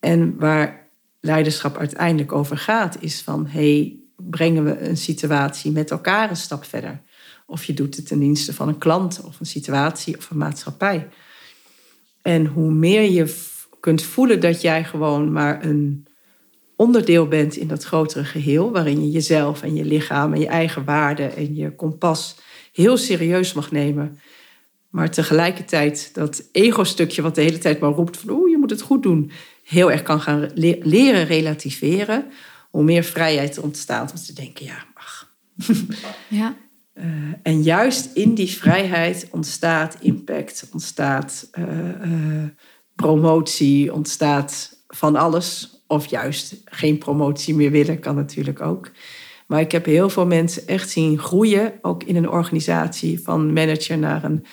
En 0.00 0.38
waar 0.38 0.88
leiderschap 1.20 1.76
uiteindelijk 1.76 2.32
over 2.32 2.56
gaat, 2.56 2.96
is 3.00 3.20
van, 3.20 3.46
hey, 3.46 3.96
brengen 4.16 4.64
we 4.64 4.78
een 4.78 4.96
situatie 4.96 5.72
met 5.72 5.90
elkaar 5.90 6.30
een 6.30 6.36
stap 6.36 6.64
verder? 6.64 7.00
Of 7.46 7.64
je 7.64 7.74
doet 7.74 7.96
het 7.96 8.06
ten 8.06 8.18
dienste 8.18 8.54
van 8.54 8.68
een 8.68 8.78
klant 8.78 9.20
of 9.24 9.40
een 9.40 9.46
situatie 9.46 10.16
of 10.16 10.30
een 10.30 10.36
maatschappij. 10.36 11.08
En 12.22 12.46
hoe 12.46 12.70
meer 12.72 13.10
je 13.10 13.34
kunt 13.80 14.02
voelen 14.02 14.40
dat 14.40 14.60
jij 14.60 14.84
gewoon 14.84 15.32
maar 15.32 15.64
een 15.64 16.06
onderdeel 16.80 17.28
bent 17.28 17.56
in 17.56 17.68
dat 17.68 17.84
grotere 17.84 18.24
geheel, 18.24 18.70
waarin 18.70 19.04
je 19.04 19.10
jezelf 19.10 19.62
en 19.62 19.74
je 19.74 19.84
lichaam 19.84 20.32
en 20.32 20.40
je 20.40 20.46
eigen 20.46 20.84
waarden 20.84 21.36
en 21.36 21.54
je 21.54 21.74
kompas 21.74 22.36
heel 22.72 22.96
serieus 22.96 23.52
mag 23.52 23.70
nemen. 23.70 24.18
Maar 24.88 25.10
tegelijkertijd 25.10 26.14
dat 26.14 26.42
ego-stukje 26.52 27.22
wat 27.22 27.34
de 27.34 27.40
hele 27.40 27.58
tijd 27.58 27.80
maar 27.80 27.90
roept 27.90 28.16
van 28.16 28.30
oeh, 28.30 28.50
je 28.50 28.58
moet 28.58 28.70
het 28.70 28.80
goed 28.80 29.02
doen, 29.02 29.30
heel 29.62 29.90
erg 29.90 30.02
kan 30.02 30.20
gaan 30.20 30.50
leren 30.54 31.24
relativeren. 31.24 32.26
Hoe 32.70 32.84
meer 32.84 33.04
vrijheid 33.04 33.56
er 33.56 33.62
ontstaat 33.62 34.10
om 34.10 34.18
te 34.18 34.32
denken, 34.32 34.64
ja, 34.64 34.84
ach. 34.94 35.34
Ja. 36.28 36.56
Uh, 36.94 37.04
en 37.42 37.62
juist 37.62 38.10
in 38.14 38.34
die 38.34 38.50
vrijheid 38.50 39.28
ontstaat 39.30 39.96
impact, 40.00 40.68
ontstaat 40.72 41.50
uh, 41.58 41.64
uh, 42.04 42.44
promotie, 42.94 43.92
ontstaat 43.92 44.82
van 44.88 45.16
alles 45.16 45.79
of 45.90 46.06
juist 46.06 46.56
geen 46.64 46.98
promotie 46.98 47.54
meer 47.54 47.70
willen, 47.70 47.98
kan 47.98 48.14
natuurlijk 48.14 48.60
ook. 48.60 48.90
Maar 49.46 49.60
ik 49.60 49.72
heb 49.72 49.84
heel 49.84 50.10
veel 50.10 50.26
mensen 50.26 50.66
echt 50.66 50.90
zien 50.90 51.18
groeien, 51.18 51.72
ook 51.82 52.04
in 52.04 52.16
een 52.16 52.28
organisatie, 52.28 53.20
van 53.20 53.52
manager 53.52 53.98
naar 53.98 54.24
een 54.24 54.44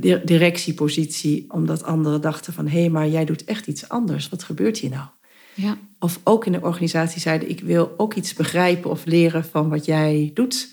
eh, 0.00 0.16
directiepositie, 0.24 1.44
omdat 1.48 1.82
anderen 1.82 2.20
dachten 2.20 2.52
van 2.52 2.66
hé, 2.66 2.80
hey, 2.80 2.90
maar 2.90 3.08
jij 3.08 3.24
doet 3.24 3.44
echt 3.44 3.66
iets 3.66 3.88
anders. 3.88 4.28
Wat 4.28 4.42
gebeurt 4.42 4.78
hier 4.78 4.90
nou? 4.90 5.06
Ja. 5.54 5.78
Of 5.98 6.20
ook 6.24 6.46
in 6.46 6.52
de 6.52 6.62
organisatie 6.62 7.20
zeiden 7.20 7.50
ik 7.50 7.60
wil 7.60 7.94
ook 7.96 8.14
iets 8.14 8.34
begrijpen 8.34 8.90
of 8.90 9.04
leren 9.04 9.44
van 9.44 9.68
wat 9.68 9.84
jij 9.84 10.30
doet. 10.34 10.68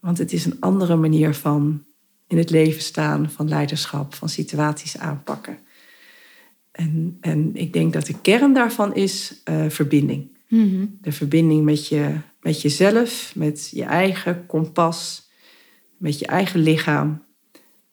Want 0.00 0.18
het 0.18 0.32
is 0.32 0.44
een 0.44 0.60
andere 0.60 0.96
manier 0.96 1.34
van 1.34 1.84
in 2.26 2.38
het 2.38 2.50
leven 2.50 2.82
staan, 2.82 3.30
van 3.30 3.48
leiderschap, 3.48 4.14
van 4.14 4.28
situaties 4.28 4.98
aanpakken. 4.98 5.58
En, 6.72 7.16
en 7.20 7.50
ik 7.54 7.72
denk 7.72 7.92
dat 7.92 8.06
de 8.06 8.20
kern 8.20 8.52
daarvan 8.52 8.94
is 8.94 9.42
uh, 9.50 9.64
verbinding. 9.68 10.30
Mhm. 10.48 10.86
De 11.00 11.12
verbinding 11.12 11.64
met, 11.64 11.88
je, 11.88 12.16
met 12.40 12.62
jezelf, 12.62 13.32
met 13.34 13.68
je 13.72 13.84
eigen 13.84 14.46
kompas, 14.46 15.30
met 15.96 16.18
je 16.18 16.26
eigen 16.26 16.60
lichaam. 16.60 17.22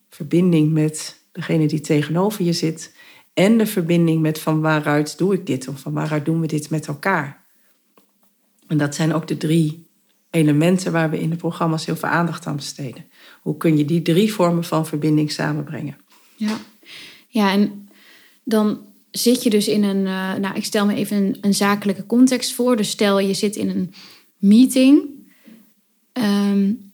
Verbinding 0.10 0.72
met 0.72 1.24
degene 1.32 1.68
die 1.68 1.82
tegenover 1.82 2.46
je 2.46 2.54
zit. 2.54 2.96
En 3.34 3.58
de 3.58 3.65
verbinding 3.65 4.22
met 4.22 4.39
van 4.39 4.62
waaruit 4.62 5.18
doe 5.18 5.34
ik 5.34 5.46
dit 5.46 5.68
of 5.68 5.80
van 5.80 5.94
waaruit 5.94 6.26
doen 6.26 6.42
we 6.42 6.48
dit 6.48 6.70
met 6.70 6.88
elkaar. 6.88 7.46
En 8.68 8.78
dat 8.78 8.96
zijn 8.96 9.13
ook 9.13 9.28
de 9.28 9.38
drie 9.38 9.88
elementen 10.30 10.92
waar 10.92 11.10
we 11.10 11.20
in 11.20 11.30
de 11.30 11.36
programma's 11.36 11.86
heel 11.86 11.96
veel 11.96 12.10
aandacht 12.10 12.46
aan 12.46 12.56
besteden. 12.56 13.06
Hoe 13.42 13.58
kun 13.58 13.78
je 13.78 13.86
die 13.86 14.02
drie 14.02 14.34
vormen 14.34 14.63
van 14.63 14.86
verbinding 14.86 15.32
samenbrengen? 15.32 15.98
Ja, 16.36 16.58
ja 17.28 17.52
en 17.52 17.88
dan 18.50 18.80
zit 19.12 19.44
je 19.44 19.50
dus 19.50 19.68
in 19.68 19.84
een, 19.84 20.06
uh, 20.06 20.36
nou 20.36 20.56
ik 20.56 20.66
stel 20.66 20.86
me 20.86 20.96
even 20.96 21.18
een, 21.18 21.38
een, 21.42 21.54
zakelijke 21.54 22.06
context 22.06 22.54
voor. 22.54 22.78
Dus 22.78 22.90
stel 22.90 23.20
je 23.20 23.34
zit 23.34 23.56
in 23.56 23.70
een 23.70 23.94
meeting 24.38 25.02
um, 26.14 26.92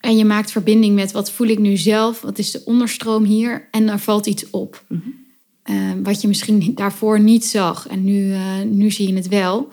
en 0.00 0.16
je 0.16 0.24
maakt 0.24 0.50
verbinding 0.50 0.94
met 0.94 1.12
wat 1.12 1.30
voel 1.30 1.46
ik 1.46 1.58
nu 1.58 1.76
zelf, 1.76 2.20
wat 2.20 2.38
is 2.38 2.50
de 2.50 2.62
onderstroom 2.64 3.24
hier 3.24 3.68
en 3.70 3.88
er 3.88 3.98
valt 3.98 4.26
iets 4.26 4.50
op. 4.50 4.84
Mm 4.88 5.02
-hmm. 5.02 5.76
um, 5.76 6.02
wat 6.02 6.20
je 6.20 6.28
misschien 6.28 6.74
daarvoor 6.74 7.20
niet 7.20 7.44
zag 7.44 7.88
en 7.88 8.04
nu, 8.04 8.26
uh, 8.26 8.62
nu 8.62 8.90
zie 8.90 9.08
je 9.08 9.14
het 9.14 9.28
wel. 9.28 9.68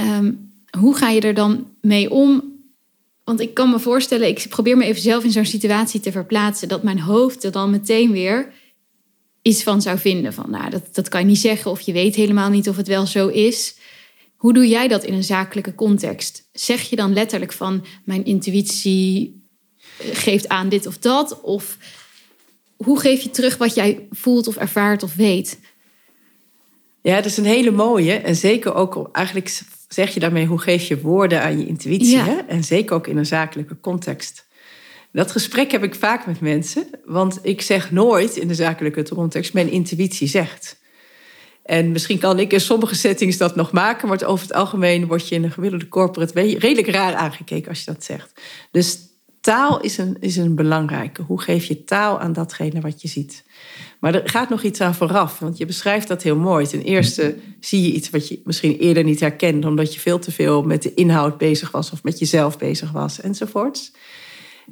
Um, 0.00 0.52
hoe 0.78 0.96
ga 0.96 1.08
je 1.08 1.20
er 1.20 1.34
dan 1.34 1.66
mee 1.80 2.10
om? 2.10 2.52
Want 3.24 3.40
ik 3.40 3.54
kan 3.54 3.70
me 3.70 3.78
voorstellen, 3.78 4.28
ik 4.28 4.46
probeer 4.48 4.76
me 4.76 4.84
even 4.84 5.02
zelf 5.02 5.24
in 5.24 5.32
zo'n 5.32 5.44
situatie 5.44 6.00
te 6.00 6.12
verplaatsen, 6.12 6.68
dat 6.68 6.82
mijn 6.82 7.00
hoofd 7.00 7.44
er 7.44 7.52
dan 7.52 7.70
meteen 7.70 8.10
weer 8.10 8.52
iets 9.44 9.62
van 9.62 9.82
zou 9.82 9.98
vinden. 9.98 10.32
Van 10.32 10.50
nou, 10.50 10.70
dat, 10.70 10.94
dat 10.94 11.08
kan 11.08 11.20
je 11.20 11.26
niet 11.26 11.38
zeggen 11.38 11.70
of 11.70 11.80
je 11.80 11.92
weet 11.92 12.14
helemaal 12.14 12.50
niet 12.50 12.68
of 12.68 12.76
het 12.76 12.88
wel 12.88 13.06
zo 13.06 13.28
is. 13.28 13.76
Hoe 14.36 14.52
doe 14.52 14.68
jij 14.68 14.88
dat 14.88 15.04
in 15.04 15.14
een 15.14 15.24
zakelijke 15.24 15.74
context? 15.74 16.48
Zeg 16.52 16.82
je 16.82 16.96
dan 16.96 17.12
letterlijk 17.12 17.52
van 17.52 17.84
mijn 18.04 18.24
intuïtie 18.24 19.42
eh, 19.98 20.06
geeft 20.12 20.48
aan 20.48 20.68
dit 20.68 20.86
of 20.86 20.98
dat? 20.98 21.40
Of 21.40 21.78
hoe 22.76 23.00
geef 23.00 23.20
je 23.20 23.30
terug 23.30 23.56
wat 23.56 23.74
jij 23.74 24.06
voelt 24.10 24.46
of 24.46 24.56
ervaart 24.56 25.02
of 25.02 25.14
weet? 25.14 25.58
Ja, 27.02 27.16
dat 27.16 27.24
is 27.24 27.36
een 27.36 27.44
hele 27.44 27.70
mooie. 27.70 28.12
En 28.12 28.36
zeker 28.36 28.74
ook 28.74 29.08
eigenlijk 29.12 29.60
zeg 29.88 30.14
je 30.14 30.20
daarmee 30.20 30.46
hoe 30.46 30.60
geef 30.60 30.88
je 30.88 31.00
woorden 31.00 31.42
aan 31.42 31.58
je 31.58 31.66
intuïtie. 31.66 32.18
Hè? 32.18 32.36
En 32.36 32.64
zeker 32.64 32.94
ook 32.96 33.06
in 33.06 33.16
een 33.16 33.26
zakelijke 33.26 33.80
context. 33.80 34.46
Dat 35.14 35.30
gesprek 35.30 35.70
heb 35.70 35.82
ik 35.82 35.94
vaak 35.94 36.26
met 36.26 36.40
mensen, 36.40 36.86
want 37.04 37.38
ik 37.42 37.60
zeg 37.60 37.90
nooit 37.90 38.36
in 38.36 38.48
de 38.48 38.54
zakelijke 38.54 39.02
context 39.14 39.52
mijn 39.52 39.70
intuïtie 39.70 40.28
zegt. 40.28 40.76
En 41.62 41.92
misschien 41.92 42.18
kan 42.18 42.38
ik 42.38 42.52
in 42.52 42.60
sommige 42.60 42.94
settings 42.94 43.36
dat 43.36 43.56
nog 43.56 43.72
maken, 43.72 44.08
maar 44.08 44.24
over 44.24 44.46
het 44.46 44.54
algemeen 44.54 45.06
word 45.06 45.28
je 45.28 45.34
in 45.34 45.44
een 45.44 45.52
gemiddelde 45.52 45.88
corporate 45.88 46.40
redelijk 46.58 46.88
raar 46.88 47.14
aangekeken 47.14 47.68
als 47.68 47.78
je 47.78 47.92
dat 47.92 48.04
zegt. 48.04 48.40
Dus 48.70 48.98
taal 49.40 49.80
is 49.80 49.98
een, 49.98 50.16
is 50.20 50.36
een 50.36 50.54
belangrijke. 50.54 51.22
Hoe 51.22 51.40
geef 51.40 51.64
je 51.64 51.84
taal 51.84 52.20
aan 52.20 52.32
datgene 52.32 52.80
wat 52.80 53.02
je 53.02 53.08
ziet? 53.08 53.44
Maar 54.00 54.14
er 54.14 54.28
gaat 54.28 54.48
nog 54.48 54.62
iets 54.62 54.80
aan 54.80 54.94
vooraf, 54.94 55.38
want 55.38 55.56
je 55.58 55.66
beschrijft 55.66 56.08
dat 56.08 56.22
heel 56.22 56.36
mooi. 56.36 56.66
Ten 56.66 56.82
eerste 56.82 57.36
zie 57.60 57.82
je 57.82 57.92
iets 57.92 58.10
wat 58.10 58.28
je 58.28 58.40
misschien 58.44 58.78
eerder 58.78 59.04
niet 59.04 59.20
herkende, 59.20 59.66
omdat 59.66 59.94
je 59.94 60.00
veel 60.00 60.18
te 60.18 60.32
veel 60.32 60.62
met 60.62 60.82
de 60.82 60.94
inhoud 60.94 61.38
bezig 61.38 61.70
was 61.70 61.90
of 61.90 62.02
met 62.02 62.18
jezelf 62.18 62.58
bezig 62.58 62.90
was 62.90 63.20
enzovoorts. 63.20 63.92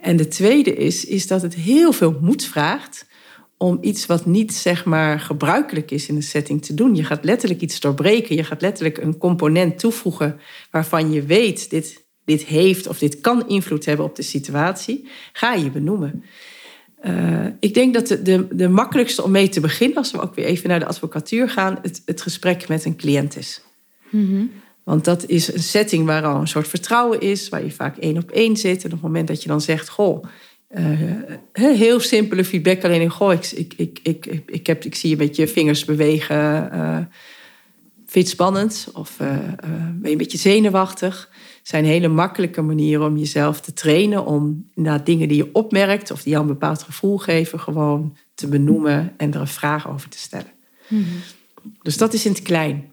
En 0.01 0.17
de 0.17 0.29
tweede 0.29 0.75
is, 0.75 1.05
is 1.05 1.27
dat 1.27 1.43
het 1.43 1.55
heel 1.55 1.93
veel 1.93 2.19
moed 2.21 2.45
vraagt 2.45 3.07
om 3.57 3.79
iets 3.81 4.07
wat 4.07 4.27
niet 4.27 4.55
zeg 4.55 4.85
maar 4.85 5.21
gebruikelijk 5.21 5.91
is 5.91 6.09
in 6.09 6.17
een 6.17 6.23
setting 6.23 6.65
te 6.65 6.75
doen. 6.75 6.95
Je 6.95 7.05
gaat 7.05 7.25
letterlijk 7.25 7.61
iets 7.61 7.81
doorbreken. 7.81 8.37
Je 8.37 8.45
gaat 8.45 8.61
letterlijk 8.61 8.99
een 8.99 9.19
component 9.19 9.79
toevoegen 9.79 10.41
waarvan 10.71 11.13
je 11.13 11.23
weet 11.23 11.71
dit, 11.71 12.05
dit 12.25 12.45
heeft 12.45 12.87
of 12.87 12.99
dit 12.99 13.21
kan 13.21 13.49
invloed 13.49 13.85
hebben 13.85 14.07
op 14.07 14.17
de 14.17 14.23
situatie. 14.23 15.09
Ga 15.33 15.55
je 15.55 15.71
benoemen. 15.71 16.25
Uh, 17.05 17.47
ik 17.61 17.75
denk 17.75 17.95
dat 17.95 18.07
de, 18.07 18.23
de, 18.23 18.47
de, 18.51 18.69
makkelijkste 18.69 19.23
om 19.23 19.31
mee 19.31 19.49
te 19.49 19.61
beginnen, 19.61 19.97
als 19.97 20.11
we 20.11 20.21
ook 20.21 20.35
weer 20.35 20.45
even 20.45 20.69
naar 20.69 20.79
de 20.79 20.87
advocatuur 20.87 21.49
gaan, 21.49 21.79
het, 21.83 22.03
het 22.05 22.23
gesprek 22.23 22.69
met 22.69 22.85
een 22.85 22.97
cliënt 22.97 23.37
is. 23.37 23.63
Mm. 24.11 24.51
Want 24.93 25.05
dat 25.05 25.27
is 25.27 25.53
een 25.53 25.63
setting 25.63 26.07
waar 26.07 26.25
al 26.25 26.41
een 26.41 26.49
soort 26.49 26.69
vertrouwen 26.69 27.21
is, 27.21 27.49
waar 27.49 27.65
je 27.65 27.71
vaak 27.71 27.97
één 27.97 28.17
op 28.17 28.31
één 28.31 28.57
zit. 28.57 28.79
En 28.79 28.85
op 28.85 28.93
het 28.93 29.01
moment 29.01 29.29
dat 29.29 29.43
je 29.43 29.49
dan 29.49 29.61
zegt, 29.61 29.89
goh, 29.89 30.25
uh, 30.71 31.01
heel 31.53 32.01
simpele 32.01 32.45
feedback 32.45 32.85
alleen 32.85 33.01
in, 33.01 33.11
goh, 33.11 33.33
ik, 33.33 33.51
ik, 33.53 33.75
ik, 33.77 33.99
ik, 34.03 34.43
ik, 34.47 34.67
heb, 34.67 34.85
ik 34.85 34.95
zie 34.95 35.11
je 35.11 35.17
met 35.17 35.37
je 35.37 35.49
vingers 35.49 35.85
bewegen, 35.85 36.71
uh, 36.73 36.97
vind 36.97 38.13
je 38.13 38.19
het 38.19 38.29
spannend 38.29 38.89
of 38.93 39.21
uh, 39.21 39.29
ben 39.59 39.99
je 40.03 40.11
een 40.11 40.17
beetje 40.17 40.39
zenuwachtig? 40.39 41.31
zijn 41.63 41.85
hele 41.85 42.09
makkelijke 42.09 42.63
manieren 42.63 43.07
om 43.07 43.17
jezelf 43.17 43.61
te 43.61 43.73
trainen 43.73 44.27
om 44.27 44.71
naar 44.75 45.05
dingen 45.05 45.29
die 45.29 45.37
je 45.37 45.51
opmerkt 45.53 46.11
of 46.11 46.23
die 46.23 46.33
jou 46.33 46.45
een 46.45 46.53
bepaald 46.53 46.83
gevoel 46.83 47.19
geven, 47.19 47.61
gewoon 47.61 48.17
te 48.35 48.49
benoemen 48.49 49.13
en 49.17 49.35
er 49.35 49.41
een 49.41 49.47
vraag 49.47 49.89
over 49.89 50.09
te 50.09 50.19
stellen. 50.19 50.53
Mm 50.89 51.03
-hmm. 51.03 51.73
Dus 51.83 51.97
dat 51.97 52.13
is 52.13 52.25
in 52.27 52.33
het 52.33 52.43
klein. 52.43 52.92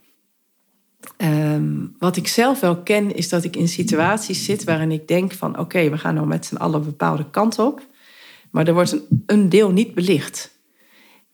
Um, 1.18 1.96
wat 2.00 2.18
ik 2.18 2.28
zelf 2.28 2.60
wel 2.60 2.78
ken, 2.78 3.16
is 3.16 3.30
dat 3.30 3.44
ik 3.44 3.56
in 3.56 3.68
situaties 3.68 4.46
zit 4.46 4.64
waarin 4.64 4.92
ik 4.92 5.08
denk 5.08 5.32
van 5.32 5.50
oké, 5.50 5.60
okay, 5.60 5.92
we 5.92 5.98
gaan 5.98 6.14
nou 6.14 6.28
met 6.28 6.46
z'n 6.46 6.56
allen 6.56 6.80
een 6.80 6.86
bepaalde 6.86 7.30
kant 7.30 7.60
op. 7.60 7.88
Maar 8.52 8.68
er 8.68 8.74
wordt 8.74 8.92
een, 8.92 9.24
een, 9.26 9.50
deel 9.50 9.72
niet 9.72 9.94
belicht. 9.94 10.52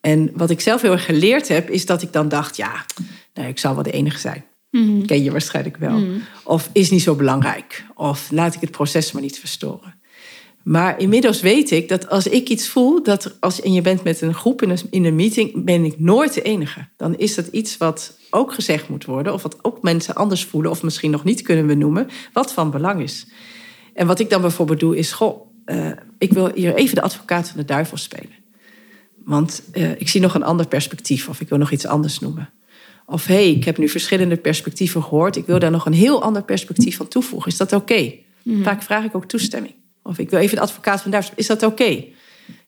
En 0.02 0.32
wat 0.34 0.50
ik 0.50 0.62
zelf 0.62 0.82
heel 0.82 0.92
erg 0.92 1.06
geleerd 1.06 1.48
heb, 1.48 1.70
is 1.70 1.86
dat 1.86 2.02
ik 2.02 2.14
dan 2.14 2.30
dacht, 2.30 2.58
ja, 2.58 2.86
nou, 3.34 3.48
ik 3.48 3.60
zal 3.60 3.74
wel 3.74 3.84
de 3.84 3.92
enige 3.92 4.20
zijn. 4.20 4.46
Mm. 4.72 5.06
Ken 5.06 5.24
je 5.24 5.32
waarschijnlijk 5.32 5.78
wel. 5.78 5.98
Mm. 5.98 6.22
Of 6.44 6.70
is 6.74 6.90
niet 6.90 7.02
zo 7.02 7.16
belangrijk. 7.16 7.86
Of 7.94 8.32
laat 8.32 8.56
ik 8.56 8.62
het 8.62 8.72
proces 8.72 9.12
maar 9.12 9.22
niet 9.22 9.40
verstoren. 9.40 9.95
Maar 10.66 11.00
inmiddels 11.00 11.42
weet 11.42 11.72
ik 11.72 11.90
dat 11.90 12.10
als 12.10 12.28
ik 12.28 12.50
iets 12.50 12.68
voel, 12.68 13.04
dat 13.04 13.38
als 13.40 13.62
en 13.62 13.74
je 13.74 13.82
bent 13.82 14.04
met 14.04 14.22
een 14.22 14.34
groep 14.34 14.62
in 14.62 14.70
een, 14.70 14.80
in 14.90 15.06
een 15.06 15.16
meeting, 15.16 15.66
ben 15.66 15.86
ik 15.86 16.00
nooit 16.00 16.34
de 16.34 16.42
enige. 16.42 16.88
Dan 16.98 17.18
is 17.18 17.36
dat 17.36 17.48
iets 17.48 17.78
wat 17.78 18.18
ook 18.30 18.54
gezegd 18.54 18.90
moet 18.90 19.06
worden, 19.06 19.34
of 19.34 19.42
wat 19.44 19.58
ook 19.62 19.82
mensen 19.82 20.16
anders 20.16 20.46
voelen, 20.46 20.72
of 20.72 20.84
misschien 20.84 21.12
nog 21.12 21.24
niet 21.24 21.42
kunnen 21.42 21.68
benoemen, 21.68 22.08
wat 22.34 22.54
van 22.54 22.72
belang 22.72 23.02
is. 23.02 23.28
En 23.94 24.08
wat 24.08 24.20
ik 24.20 24.30
dan 24.30 24.42
bijvoorbeeld 24.42 24.80
doe, 24.80 24.98
is: 24.98 25.12
goh, 25.12 25.48
uh, 25.66 25.92
ik 26.18 26.34
wil 26.34 26.52
hier 26.56 26.76
even 26.76 26.96
de 26.96 27.02
advocaat 27.02 27.48
van 27.48 27.58
de 27.58 27.66
duivel 27.66 27.98
spelen. 27.98 28.36
Want 29.24 29.64
uh, 29.74 29.92
ik 29.92 30.10
zie 30.10 30.22
nog 30.22 30.34
een 30.34 30.44
ander 30.44 30.68
perspectief, 30.68 31.30
of 31.30 31.42
ik 31.42 31.50
wil 31.50 31.58
nog 31.58 31.72
iets 31.72 31.86
anders 31.86 32.20
noemen. 32.20 32.50
Of 33.06 33.26
hé, 33.26 33.34
hey, 33.34 33.52
ik 33.52 33.64
heb 33.64 33.78
nu 33.78 33.90
verschillende 33.90 34.38
perspectieven 34.38 35.04
gehoord, 35.04 35.36
ik 35.36 35.46
wil 35.46 35.60
daar 35.60 35.72
nog 35.72 35.86
een 35.86 35.94
heel 35.94 36.22
ander 36.22 36.44
perspectief 36.44 36.98
van 36.98 37.08
toevoegen. 37.08 37.52
Is 37.52 37.58
dat 37.58 37.74
oké? 37.74 37.94
Okay? 37.94 38.24
Mm. 38.44 38.64
Vaak 38.64 38.84
vraag 38.84 39.04
ik 39.04 39.16
ook 39.16 39.26
toestemming. 39.26 39.74
Of 40.06 40.18
ik 40.18 40.30
wil 40.30 40.40
even 40.40 40.56
de 40.56 40.62
advocaat 40.62 41.02
van 41.02 41.12
daar. 41.12 41.30
Is 41.36 41.48
dat 41.48 41.64
oké? 41.64 41.84
Okay? 41.84 42.14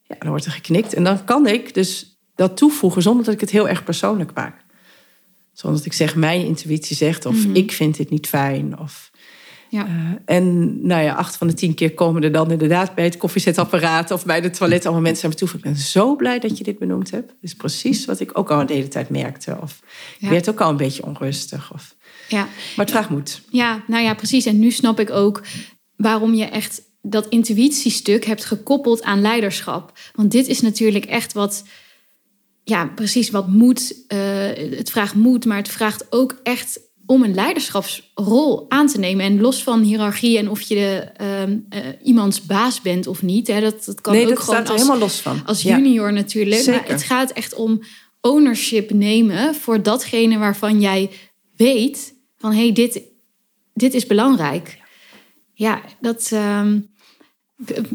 Ja, 0.04 0.16
dan 0.20 0.30
wordt 0.30 0.46
er 0.46 0.52
geknikt. 0.52 0.94
En 0.94 1.04
dan 1.04 1.24
kan 1.24 1.48
ik 1.48 1.74
dus 1.74 2.20
dat 2.36 2.58
toevoegen 2.58 3.02
zonder 3.02 3.26
dat 3.26 3.34
ik 3.34 3.40
het 3.40 3.50
heel 3.50 3.70
erg 3.70 3.84
persoonlijk 3.84 4.32
maak. 4.34 4.66
Zoals 5.54 5.82
ik 5.82 5.94
zeg, 5.94 6.16
mijn 6.16 6.46
intuïtie 6.46 6.96
zegt, 6.96 7.26
of 7.26 7.36
mm 7.36 7.44
-hmm. 7.44 7.56
ik 7.56 7.72
vind 7.72 7.98
dit 7.98 8.10
niet 8.10 8.28
fijn. 8.28 8.80
Of, 8.80 9.12
ja. 9.70 9.88
Uh, 9.88 9.94
en 10.26 10.78
nou 10.88 11.04
ja, 11.04 11.14
acht 11.14 11.38
van 11.38 11.48
de 11.48 11.54
tien 11.54 11.74
keer 11.74 11.94
komen 11.94 12.24
er 12.24 12.32
dan 12.32 12.52
inderdaad 12.52 12.96
bij 12.96 13.04
het 13.04 13.18
koffiezetapparaat 13.18 14.12
of 14.12 14.26
bij 14.26 14.42
de 14.42 14.50
toilet 14.50 14.86
allemaal 14.86 15.04
mensen 15.04 15.24
aan 15.24 15.30
me 15.30 15.36
toe. 15.36 15.50
Ik 15.58 15.62
ben 15.62 15.76
zo 15.76 16.16
blij 16.16 16.40
dat 16.40 16.58
je 16.58 16.64
dit 16.64 16.80
benoemd 16.80 17.12
hebt. 17.12 17.28
Dat 17.28 17.38
is 17.42 17.56
precies 17.56 18.06
wat 18.06 18.20
ik 18.20 18.38
ook 18.38 18.52
al 18.52 18.66
de 18.66 18.74
hele 18.74 18.88
tijd 18.88 19.10
merkte. 19.10 19.58
Of 19.62 19.80
ja. 20.18 20.28
ik 20.28 20.30
werd 20.30 20.50
ook 20.50 20.62
al 20.62 20.70
een 20.70 20.78
beetje 20.78 21.06
onrustig. 21.06 21.74
Of, 21.74 21.96
ja. 22.28 22.42
Maar 22.42 22.86
het 22.86 22.92
vraagt 22.92 23.10
moed. 23.10 23.42
Ja, 23.50 23.84
nou 23.88 24.04
ja, 24.04 24.14
precies. 24.14 24.46
En 24.46 24.60
nu 24.60 24.72
snap 24.72 25.00
ik 25.00 25.10
ook 25.10 25.42
waarom 25.96 26.34
je 26.34 26.46
echt 26.46 26.82
dat 27.10 27.28
intuïtiestuk 27.28 28.26
hebt 28.26 28.46
gekoppeld 28.46 29.04
aan 29.04 29.22
leiderschap. 29.22 30.00
Want 30.14 30.32
dit 30.32 30.48
is 30.48 30.62
natuurlijk 30.62 31.06
echt 31.06 31.34
wat, 31.34 31.64
ja, 32.64 32.86
precies 32.86 33.30
wat 33.30 33.48
moet. 33.48 33.96
Uh, 34.14 34.20
het 34.78 34.90
vraagt 34.90 35.16
moed, 35.16 35.46
maar 35.46 35.58
het 35.58 35.70
vraagt 35.70 36.06
ook 36.10 36.40
echt 36.44 36.80
om 37.06 37.24
een 37.24 37.34
leiderschapsrol 37.34 38.66
aan 38.70 38.88
te 38.88 39.00
nemen. 39.00 39.26
En 39.26 39.42
los 39.42 39.64
van 39.64 39.82
hiërarchie 39.82 40.38
en 40.38 40.50
of 40.50 40.62
je 40.62 40.76
de, 40.76 41.12
uh, 41.22 41.82
uh, 41.82 41.94
iemands 42.04 42.46
baas 42.46 42.82
bent 42.82 43.08
of 43.08 43.22
niet. 43.22 43.48
Hè, 43.48 43.62
dat, 43.62 43.86
dat 43.86 44.02
kan 44.02 44.14
nee, 44.14 44.24
ook 44.24 44.30
dat 44.30 44.40
gewoon 44.40 44.56
staat 44.56 44.68
er 44.68 44.74
als, 44.74 44.82
helemaal 44.82 45.08
los 45.08 45.20
van. 45.20 45.42
als 45.46 45.62
junior 45.62 46.08
ja. 46.08 46.14
natuurlijk. 46.14 46.62
Zeker. 46.62 46.82
Maar 46.82 46.90
het 46.90 47.04
gaat 47.04 47.32
echt 47.32 47.54
om 47.54 47.82
ownership 48.22 48.92
nemen 48.92 49.56
voor 49.56 49.84
datgene 49.84 50.38
waarvan 50.38 50.82
jij 50.82 51.10
weet 51.56 52.14
van 52.38 52.52
hé, 52.52 52.62
hey, 52.62 52.72
dit, 52.72 53.02
dit 53.74 53.94
is 53.94 54.06
belangrijk. 54.06 54.78
Ja, 55.54 55.82
dat 56.02 56.32
um, 56.34 56.90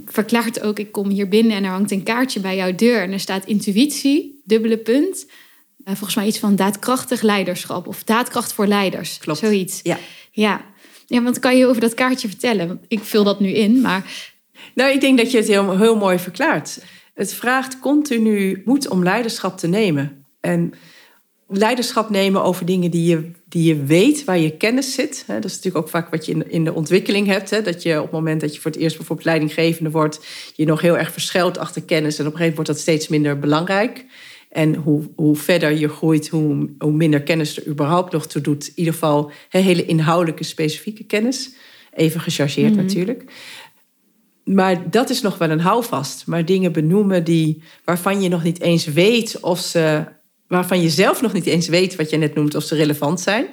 verklaart 0.07 0.61
ook, 0.61 0.79
ik 0.79 0.93
kom 0.93 1.09
hier 1.09 1.29
binnen 1.29 1.57
en 1.57 1.65
er 1.65 1.71
hangt 1.71 1.91
een 1.91 2.03
kaartje 2.03 2.41
bij 2.41 2.57
jouw 2.57 2.75
deur 2.75 3.03
en 3.03 3.13
er 3.13 3.21
staat 3.21 3.47
intuïtie, 3.47 4.41
dubbele 4.45 4.79
punt. 4.79 5.27
Uh, 5.85 5.87
volgens 5.95 6.15
mij 6.15 6.27
iets 6.27 6.39
van 6.39 6.57
daadkrachtig 6.57 7.23
leiderschap 7.23 7.87
of 7.87 8.05
daadkracht 8.05 8.53
voor 8.53 8.67
leiders. 8.67 9.19
Klopt. 9.19 9.39
Zoiets. 9.39 9.81
Ja. 9.83 9.99
Ja. 10.31 10.65
ja, 11.07 11.23
want 11.23 11.39
kan 11.39 11.57
je 11.57 11.67
over 11.67 11.81
dat 11.81 11.95
kaartje 11.95 12.29
vertellen? 12.29 12.69
Want 12.69 12.81
ik 12.89 13.01
vul 13.01 13.25
dat 13.25 13.41
nu 13.41 13.49
in, 13.49 13.81
maar... 13.81 14.31
Nou, 14.75 14.91
ik 14.91 15.01
denk 15.01 15.19
dat 15.19 15.31
je 15.31 15.37
het 15.37 15.47
heel, 15.47 15.79
heel 15.79 15.97
mooi 15.97 16.19
verklaart. 16.19 16.85
Het 17.15 17.35
vraagt 17.35 17.79
continu 17.79 18.63
moed 18.65 18.89
om 18.89 19.03
leiderschap 19.03 19.59
te 19.59 19.67
nemen. 19.67 20.25
En 20.41 20.75
leiderschap 21.53 22.11
nemen 22.11 22.43
over 22.43 22.67
dingen 22.67 22.91
die 22.91 23.05
je, 23.09 23.31
die 23.49 23.65
je 23.65 23.85
weet, 23.85 24.25
waar 24.25 24.39
je 24.39 24.57
kennis 24.57 24.95
zit. 24.95 25.25
Dat 25.27 25.45
is 25.45 25.57
natuurlijk 25.57 25.85
ook 25.85 25.91
vaak 25.91 26.11
wat 26.11 26.27
je 26.27 26.33
in, 26.33 26.51
in 26.51 26.65
de 26.65 26.75
ontwikkeling 26.75 27.27
hebt. 27.27 27.65
Dat 27.65 27.83
je 27.83 27.97
op 27.97 28.03
het 28.03 28.13
moment 28.13 28.41
dat 28.41 28.55
je 28.55 28.61
voor 28.61 28.71
het 28.71 28.81
eerst 28.81 28.97
bijvoorbeeld 28.97 29.27
leidinggevende 29.27 29.91
wordt, 29.91 30.25
je 30.55 30.65
nog 30.65 30.81
heel 30.81 30.99
erg 30.99 31.13
verschuilt 31.13 31.59
achter 31.59 31.83
kennis. 31.83 32.19
En 32.19 32.27
op 32.27 32.33
een 32.33 32.39
gegeven 32.39 32.57
moment 32.57 32.57
wordt 32.57 32.71
dat 32.71 32.79
steeds 32.79 33.09
minder 33.09 33.39
belangrijk. 33.39 34.05
En 34.51 34.75
hoe, 34.75 35.03
hoe 35.17 35.37
verder 35.37 35.79
je 35.79 35.89
groeit, 35.89 36.29
hoe, 36.29 36.69
hoe 36.79 36.93
minder 36.93 37.23
kennis 37.23 37.57
er 37.57 37.67
überhaupt 37.67 38.13
nog 38.13 38.27
toe 38.27 38.43
doet. 38.43 38.67
In 38.67 38.73
ieder 38.75 38.93
geval 38.93 39.31
hele 39.49 39.87
inhoudelijke, 39.87 40.45
specifieke 40.45 41.05
kennis. 41.05 41.55
Even 41.95 42.21
gechargeerd 42.21 42.71
mm 42.71 42.77
-hmm. 42.77 42.87
natuurlijk. 42.87 43.25
Maar 44.45 44.91
dat 44.91 45.11
is 45.11 45.21
nog 45.21 45.39
wel 45.39 45.51
een 45.51 45.61
houvast. 45.61 46.27
Maar 46.27 46.45
dingen 46.45 46.73
benoemen 46.73 47.25
die, 47.25 47.63
waarvan 47.85 48.23
je 48.23 48.29
nog 48.29 48.43
niet 48.43 48.61
eens 48.61 48.87
weet 48.87 49.41
of 49.41 49.59
ze 49.59 50.05
waarvan 50.53 50.83
je 50.83 50.91
zelf 50.91 51.21
nog 51.21 51.33
niet 51.33 51.47
eens 51.47 51.69
weet 51.69 51.97
wat 51.97 52.11
je 52.11 52.17
net 52.17 52.35
noemt 52.35 52.55
of 52.55 52.63
ze 52.63 52.75
relevant 52.75 53.21
zijn, 53.21 53.47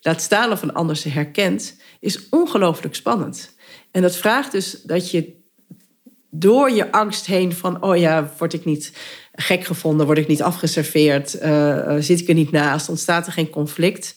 laat 0.00 0.22
staan 0.22 0.52
of 0.52 0.62
een 0.62 0.72
ander 0.72 0.96
ze 0.96 1.08
herkent, 1.08 1.76
is 2.00 2.28
ongelooflijk 2.28 2.94
spannend. 2.94 3.54
En 3.90 4.02
dat 4.02 4.16
vraagt 4.16 4.52
dus 4.52 4.82
dat 4.82 5.10
je 5.10 5.40
door 6.30 6.70
je 6.70 6.92
angst 6.92 7.26
heen 7.26 7.52
van, 7.52 7.82
oh 7.82 7.96
ja, 7.96 8.32
word 8.38 8.52
ik 8.52 8.64
niet 8.64 8.92
gek 9.32 9.64
gevonden, 9.64 10.06
word 10.06 10.18
ik 10.18 10.28
niet 10.28 10.42
afgeserveerd, 10.42 11.42
uh, 11.42 11.96
zit 11.98 12.20
ik 12.20 12.28
er 12.28 12.34
niet 12.34 12.50
naast, 12.50 12.88
ontstaat 12.88 13.26
er 13.26 13.32
geen 13.32 13.50
conflict, 13.50 14.16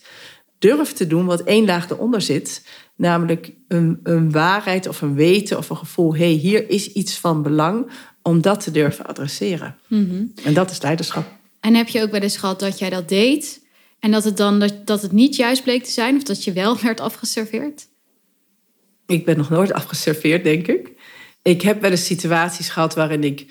durf 0.58 0.92
te 0.92 1.06
doen 1.06 1.26
wat 1.26 1.40
één 1.40 1.64
laag 1.64 1.90
eronder 1.90 2.20
zit, 2.20 2.66
namelijk 2.96 3.52
een, 3.68 4.00
een 4.02 4.30
waarheid 4.30 4.88
of 4.88 5.02
een 5.02 5.14
weten 5.14 5.58
of 5.58 5.70
een 5.70 5.76
gevoel, 5.76 6.14
hé, 6.14 6.24
hey, 6.24 6.34
hier 6.34 6.70
is 6.70 6.92
iets 6.92 7.18
van 7.18 7.42
belang 7.42 7.90
om 8.22 8.40
dat 8.40 8.60
te 8.60 8.70
durven 8.70 9.06
adresseren. 9.06 9.76
Mhm. 9.86 10.24
En 10.44 10.54
dat 10.54 10.70
is 10.70 10.82
leiderschap. 10.82 11.36
En 11.66 11.74
heb 11.74 11.88
je 11.88 12.02
ook 12.02 12.10
wel 12.10 12.20
eens 12.20 12.36
gehad 12.36 12.60
dat 12.60 12.78
jij 12.78 12.90
dat 12.90 13.08
deed 13.08 13.62
en 14.00 14.10
dat 14.10 14.24
het 14.24 14.36
dan 14.36 14.58
dat, 14.58 14.86
dat 14.86 15.02
het 15.02 15.12
niet 15.12 15.36
juist 15.36 15.62
bleek 15.62 15.84
te 15.84 15.90
zijn 15.90 16.16
of 16.16 16.22
dat 16.22 16.44
je 16.44 16.52
wel 16.52 16.78
werd 16.82 17.00
afgeserveerd? 17.00 17.86
Ik 19.06 19.24
ben 19.24 19.36
nog 19.36 19.50
nooit 19.50 19.72
afgeserveerd, 19.72 20.44
denk 20.44 20.66
ik. 20.66 20.92
Ik 21.42 21.62
heb 21.62 21.80
wel 21.80 21.90
eens 21.90 22.04
situaties 22.04 22.68
gehad 22.68 22.94
waarin 22.94 23.24
ik. 23.24 23.46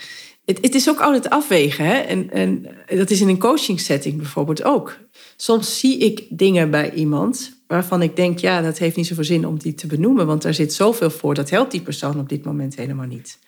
Het, 0.46 0.58
het 0.62 0.76
is 0.76 0.90
ook 0.90 1.00
altijd 1.00 1.30
afwegen. 1.30 1.86
Hè? 1.86 1.94
En, 1.94 2.32
en 2.32 2.68
dat 2.88 3.10
is 3.10 3.22
in 3.22 3.28
een 3.28 3.40
coaching 3.40 3.80
setting 3.80 4.18
bijvoorbeeld 4.18 4.64
ook. 4.64 4.98
Soms 5.36 5.80
zie 5.80 5.98
ik 5.98 6.26
dingen 6.30 6.72
bij 6.72 6.94
iemand 6.94 7.62
waarvan 7.68 8.02
ik 8.02 8.16
denk, 8.16 8.40
ja, 8.40 8.62
dat 8.62 8.78
heeft 8.78 8.96
niet 8.96 9.08
zoveel 9.08 9.24
zin 9.24 9.48
om 9.48 9.60
die 9.60 9.74
te 9.74 9.88
benoemen, 9.88 10.28
want 10.28 10.42
daar 10.42 10.54
zit 10.54 10.74
zoveel 10.74 11.10
voor, 11.10 11.34
dat 11.34 11.50
helpt 11.50 11.72
die 11.72 11.82
persoon 11.82 12.20
op 12.20 12.30
dit 12.30 12.46
moment 12.46 12.76
helemaal 12.76 13.08
niet. 13.08 13.40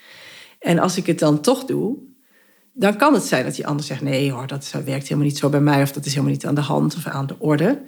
En 0.60 0.80
als 0.80 0.98
ik 0.98 1.06
het 1.06 1.20
dan 1.20 1.42
toch 1.42 1.66
doe, 1.66 1.98
dan 2.80 2.98
kan 2.98 3.14
het 3.14 3.24
zijn 3.24 3.46
dat 3.46 3.56
die 3.56 3.68
ander 3.68 3.86
zegt: 3.86 4.02
nee 4.02 4.32
hoor, 4.32 4.48
dat 4.48 4.72
werkt 4.86 5.08
helemaal 5.08 5.30
niet 5.30 5.38
zo 5.38 5.50
bij 5.50 5.62
mij, 5.62 5.82
of 5.82 5.92
dat 5.92 6.06
is 6.06 6.12
helemaal 6.12 6.34
niet 6.34 6.46
aan 6.46 6.56
de 6.56 6.62
hand 6.62 6.96
of 6.96 7.08
aan 7.08 7.28
de 7.28 7.36
orde. 7.40 7.82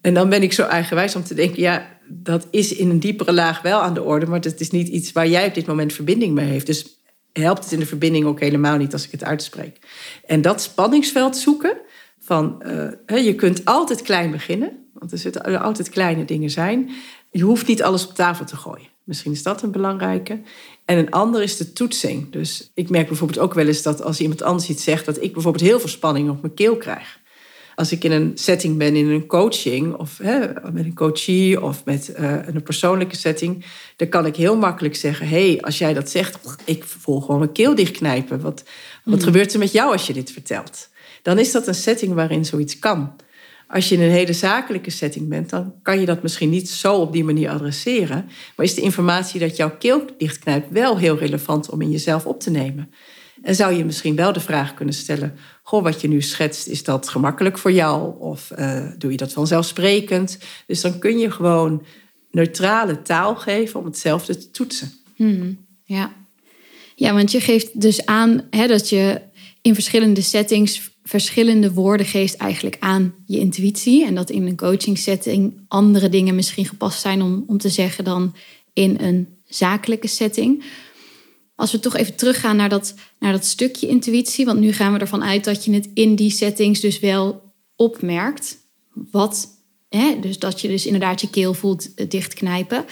En 0.00 0.14
dan 0.14 0.28
ben 0.28 0.42
ik 0.42 0.52
zo 0.52 0.62
eigenwijs 0.62 1.16
om 1.16 1.24
te 1.24 1.34
denken: 1.34 1.60
ja, 1.60 1.98
dat 2.08 2.46
is 2.50 2.74
in 2.74 2.90
een 2.90 3.00
diepere 3.00 3.32
laag 3.32 3.62
wel 3.62 3.80
aan 3.80 3.94
de 3.94 4.02
orde, 4.02 4.26
maar 4.26 4.40
dat 4.40 4.60
is 4.60 4.70
niet 4.70 4.88
iets 4.88 5.12
waar 5.12 5.28
jij 5.28 5.46
op 5.46 5.54
dit 5.54 5.66
moment 5.66 5.92
verbinding 5.92 6.34
mee 6.34 6.46
heeft. 6.46 6.66
Dus 6.66 7.00
helpt 7.32 7.62
het 7.62 7.72
in 7.72 7.78
de 7.78 7.86
verbinding 7.86 8.24
ook 8.24 8.40
helemaal 8.40 8.76
niet 8.76 8.92
als 8.92 9.04
ik 9.04 9.10
het 9.10 9.24
uitspreek. 9.24 9.78
En 10.26 10.42
dat 10.42 10.62
spanningsveld 10.62 11.36
zoeken 11.36 11.76
van 12.18 12.62
uh, 13.06 13.24
je 13.24 13.34
kunt 13.34 13.64
altijd 13.64 14.02
klein 14.02 14.30
beginnen, 14.30 14.88
want 14.92 15.12
er 15.12 15.18
zitten 15.18 15.60
altijd 15.60 15.88
kleine 15.88 16.24
dingen 16.24 16.50
zijn. 16.50 16.90
Je 17.30 17.42
hoeft 17.42 17.66
niet 17.66 17.82
alles 17.82 18.06
op 18.06 18.14
tafel 18.14 18.44
te 18.44 18.56
gooien. 18.56 18.95
Misschien 19.06 19.32
is 19.32 19.42
dat 19.42 19.62
een 19.62 19.70
belangrijke. 19.70 20.40
En 20.84 20.98
een 20.98 21.10
ander 21.10 21.42
is 21.42 21.56
de 21.56 21.72
toetsing. 21.72 22.32
Dus 22.32 22.70
ik 22.74 22.90
merk 22.90 23.08
bijvoorbeeld 23.08 23.38
ook 23.38 23.54
wel 23.54 23.66
eens 23.66 23.82
dat 23.82 24.02
als 24.02 24.20
iemand 24.20 24.42
anders 24.42 24.68
iets 24.68 24.84
zegt, 24.84 25.04
dat 25.04 25.22
ik 25.22 25.32
bijvoorbeeld 25.32 25.64
heel 25.64 25.80
veel 25.80 25.88
spanning 25.88 26.30
op 26.30 26.42
mijn 26.42 26.54
keel 26.54 26.76
krijg. 26.76 27.18
Als 27.74 27.92
ik 27.92 28.04
in 28.04 28.12
een 28.12 28.32
setting 28.34 28.78
ben, 28.78 28.96
in 28.96 29.08
een 29.08 29.26
coaching, 29.26 29.94
of 29.94 30.18
hè, 30.18 30.38
met 30.72 30.84
een 30.84 30.94
coachie 30.94 31.62
of 31.62 31.84
met 31.84 32.14
uh, 32.18 32.46
een 32.46 32.62
persoonlijke 32.62 33.16
setting, 33.16 33.64
dan 33.96 34.08
kan 34.08 34.26
ik 34.26 34.36
heel 34.36 34.56
makkelijk 34.56 34.96
zeggen: 34.96 35.28
hé, 35.28 35.50
hey, 35.50 35.60
als 35.60 35.78
jij 35.78 35.94
dat 35.94 36.10
zegt, 36.10 36.38
ik 36.64 36.84
voel 36.84 37.20
gewoon 37.20 37.38
mijn 37.38 37.52
keel 37.52 37.74
dichtknijpen. 37.74 38.40
Wat, 38.40 38.62
wat 39.04 39.14
hmm. 39.14 39.24
gebeurt 39.24 39.52
er 39.52 39.58
met 39.58 39.72
jou 39.72 39.92
als 39.92 40.06
je 40.06 40.12
dit 40.12 40.30
vertelt? 40.30 40.88
Dan 41.22 41.38
is 41.38 41.52
dat 41.52 41.66
een 41.66 41.74
setting 41.74 42.14
waarin 42.14 42.44
zoiets 42.44 42.78
kan. 42.78 43.16
Als 43.68 43.88
je 43.88 43.94
in 43.94 44.02
een 44.02 44.10
hele 44.10 44.32
zakelijke 44.32 44.90
setting 44.90 45.28
bent, 45.28 45.50
dan 45.50 45.74
kan 45.82 46.00
je 46.00 46.06
dat 46.06 46.22
misschien 46.22 46.50
niet 46.50 46.70
zo 46.70 46.94
op 46.94 47.12
die 47.12 47.24
manier 47.24 47.50
adresseren. 47.50 48.28
Maar 48.56 48.66
is 48.66 48.74
de 48.74 48.80
informatie 48.80 49.40
dat 49.40 49.56
jouw 49.56 49.76
keel 49.76 50.04
dichtknijpt 50.18 50.70
wel 50.70 50.98
heel 50.98 51.18
relevant 51.18 51.70
om 51.70 51.80
in 51.80 51.90
jezelf 51.90 52.26
op 52.26 52.40
te 52.40 52.50
nemen? 52.50 52.90
En 53.42 53.54
zou 53.54 53.74
je 53.74 53.84
misschien 53.84 54.16
wel 54.16 54.32
de 54.32 54.40
vraag 54.40 54.74
kunnen 54.74 54.94
stellen: 54.94 55.34
Goh, 55.62 55.82
wat 55.82 56.00
je 56.00 56.08
nu 56.08 56.22
schetst, 56.22 56.66
is 56.66 56.84
dat 56.84 57.08
gemakkelijk 57.08 57.58
voor 57.58 57.72
jou? 57.72 58.20
Of 58.20 58.52
uh, 58.58 58.90
doe 58.98 59.10
je 59.10 59.16
dat 59.16 59.32
vanzelfsprekend? 59.32 60.38
Dus 60.66 60.80
dan 60.80 60.98
kun 60.98 61.18
je 61.18 61.30
gewoon 61.30 61.84
neutrale 62.30 63.02
taal 63.02 63.36
geven 63.36 63.80
om 63.80 63.86
hetzelfde 63.86 64.36
te 64.36 64.50
toetsen. 64.50 64.92
Hmm, 65.14 65.66
ja. 65.84 66.12
ja, 66.94 67.14
want 67.14 67.30
je 67.30 67.40
geeft 67.40 67.80
dus 67.80 68.06
aan 68.06 68.46
hè, 68.50 68.66
dat 68.66 68.88
je 68.88 69.20
in 69.62 69.74
verschillende 69.74 70.20
settings 70.20 70.95
verschillende 71.08 71.72
woorden 71.72 72.06
geeft 72.06 72.36
eigenlijk 72.36 72.76
aan 72.80 73.14
je 73.26 73.38
intuïtie. 73.38 74.04
En 74.04 74.14
dat 74.14 74.30
in 74.30 74.46
een 74.46 74.56
coaching 74.56 74.98
setting 74.98 75.64
andere 75.68 76.08
dingen 76.08 76.34
misschien 76.34 76.66
gepast 76.66 77.00
zijn 77.00 77.22
om, 77.22 77.44
om 77.46 77.58
te 77.58 77.68
zeggen 77.68 78.04
dan 78.04 78.34
in 78.72 78.96
een 79.00 79.28
zakelijke 79.44 80.06
setting. 80.06 80.64
Als 81.54 81.72
we 81.72 81.80
toch 81.80 81.96
even 81.96 82.16
teruggaan 82.16 82.56
naar 82.56 82.68
dat, 82.68 82.94
naar 83.18 83.32
dat 83.32 83.44
stukje 83.44 83.88
intuïtie, 83.88 84.44
want 84.44 84.60
nu 84.60 84.72
gaan 84.72 84.92
we 84.92 84.98
ervan 84.98 85.24
uit 85.24 85.44
dat 85.44 85.64
je 85.64 85.72
het 85.72 85.88
in 85.94 86.14
die 86.14 86.30
settings 86.30 86.80
dus 86.80 87.00
wel 87.00 87.52
opmerkt. 87.76 88.58
Wat, 89.10 89.48
hè, 89.88 90.20
dus 90.20 90.38
dat 90.38 90.60
je 90.60 90.68
dus 90.68 90.86
inderdaad 90.86 91.20
je 91.20 91.30
keel 91.30 91.54
voelt 91.54 91.94
eh, 91.94 92.08
dichtknijpen. 92.08 92.84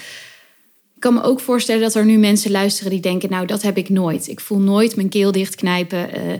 Ik 0.95 1.01
kan 1.01 1.15
me 1.15 1.23
ook 1.23 1.41
voorstellen 1.41 1.83
dat 1.83 1.95
er 1.95 2.05
nu 2.05 2.19
mensen 2.19 2.51
luisteren 2.51 2.91
die 2.91 3.01
denken: 3.01 3.31
Nou, 3.31 3.47
dat 3.47 3.63
heb 3.63 3.77
ik 3.77 3.89
nooit. 3.89 4.29
Ik 4.29 4.41
voel 4.41 4.59
nooit 4.59 4.97
mijn 4.97 5.09
keel 5.09 5.33
dichtknijpen. 5.33 6.27
Uh, 6.27 6.33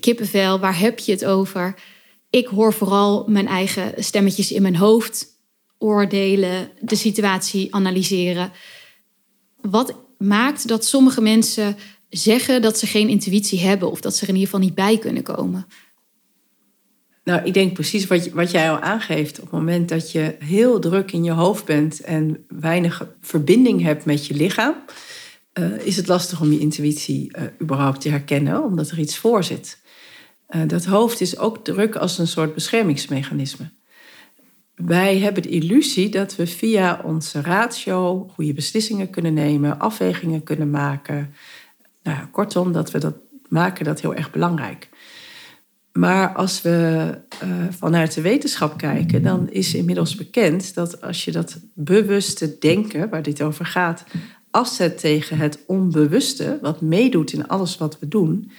kippenvel, 0.00 0.60
waar 0.60 0.78
heb 0.78 0.98
je 0.98 1.12
het 1.12 1.24
over? 1.24 1.74
Ik 2.30 2.46
hoor 2.46 2.72
vooral 2.72 3.24
mijn 3.28 3.46
eigen 3.46 4.04
stemmetjes 4.04 4.52
in 4.52 4.62
mijn 4.62 4.76
hoofd 4.76 5.26
oordelen, 5.78 6.70
de 6.80 6.96
situatie 6.96 7.74
analyseren. 7.74 8.52
Wat 9.60 9.94
maakt 10.18 10.68
dat 10.68 10.84
sommige 10.84 11.20
mensen 11.20 11.76
zeggen 12.08 12.62
dat 12.62 12.78
ze 12.78 12.86
geen 12.86 13.08
intuïtie 13.08 13.60
hebben 13.60 13.90
of 13.90 14.00
dat 14.00 14.16
ze 14.16 14.22
er 14.22 14.28
in 14.28 14.34
ieder 14.34 14.50
geval 14.50 14.66
niet 14.66 14.74
bij 14.74 14.98
kunnen 14.98 15.22
komen? 15.22 15.66
Nou, 17.24 17.44
ik 17.44 17.54
denk 17.54 17.72
precies 17.72 18.06
wat, 18.06 18.28
wat 18.28 18.50
jij 18.50 18.70
al 18.70 18.78
aangeeft. 18.78 19.36
Op 19.36 19.44
het 19.44 19.52
moment 19.52 19.88
dat 19.88 20.12
je 20.12 20.36
heel 20.38 20.78
druk 20.80 21.12
in 21.12 21.24
je 21.24 21.30
hoofd 21.30 21.64
bent 21.64 22.00
en 22.00 22.44
weinig 22.48 23.06
verbinding 23.20 23.82
hebt 23.82 24.04
met 24.04 24.26
je 24.26 24.34
lichaam, 24.34 24.74
uh, 25.58 25.86
is 25.86 25.96
het 25.96 26.08
lastig 26.08 26.40
om 26.40 26.52
je 26.52 26.58
intuïtie 26.58 27.36
uh, 27.36 27.42
überhaupt 27.62 28.00
te 28.00 28.08
herkennen, 28.08 28.64
omdat 28.64 28.90
er 28.90 28.98
iets 28.98 29.18
voor 29.18 29.44
zit. 29.44 29.78
Uh, 30.48 30.62
dat 30.66 30.84
hoofd 30.84 31.20
is 31.20 31.38
ook 31.38 31.64
druk 31.64 31.96
als 31.96 32.18
een 32.18 32.26
soort 32.26 32.54
beschermingsmechanisme. 32.54 33.70
Wij 34.74 35.18
hebben 35.18 35.42
de 35.42 35.48
illusie 35.48 36.08
dat 36.08 36.36
we 36.36 36.46
via 36.46 37.00
onze 37.04 37.40
ratio 37.40 38.30
goede 38.34 38.52
beslissingen 38.52 39.10
kunnen 39.10 39.34
nemen, 39.34 39.78
afwegingen 39.78 40.42
kunnen 40.42 40.70
maken. 40.70 41.34
Nou, 42.02 42.26
kortom, 42.26 42.72
dat 42.72 42.90
we 42.90 42.98
dat 42.98 43.14
maken 43.48 43.84
dat 43.84 44.00
heel 44.00 44.14
erg 44.14 44.30
belangrijk. 44.30 44.88
Maar 45.92 46.34
als 46.34 46.62
we 46.62 47.18
vanuit 47.70 48.14
de 48.14 48.20
wetenschap 48.20 48.78
kijken, 48.78 49.22
dan 49.22 49.50
is 49.50 49.74
inmiddels 49.74 50.14
bekend 50.14 50.74
dat 50.74 51.00
als 51.00 51.24
je 51.24 51.32
dat 51.32 51.60
bewuste 51.74 52.58
denken, 52.58 53.08
waar 53.08 53.22
dit 53.22 53.42
over 53.42 53.66
gaat, 53.66 54.04
afzet 54.54 54.98
tegen 54.98 55.38
het 55.38 55.58
onbewuste, 55.66 56.58
wat 56.60 56.80
meedoet 56.80 57.32
in 57.32 57.48
alles 57.48 57.76
wat 57.76 57.98
we 57.98 58.08
doen, 58.08 58.50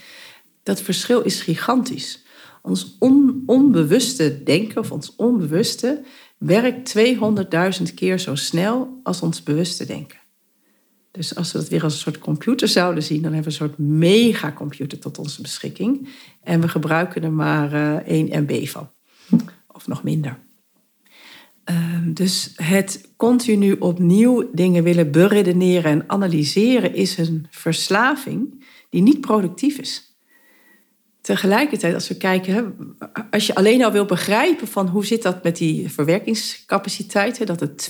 dat 0.63 0.81
verschil 0.81 1.21
is 1.21 1.41
gigantisch. 1.41 2.23
Ons 2.61 2.97
onbewuste 3.45 4.43
denken 4.43 4.77
of 4.77 4.91
ons 4.91 5.15
onbewuste 5.15 6.03
werkt 6.37 6.97
200.000 6.97 7.93
keer 7.95 8.19
zo 8.19 8.35
snel 8.35 8.99
als 9.03 9.21
ons 9.21 9.43
bewuste 9.43 9.85
denken. 9.85 10.19
Dus 11.11 11.35
als 11.35 11.51
we 11.51 11.57
dat 11.57 11.67
weer 11.67 11.83
als 11.83 11.93
een 11.93 11.99
soort 11.99 12.19
computer 12.19 12.67
zouden 12.67 13.03
zien, 13.03 13.21
dan 13.21 13.33
hebben 13.33 13.51
we 13.53 13.59
een 13.59 13.67
soort 13.67 13.77
megacomputer 13.77 14.99
tot 14.99 15.17
onze 15.17 15.41
beschikking. 15.41 16.09
En 16.43 16.61
we 16.61 16.67
gebruiken 16.67 17.23
er 17.23 17.31
maar 17.31 17.73
uh, 17.73 17.95
eh, 17.95 18.07
1 18.07 18.43
MB 18.43 18.67
van, 18.67 18.89
of 19.67 19.87
nog 19.87 20.03
minder. 20.03 20.44
Ehm, 21.65 22.13
dus 22.13 22.53
het 22.55 23.09
continu 23.17 23.71
opnieuw 23.71 24.49
dingen 24.53 24.83
willen 24.83 25.11
beredeneren 25.11 25.91
en 25.91 26.03
analyseren 26.07 26.93
is 26.93 27.17
een 27.17 27.47
verslaving 27.49 28.65
die 28.89 29.01
niet 29.01 29.21
productief 29.21 29.77
is. 29.77 30.15
Tegelijkertijd, 31.21 31.93
als 31.93 32.07
we 32.07 32.17
kijken, 32.17 32.75
als 33.31 33.47
je 33.47 33.55
alleen 33.55 33.83
al 33.83 33.91
wil 33.91 34.05
begrijpen 34.05 34.67
van 34.67 34.87
hoe 34.87 35.05
zit 35.05 35.21
dat 35.21 35.43
met 35.43 35.57
die 35.57 35.91
verwerkingscapaciteit, 35.91 37.47
dat 37.47 37.59
het 37.59 37.89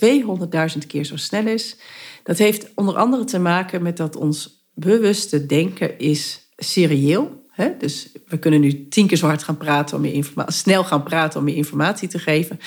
200.000 0.78 0.88
keer 0.88 1.04
zo 1.04 1.18
snel 1.18 1.48
is, 1.48 1.78
dat 2.24 2.38
heeft 2.38 2.72
onder 2.76 2.96
andere 2.96 3.24
te 3.24 3.40
maken 3.40 3.82
met 3.82 3.98
dat 3.98 4.16
ons 4.16 4.68
bewuste 4.74 5.46
denken 5.46 6.00
is 6.00 6.50
serieel. 6.56 7.44
Hè? 7.50 7.78
Dus 7.78 8.12
we 8.28 8.38
kunnen 8.38 8.60
nu 8.60 8.88
tien 8.88 9.08
keer 9.08 9.18
zo 9.18 9.28
hard 9.28 9.44
gaan 9.44 9.58
praten 9.58 9.96
om 9.96 10.02
meer 10.02 10.14
informatie, 10.14 10.54
snel 10.54 10.84
gaan 10.84 11.04
praten 11.04 11.40
om 11.40 11.46
meer 11.46 11.56
informatie 11.56 12.08
te 12.08 12.20
geven. 12.20 12.60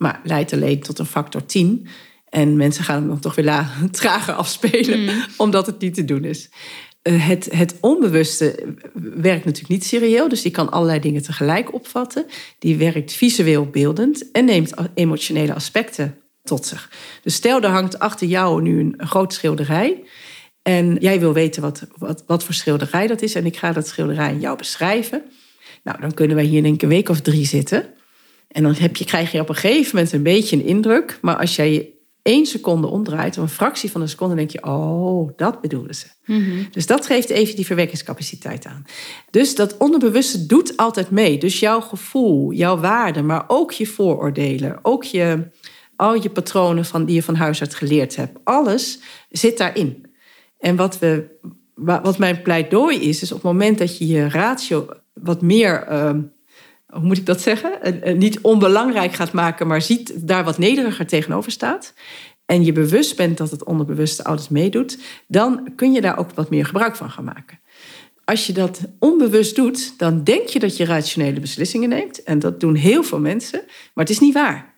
Maar 0.00 0.20
leidt 0.24 0.52
alleen 0.52 0.80
tot 0.80 0.98
een 0.98 1.06
factor 1.06 1.46
10. 1.46 1.86
En 2.28 2.56
mensen 2.56 2.84
gaan 2.84 2.96
hem 2.96 3.08
dan 3.08 3.20
toch 3.20 3.34
weer 3.34 3.66
trager 3.90 4.34
afspelen, 4.34 5.00
mm. 5.00 5.24
omdat 5.36 5.66
het 5.66 5.80
niet 5.80 5.94
te 5.94 6.04
doen 6.04 6.24
is. 6.24 6.50
Eh, 7.02 7.26
het, 7.26 7.48
het 7.52 7.76
onbewuste 7.80 8.74
werkt 9.14 9.44
natuurlijk 9.44 9.68
niet 9.68 9.84
serieel, 9.84 10.28
dus 10.28 10.42
die 10.42 10.50
kan 10.50 10.70
allerlei 10.70 11.00
dingen 11.00 11.22
tegelijk 11.22 11.74
opvatten. 11.74 12.26
Die 12.58 12.76
werkt 12.76 13.12
visueel 13.12 13.66
beeldend 13.66 14.30
en 14.30 14.44
neemt 14.44 14.74
emotionele 14.94 15.54
aspecten 15.54 16.18
tot 16.42 16.66
zich. 16.66 16.90
Dus 17.22 17.34
stel, 17.34 17.60
er 17.60 17.70
hangt 17.70 17.98
achter 17.98 18.26
jou 18.26 18.62
nu 18.62 18.80
een, 18.80 18.94
groot 18.98 19.32
schilderij. 19.32 20.02
En 20.62 20.96
jij 21.00 21.20
wil 21.20 21.32
weten 21.32 21.62
wat, 21.62 21.86
wat, 21.98 22.24
wat 22.26 22.44
voor 22.44 22.54
schilderij 22.54 23.06
dat 23.06 23.22
is. 23.22 23.34
En 23.34 23.46
ik 23.46 23.56
ga 23.56 23.72
dat 23.72 23.86
schilderij 23.86 24.28
aan 24.28 24.40
jou 24.40 24.56
beschrijven. 24.56 25.22
Nou, 25.82 26.00
dan 26.00 26.14
kunnen 26.14 26.36
wij 26.36 26.44
hier 26.44 26.64
ik 26.64 26.82
een 26.82 26.88
week 26.88 27.08
of 27.08 27.20
drie 27.20 27.46
zitten. 27.46 27.94
En 28.50 28.62
dan 28.62 28.74
heb 28.74 28.96
je, 28.96 29.04
krijg 29.04 29.32
je 29.32 29.40
op 29.40 29.48
een 29.48 29.54
gegeven 29.54 29.94
moment 29.94 30.12
een 30.12 30.22
beetje 30.22 30.56
een 30.56 30.64
indruk. 30.64 31.18
Maar 31.22 31.36
als 31.36 31.56
jij 31.56 31.72
je 31.72 31.98
één 32.22 32.46
seconde 32.46 32.86
omdraait, 32.86 33.36
of 33.36 33.42
een 33.42 33.48
fractie 33.48 33.90
van 33.90 34.00
een 34.00 34.08
seconde, 34.08 34.34
denk 34.34 34.50
je, 34.50 34.64
oh, 34.64 35.30
dat 35.36 35.60
bedoelen 35.60 35.94
ze. 35.94 36.06
Dus 36.70 36.86
dat 36.86 37.06
geeft 37.06 37.30
even 37.30 37.56
die 37.56 37.66
verwekkingscapaciteit 37.66 38.66
aan. 38.66 38.84
Dus 39.30 39.54
dat 39.54 39.76
onderbewuste 39.76 40.46
doet 40.46 40.76
altijd 40.76 41.10
mee. 41.10 41.38
Dus 41.38 41.60
jouw 41.60 41.80
gevoel, 41.80 42.52
jouw 42.52 42.78
waarden, 42.78 43.26
maar 43.26 43.44
ook 43.46 43.72
je 43.72 43.86
vooroordelen, 43.86 44.78
ook 44.82 45.04
je, 45.04 45.50
al 45.96 46.14
je 46.14 46.30
patronen 46.30 46.84
van, 46.84 47.04
die 47.04 47.14
je 47.14 47.22
van 47.22 47.34
huis 47.34 47.60
uit 47.60 47.74
geleerd 47.74 48.16
hebt, 48.16 48.38
alles 48.44 49.00
zit 49.30 49.58
daarin. 49.58 50.06
En 50.58 50.76
wat, 50.76 50.98
we, 50.98 51.38
wat 51.74 52.18
mijn 52.18 52.42
pleidooi 52.42 53.00
is, 53.00 53.22
is 53.22 53.32
op 53.32 53.42
het 53.42 53.52
moment 53.52 53.78
dat 53.78 53.98
je 53.98 54.06
je 54.06 54.28
ratio 54.28 54.88
wat 55.12 55.42
meer. 55.42 55.82
Ehm, 55.82 56.20
hoe 56.90 57.02
moet 57.02 57.16
ik 57.16 57.26
dat 57.26 57.40
zeggen? 57.40 57.72
Niet 58.18 58.40
onbelangrijk 58.40 59.12
gaat 59.12 59.32
maken, 59.32 59.66
maar 59.66 59.82
ziet 59.82 60.28
daar 60.28 60.44
wat 60.44 60.58
nederiger 60.58 61.06
tegenover 61.06 61.52
staat. 61.52 61.94
En 62.46 62.64
je 62.64 62.72
bewust 62.72 63.16
bent 63.16 63.38
dat 63.38 63.50
het 63.50 63.64
onderbewuste 63.64 64.24
altijd 64.24 64.50
meedoet, 64.50 64.98
dan 65.28 65.72
kun 65.76 65.92
je 65.92 66.00
daar 66.00 66.18
ook 66.18 66.30
wat 66.34 66.50
meer 66.50 66.66
gebruik 66.66 66.96
van 66.96 67.10
gaan 67.10 67.24
maken. 67.24 67.60
Als 68.24 68.46
je 68.46 68.52
dat 68.52 68.80
onbewust 68.98 69.56
doet, 69.56 69.98
dan 69.98 70.24
denk 70.24 70.48
je 70.48 70.58
dat 70.58 70.76
je 70.76 70.84
rationele 70.84 71.40
beslissingen 71.40 71.88
neemt. 71.88 72.22
En 72.22 72.38
dat 72.38 72.60
doen 72.60 72.74
heel 72.74 73.02
veel 73.02 73.20
mensen, 73.20 73.62
maar 73.94 74.04
het 74.04 74.12
is 74.12 74.20
niet 74.20 74.34
waar. 74.34 74.74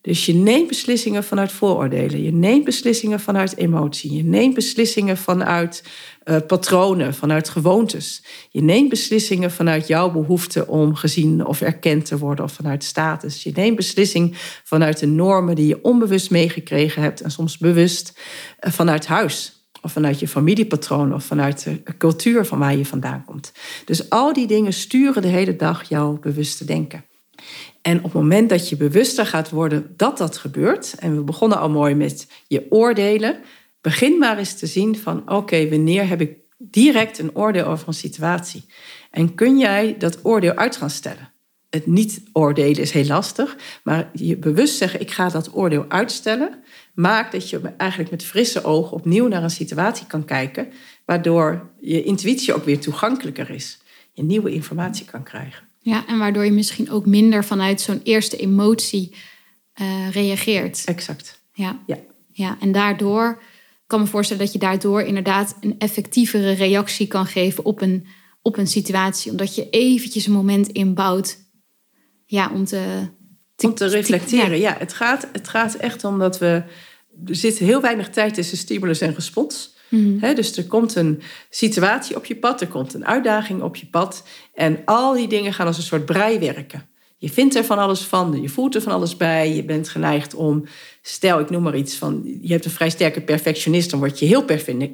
Dus 0.00 0.26
je 0.26 0.34
neemt 0.34 0.68
beslissingen 0.68 1.24
vanuit 1.24 1.52
vooroordelen. 1.52 2.22
Je 2.22 2.32
neemt 2.32 2.64
beslissingen 2.64 3.20
vanuit 3.20 3.56
emotie. 3.56 4.12
Je 4.12 4.24
neemt 4.24 4.54
beslissingen 4.54 5.16
vanuit 5.16 5.84
uh, 6.24 6.36
patronen, 6.46 7.14
vanuit 7.14 7.48
gewoontes. 7.48 8.24
Je 8.50 8.62
neemt 8.62 8.88
beslissingen 8.88 9.50
vanuit 9.50 9.86
jouw 9.86 10.10
behoefte 10.10 10.66
om 10.66 10.94
gezien 10.94 11.46
of 11.46 11.60
erkend 11.60 12.06
te 12.06 12.18
worden 12.18 12.44
of 12.44 12.52
vanuit 12.52 12.84
status. 12.84 13.42
Je 13.42 13.52
neemt 13.54 13.76
beslissing 13.76 14.36
vanuit 14.64 14.98
de 14.98 15.06
normen 15.06 15.54
die 15.54 15.66
je 15.66 15.82
onbewust 15.82 16.30
meegekregen 16.30 17.02
hebt 17.02 17.20
en 17.20 17.30
soms 17.30 17.58
bewust 17.58 18.20
uh, 18.60 18.72
vanuit 18.72 19.06
huis. 19.06 19.58
Of 19.82 19.92
vanuit 19.92 20.20
je 20.20 20.28
familiepatroon 20.28 21.14
of 21.14 21.24
vanuit 21.24 21.64
de 21.64 21.96
cultuur 21.98 22.46
van 22.46 22.58
waar 22.58 22.76
je 22.76 22.86
vandaan 22.86 23.24
komt. 23.24 23.52
Dus 23.84 24.10
al 24.10 24.32
die 24.32 24.46
dingen 24.46 24.72
sturen 24.72 25.22
de 25.22 25.28
hele 25.28 25.56
dag 25.56 25.88
jouw 25.88 26.18
bewuste 26.20 26.64
denken. 26.64 27.04
En 27.82 27.96
op 27.96 28.02
het 28.02 28.12
moment 28.12 28.48
dat 28.48 28.68
je 28.68 28.76
bewuster 28.76 29.26
gaat 29.26 29.50
worden 29.50 29.94
dat 29.96 30.18
dat 30.18 30.36
gebeurt, 30.36 30.94
en 30.98 31.16
we 31.16 31.22
begonnen 31.22 31.58
al 31.58 31.70
mooi 31.70 31.94
met 31.94 32.26
je 32.46 32.66
oordelen, 32.70 33.38
begin 33.84 34.18
maar 34.18 34.38
eens 34.38 34.54
te 34.54 34.66
zien 34.66 34.98
van 34.98 35.30
oké, 35.30 35.68
wanneer 35.68 36.08
heb 36.08 36.20
ik 36.20 36.36
direct 36.58 37.18
een 37.18 37.36
oordeel 37.36 37.64
over 37.64 37.88
een 37.88 37.94
situatie? 37.94 38.64
En 39.10 39.34
kun 39.34 39.58
jij 39.58 39.94
dat 39.98 40.24
oordeel 40.24 40.52
uit 40.52 40.76
gaan 40.76 40.90
stellen? 40.90 41.32
Het 41.70 41.86
niet 41.86 42.22
oordelen 42.32 42.82
is 42.82 42.90
heel 42.90 43.06
lastig, 43.06 43.56
maar 43.82 44.10
je 44.12 44.36
bewust 44.36 44.76
zeggen 44.76 45.00
ik 45.00 45.10
ga 45.10 45.28
dat 45.28 45.54
oordeel 45.54 45.84
uitstellen, 45.88 46.62
maakt 46.94 47.32
dat 47.32 47.50
je 47.50 47.60
eigenlijk 47.76 48.10
met 48.10 48.24
frisse 48.24 48.64
ogen 48.64 48.92
opnieuw 48.92 49.28
naar 49.28 49.42
een 49.42 49.50
situatie 49.50 50.06
kan 50.06 50.24
kijken, 50.24 50.68
waardoor 51.04 51.70
je 51.80 52.02
intuïtie 52.02 52.54
ook 52.54 52.64
weer 52.64 52.78
toegankelijker 52.78 53.50
is. 53.50 53.78
Je 54.12 54.22
nieuwe 54.22 54.52
informatie 54.52 55.04
kan 55.04 55.22
krijgen. 55.22 55.68
Ja, 55.78 56.06
en 56.06 56.18
waardoor 56.18 56.44
je 56.44 56.52
misschien 56.52 56.90
ook 56.90 57.06
minder 57.06 57.44
vanuit 57.44 57.80
zo'n 57.80 58.00
eerste 58.02 58.36
emotie 58.36 59.14
uh, 59.80 60.10
reageert. 60.10 60.82
Exact. 60.84 61.40
Ja. 61.52 61.78
ja. 61.86 61.98
Ja, 62.32 62.56
en 62.60 62.72
daardoor 62.72 63.42
kan 63.86 64.00
me 64.00 64.06
voorstellen 64.06 64.44
dat 64.44 64.52
je 64.52 64.58
daardoor 64.58 65.02
inderdaad 65.02 65.56
een 65.60 65.78
effectievere 65.78 66.52
reactie 66.52 67.06
kan 67.06 67.26
geven 67.26 67.64
op 67.64 67.80
een, 67.80 68.06
op 68.42 68.56
een 68.56 68.66
situatie. 68.66 69.30
Omdat 69.30 69.54
je 69.54 69.70
eventjes 69.70 70.26
een 70.26 70.32
moment 70.32 70.68
inbouwt 70.68 71.38
ja, 72.26 72.50
om 72.54 72.64
te... 72.64 73.08
om 73.56 73.74
te 73.74 73.86
reflecteren, 73.86 74.58
ja. 74.58 74.76
het, 74.78 74.92
gaat, 74.92 75.28
het 75.32 75.48
gaat 75.48 75.74
echt 75.74 76.04
om 76.04 76.18
dat 76.18 76.38
we... 76.38 76.62
Er 77.26 77.36
zit 77.36 77.58
heel 77.58 77.80
weinig 77.80 78.10
tijd 78.10 78.34
tussen 78.34 78.58
stimulus 78.58 79.00
en 79.00 79.14
respons. 79.14 79.72
Mhm. 79.88 80.34
dus 80.34 80.56
er 80.56 80.66
komt 80.66 80.94
een 80.94 81.22
situatie 81.50 82.16
op 82.16 82.24
je 82.24 82.36
pad, 82.36 82.60
er 82.60 82.68
komt 82.68 82.94
een 82.94 83.06
uitdaging 83.06 83.62
op 83.62 83.76
je 83.76 83.86
pad. 83.86 84.26
En 84.54 84.82
al 84.84 85.12
die 85.12 85.28
dingen 85.28 85.52
gaan 85.52 85.66
als 85.66 85.76
een 85.76 85.82
soort 85.82 86.04
brei 86.04 86.38
werken. 86.38 86.88
Je 87.24 87.30
vindt 87.30 87.54
er 87.54 87.64
van 87.64 87.78
alles 87.78 88.00
van, 88.00 88.38
je 88.42 88.48
voelt 88.48 88.74
er 88.74 88.82
van 88.82 88.92
alles 88.92 89.16
bij. 89.16 89.54
Je 89.54 89.64
bent 89.64 89.88
geneigd 89.88 90.34
om, 90.34 90.64
stel 91.02 91.40
ik 91.40 91.50
noem 91.50 91.62
maar 91.62 91.76
iets 91.76 91.96
van, 91.96 92.38
je 92.40 92.52
hebt 92.52 92.64
een 92.64 92.70
vrij 92.70 92.90
sterke 92.90 93.20
perfectionist, 93.20 93.90
dan 93.90 93.98
word 93.98 94.18
je 94.18 94.26
heel 94.26 94.44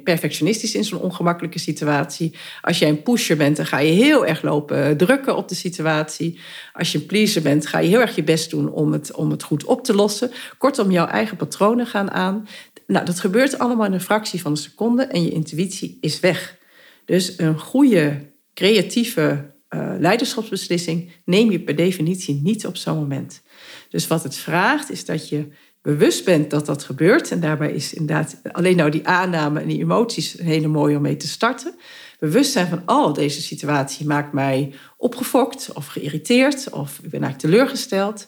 perfectionistisch 0.03 0.75
in 0.75 0.83
zo'n 0.83 0.99
ongemakkelijke 0.99 1.59
situatie. 1.59 2.35
Als 2.61 2.79
jij 2.79 2.89
een 2.89 3.03
pusher 3.03 3.37
bent, 3.37 3.57
dan 3.57 3.65
ga 3.65 3.79
je 3.79 3.91
heel 3.91 4.25
erg 4.25 4.41
lopen 4.41 4.97
drukken 4.97 5.35
op 5.35 5.47
de 5.47 5.55
situatie. 5.55 6.39
Als 6.73 6.91
je 6.91 6.97
een 6.97 7.05
pleaser 7.05 7.41
bent, 7.41 7.67
ga 7.67 7.79
je 7.79 7.89
heel 7.89 7.99
erg 7.99 8.15
je 8.15 8.23
best 8.23 8.49
doen 8.49 8.71
om 8.71 8.91
het, 8.91 9.15
om 9.15 9.31
het 9.31 9.43
goed 9.43 9.63
op 9.63 9.83
te 9.83 9.95
lossen. 9.95 10.31
Kortom, 10.57 10.91
jouw 10.91 11.07
eigen 11.07 11.37
patronen 11.37 11.85
gaan 11.85 12.11
aan. 12.11 12.47
Nou, 12.87 13.05
dat 13.05 13.19
gebeurt 13.19 13.59
allemaal 13.59 13.85
in 13.85 13.93
een 13.93 14.01
fractie 14.01 14.41
van 14.41 14.51
een 14.51 14.57
seconde 14.57 15.03
en 15.03 15.23
je 15.23 15.31
intuïtie 15.31 15.97
is 16.01 16.19
weg. 16.19 16.57
Dus 17.05 17.33
een 17.37 17.59
goede, 17.59 18.31
creatieve 18.53 19.49
uh, 19.75 19.93
leiderschapsbeslissing 19.99 21.11
neem 21.25 21.51
je 21.51 21.59
per 21.59 21.75
definitie 21.75 22.41
niet 22.41 22.65
op 22.65 22.77
zo'n 22.77 22.97
moment. 22.97 23.41
Dus 23.89 24.07
wat 24.07 24.23
het 24.23 24.35
vraagt 24.35 24.91
is 24.91 25.05
dat 25.05 25.29
je 25.29 25.47
bewust 25.81 26.25
bent 26.25 26.49
dat 26.49 26.65
dat 26.65 26.83
gebeurt. 26.83 27.31
En 27.31 27.39
daarbij 27.39 27.71
is 27.71 27.93
inderdaad 27.93 28.39
alleen 28.51 28.75
nou 28.75 28.91
die 28.91 29.07
aanname 29.07 29.59
en 29.59 29.67
die 29.67 29.79
emoties 29.79 30.33
hele 30.33 30.67
mooie 30.67 30.95
om 30.95 31.01
mee 31.01 31.17
te 31.17 31.27
starten. 31.27 31.75
Bewust 32.19 32.51
zijn 32.51 32.67
van, 32.67 32.81
oh, 32.85 33.13
deze 33.13 33.41
situatie 33.41 34.07
maakt 34.07 34.33
mij 34.33 34.73
opgefokt 34.97 35.73
of 35.73 35.87
geïrriteerd 35.87 36.69
of 36.69 36.99
ik 37.03 37.09
ben 37.09 37.23
eigenlijk 37.23 37.53
teleurgesteld. 37.53 38.25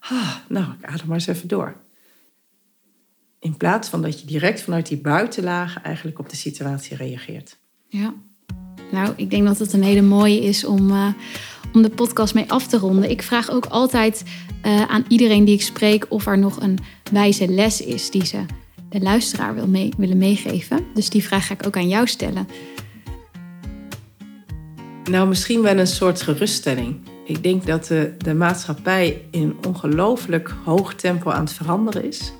Ah, 0.00 0.34
nou, 0.48 0.72
ik 0.80 0.84
adem 0.84 1.06
maar 1.06 1.16
eens 1.16 1.26
even 1.26 1.48
door. 1.48 1.76
In 3.38 3.56
plaats 3.56 3.88
van 3.88 4.02
dat 4.02 4.20
je 4.20 4.26
direct 4.26 4.60
vanuit 4.60 4.86
die 4.86 5.00
buitenlagen 5.00 5.82
eigenlijk 5.82 6.18
op 6.18 6.28
de 6.28 6.36
situatie 6.36 6.96
reageert. 6.96 7.58
Ja, 7.88 8.14
nou, 8.90 9.12
ik 9.16 9.30
denk 9.30 9.46
dat 9.46 9.58
het 9.58 9.72
een 9.72 9.82
hele 9.82 10.02
mooie 10.02 10.40
is 10.40 10.64
om, 10.64 10.90
uh, 10.90 11.06
om 11.72 11.82
de 11.82 11.90
podcast 11.90 12.34
mee 12.34 12.50
af 12.50 12.66
te 12.66 12.78
ronden. 12.78 13.10
Ik 13.10 13.22
vraag 13.22 13.50
ook 13.50 13.66
altijd 13.66 14.24
uh, 14.66 14.82
aan 14.82 15.04
iedereen 15.08 15.44
die 15.44 15.54
ik 15.54 15.62
spreek 15.62 16.06
of 16.08 16.26
er 16.26 16.38
nog 16.38 16.60
een 16.60 16.78
wijze 17.12 17.48
les 17.48 17.80
is 17.80 18.10
die 18.10 18.26
ze 18.26 18.44
de 18.88 19.00
luisteraar 19.00 19.54
wil 19.54 19.90
willen 19.96 20.18
meegeven. 20.18 20.84
Dus 20.94 21.10
die 21.10 21.24
vraag 21.24 21.46
ga 21.46 21.54
ik 21.54 21.66
ook 21.66 21.76
aan 21.76 21.88
jou 21.88 22.06
stellen. 22.06 22.46
Nou, 25.10 25.28
misschien 25.28 25.62
wel 25.62 25.78
een 25.78 25.86
soort 25.86 26.22
geruststelling. 26.22 26.96
Ik 27.24 27.42
denk 27.42 27.66
dat 27.66 27.86
de, 27.86 28.14
de 28.18 28.34
maatschappij 28.34 29.22
in 29.30 29.56
ongelooflijk 29.66 30.54
hoog 30.64 30.94
tempo 30.94 31.30
aan 31.30 31.44
het 31.44 31.52
veranderen 31.52 32.04
is. 32.04 32.32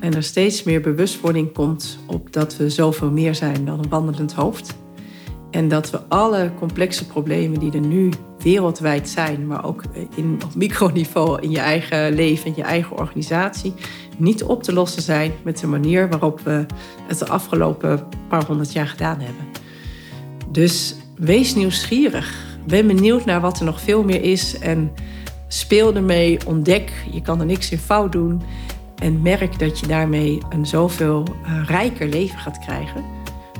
En 0.00 0.14
er 0.14 0.22
steeds 0.22 0.62
meer 0.62 0.80
bewustwording 0.80 1.52
komt 1.52 1.98
op 2.06 2.32
dat 2.32 2.56
we 2.56 2.70
zoveel 2.70 3.10
meer 3.10 3.34
zijn 3.34 3.64
dan 3.64 3.78
een 3.78 3.88
wandelend 3.88 4.32
hoofd. 4.32 4.74
En 5.50 5.68
dat 5.68 5.90
we 5.90 6.00
alle 6.08 6.50
complexe 6.58 7.06
problemen 7.06 7.58
die 7.58 7.72
er 7.72 7.86
nu 7.86 8.10
wereldwijd 8.38 9.08
zijn, 9.08 9.46
maar 9.46 9.64
ook 9.64 9.82
in, 10.14 10.40
op 10.44 10.54
microniveau 10.54 11.40
in 11.42 11.50
je 11.50 11.58
eigen 11.58 12.12
leven, 12.14 12.46
in 12.46 12.52
je 12.56 12.62
eigen 12.62 12.96
organisatie, 12.96 13.74
niet 14.16 14.42
op 14.42 14.62
te 14.62 14.72
lossen 14.72 15.02
zijn 15.02 15.32
met 15.42 15.58
de 15.58 15.66
manier 15.66 16.08
waarop 16.08 16.40
we 16.40 16.66
het 17.06 17.18
de 17.18 17.28
afgelopen 17.28 18.06
paar 18.28 18.44
honderd 18.44 18.72
jaar 18.72 18.86
gedaan 18.86 19.20
hebben. 19.20 19.44
Dus 20.48 20.94
wees 21.16 21.54
nieuwsgierig. 21.54 22.56
Ben 22.66 22.86
benieuwd 22.86 23.24
naar 23.24 23.40
wat 23.40 23.58
er 23.58 23.64
nog 23.64 23.80
veel 23.80 24.04
meer 24.04 24.22
is 24.22 24.58
en 24.58 24.92
speel 25.48 25.94
ermee, 25.94 26.38
ontdek. 26.46 26.92
Je 27.10 27.22
kan 27.22 27.40
er 27.40 27.46
niks 27.46 27.70
in 27.70 27.78
fout 27.78 28.12
doen. 28.12 28.42
En 28.98 29.22
merk 29.22 29.58
dat 29.58 29.80
je 29.80 29.86
daarmee 29.86 30.38
een 30.48 30.66
zoveel 30.66 31.24
uh, 31.42 31.64
rijker 31.66 32.08
leven 32.08 32.38
gaat 32.38 32.58
krijgen 32.58 33.17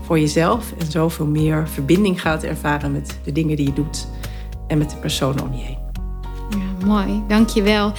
voor 0.09 0.18
jezelf. 0.18 0.72
En 0.78 0.90
zoveel 0.90 1.26
meer 1.26 1.68
verbinding 1.68 2.20
gaat 2.20 2.42
ervaren 2.42 2.92
met 2.92 3.18
de 3.24 3.32
dingen 3.32 3.56
die 3.56 3.66
je 3.66 3.72
doet 3.72 4.09
en 4.66 4.78
met 4.78 4.90
de 4.90 4.96
personen 4.96 5.42
om 5.42 5.52
je 5.54 5.64
heen. 5.64 5.78
Ja, 6.50 6.86
mooi, 6.86 7.22
dankjewel. 7.28 7.92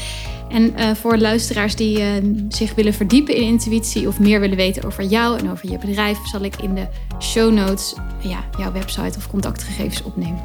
En 0.49 0.73
uh, 0.79 0.91
voor 0.95 1.17
luisteraars 1.17 1.75
die 1.75 1.99
uh, 1.99 2.07
zich 2.49 2.75
willen 2.75 2.93
verdiepen 2.93 3.35
in 3.35 3.41
intuïtie 3.41 4.07
of 4.07 4.19
meer 4.19 4.39
willen 4.39 4.57
weten 4.57 4.83
over 4.83 5.03
jou 5.03 5.39
en 5.39 5.51
over 5.51 5.71
je 5.71 5.77
bedrijf, 5.77 6.17
zal 6.23 6.41
ik 6.41 6.61
in 6.61 6.75
de 6.75 6.87
show 7.19 7.53
notes 7.53 7.95
ja, 8.19 8.43
jouw 8.57 8.71
website 8.71 9.17
of 9.17 9.29
contactgegevens 9.29 10.03
opnemen. 10.03 10.41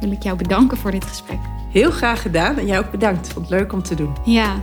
Wil 0.00 0.10
ik 0.10 0.22
jou 0.22 0.36
bedanken 0.36 0.76
voor 0.76 0.90
dit 0.90 1.04
gesprek. 1.04 1.38
Heel 1.72 1.90
graag 1.90 2.22
gedaan 2.22 2.58
en 2.58 2.66
jij 2.66 2.78
ook 2.78 2.90
bedankt. 2.90 3.28
Vond 3.28 3.48
het 3.48 3.58
leuk 3.58 3.72
om 3.72 3.82
te 3.82 3.94
doen. 3.94 4.12
Ja. 4.24 4.62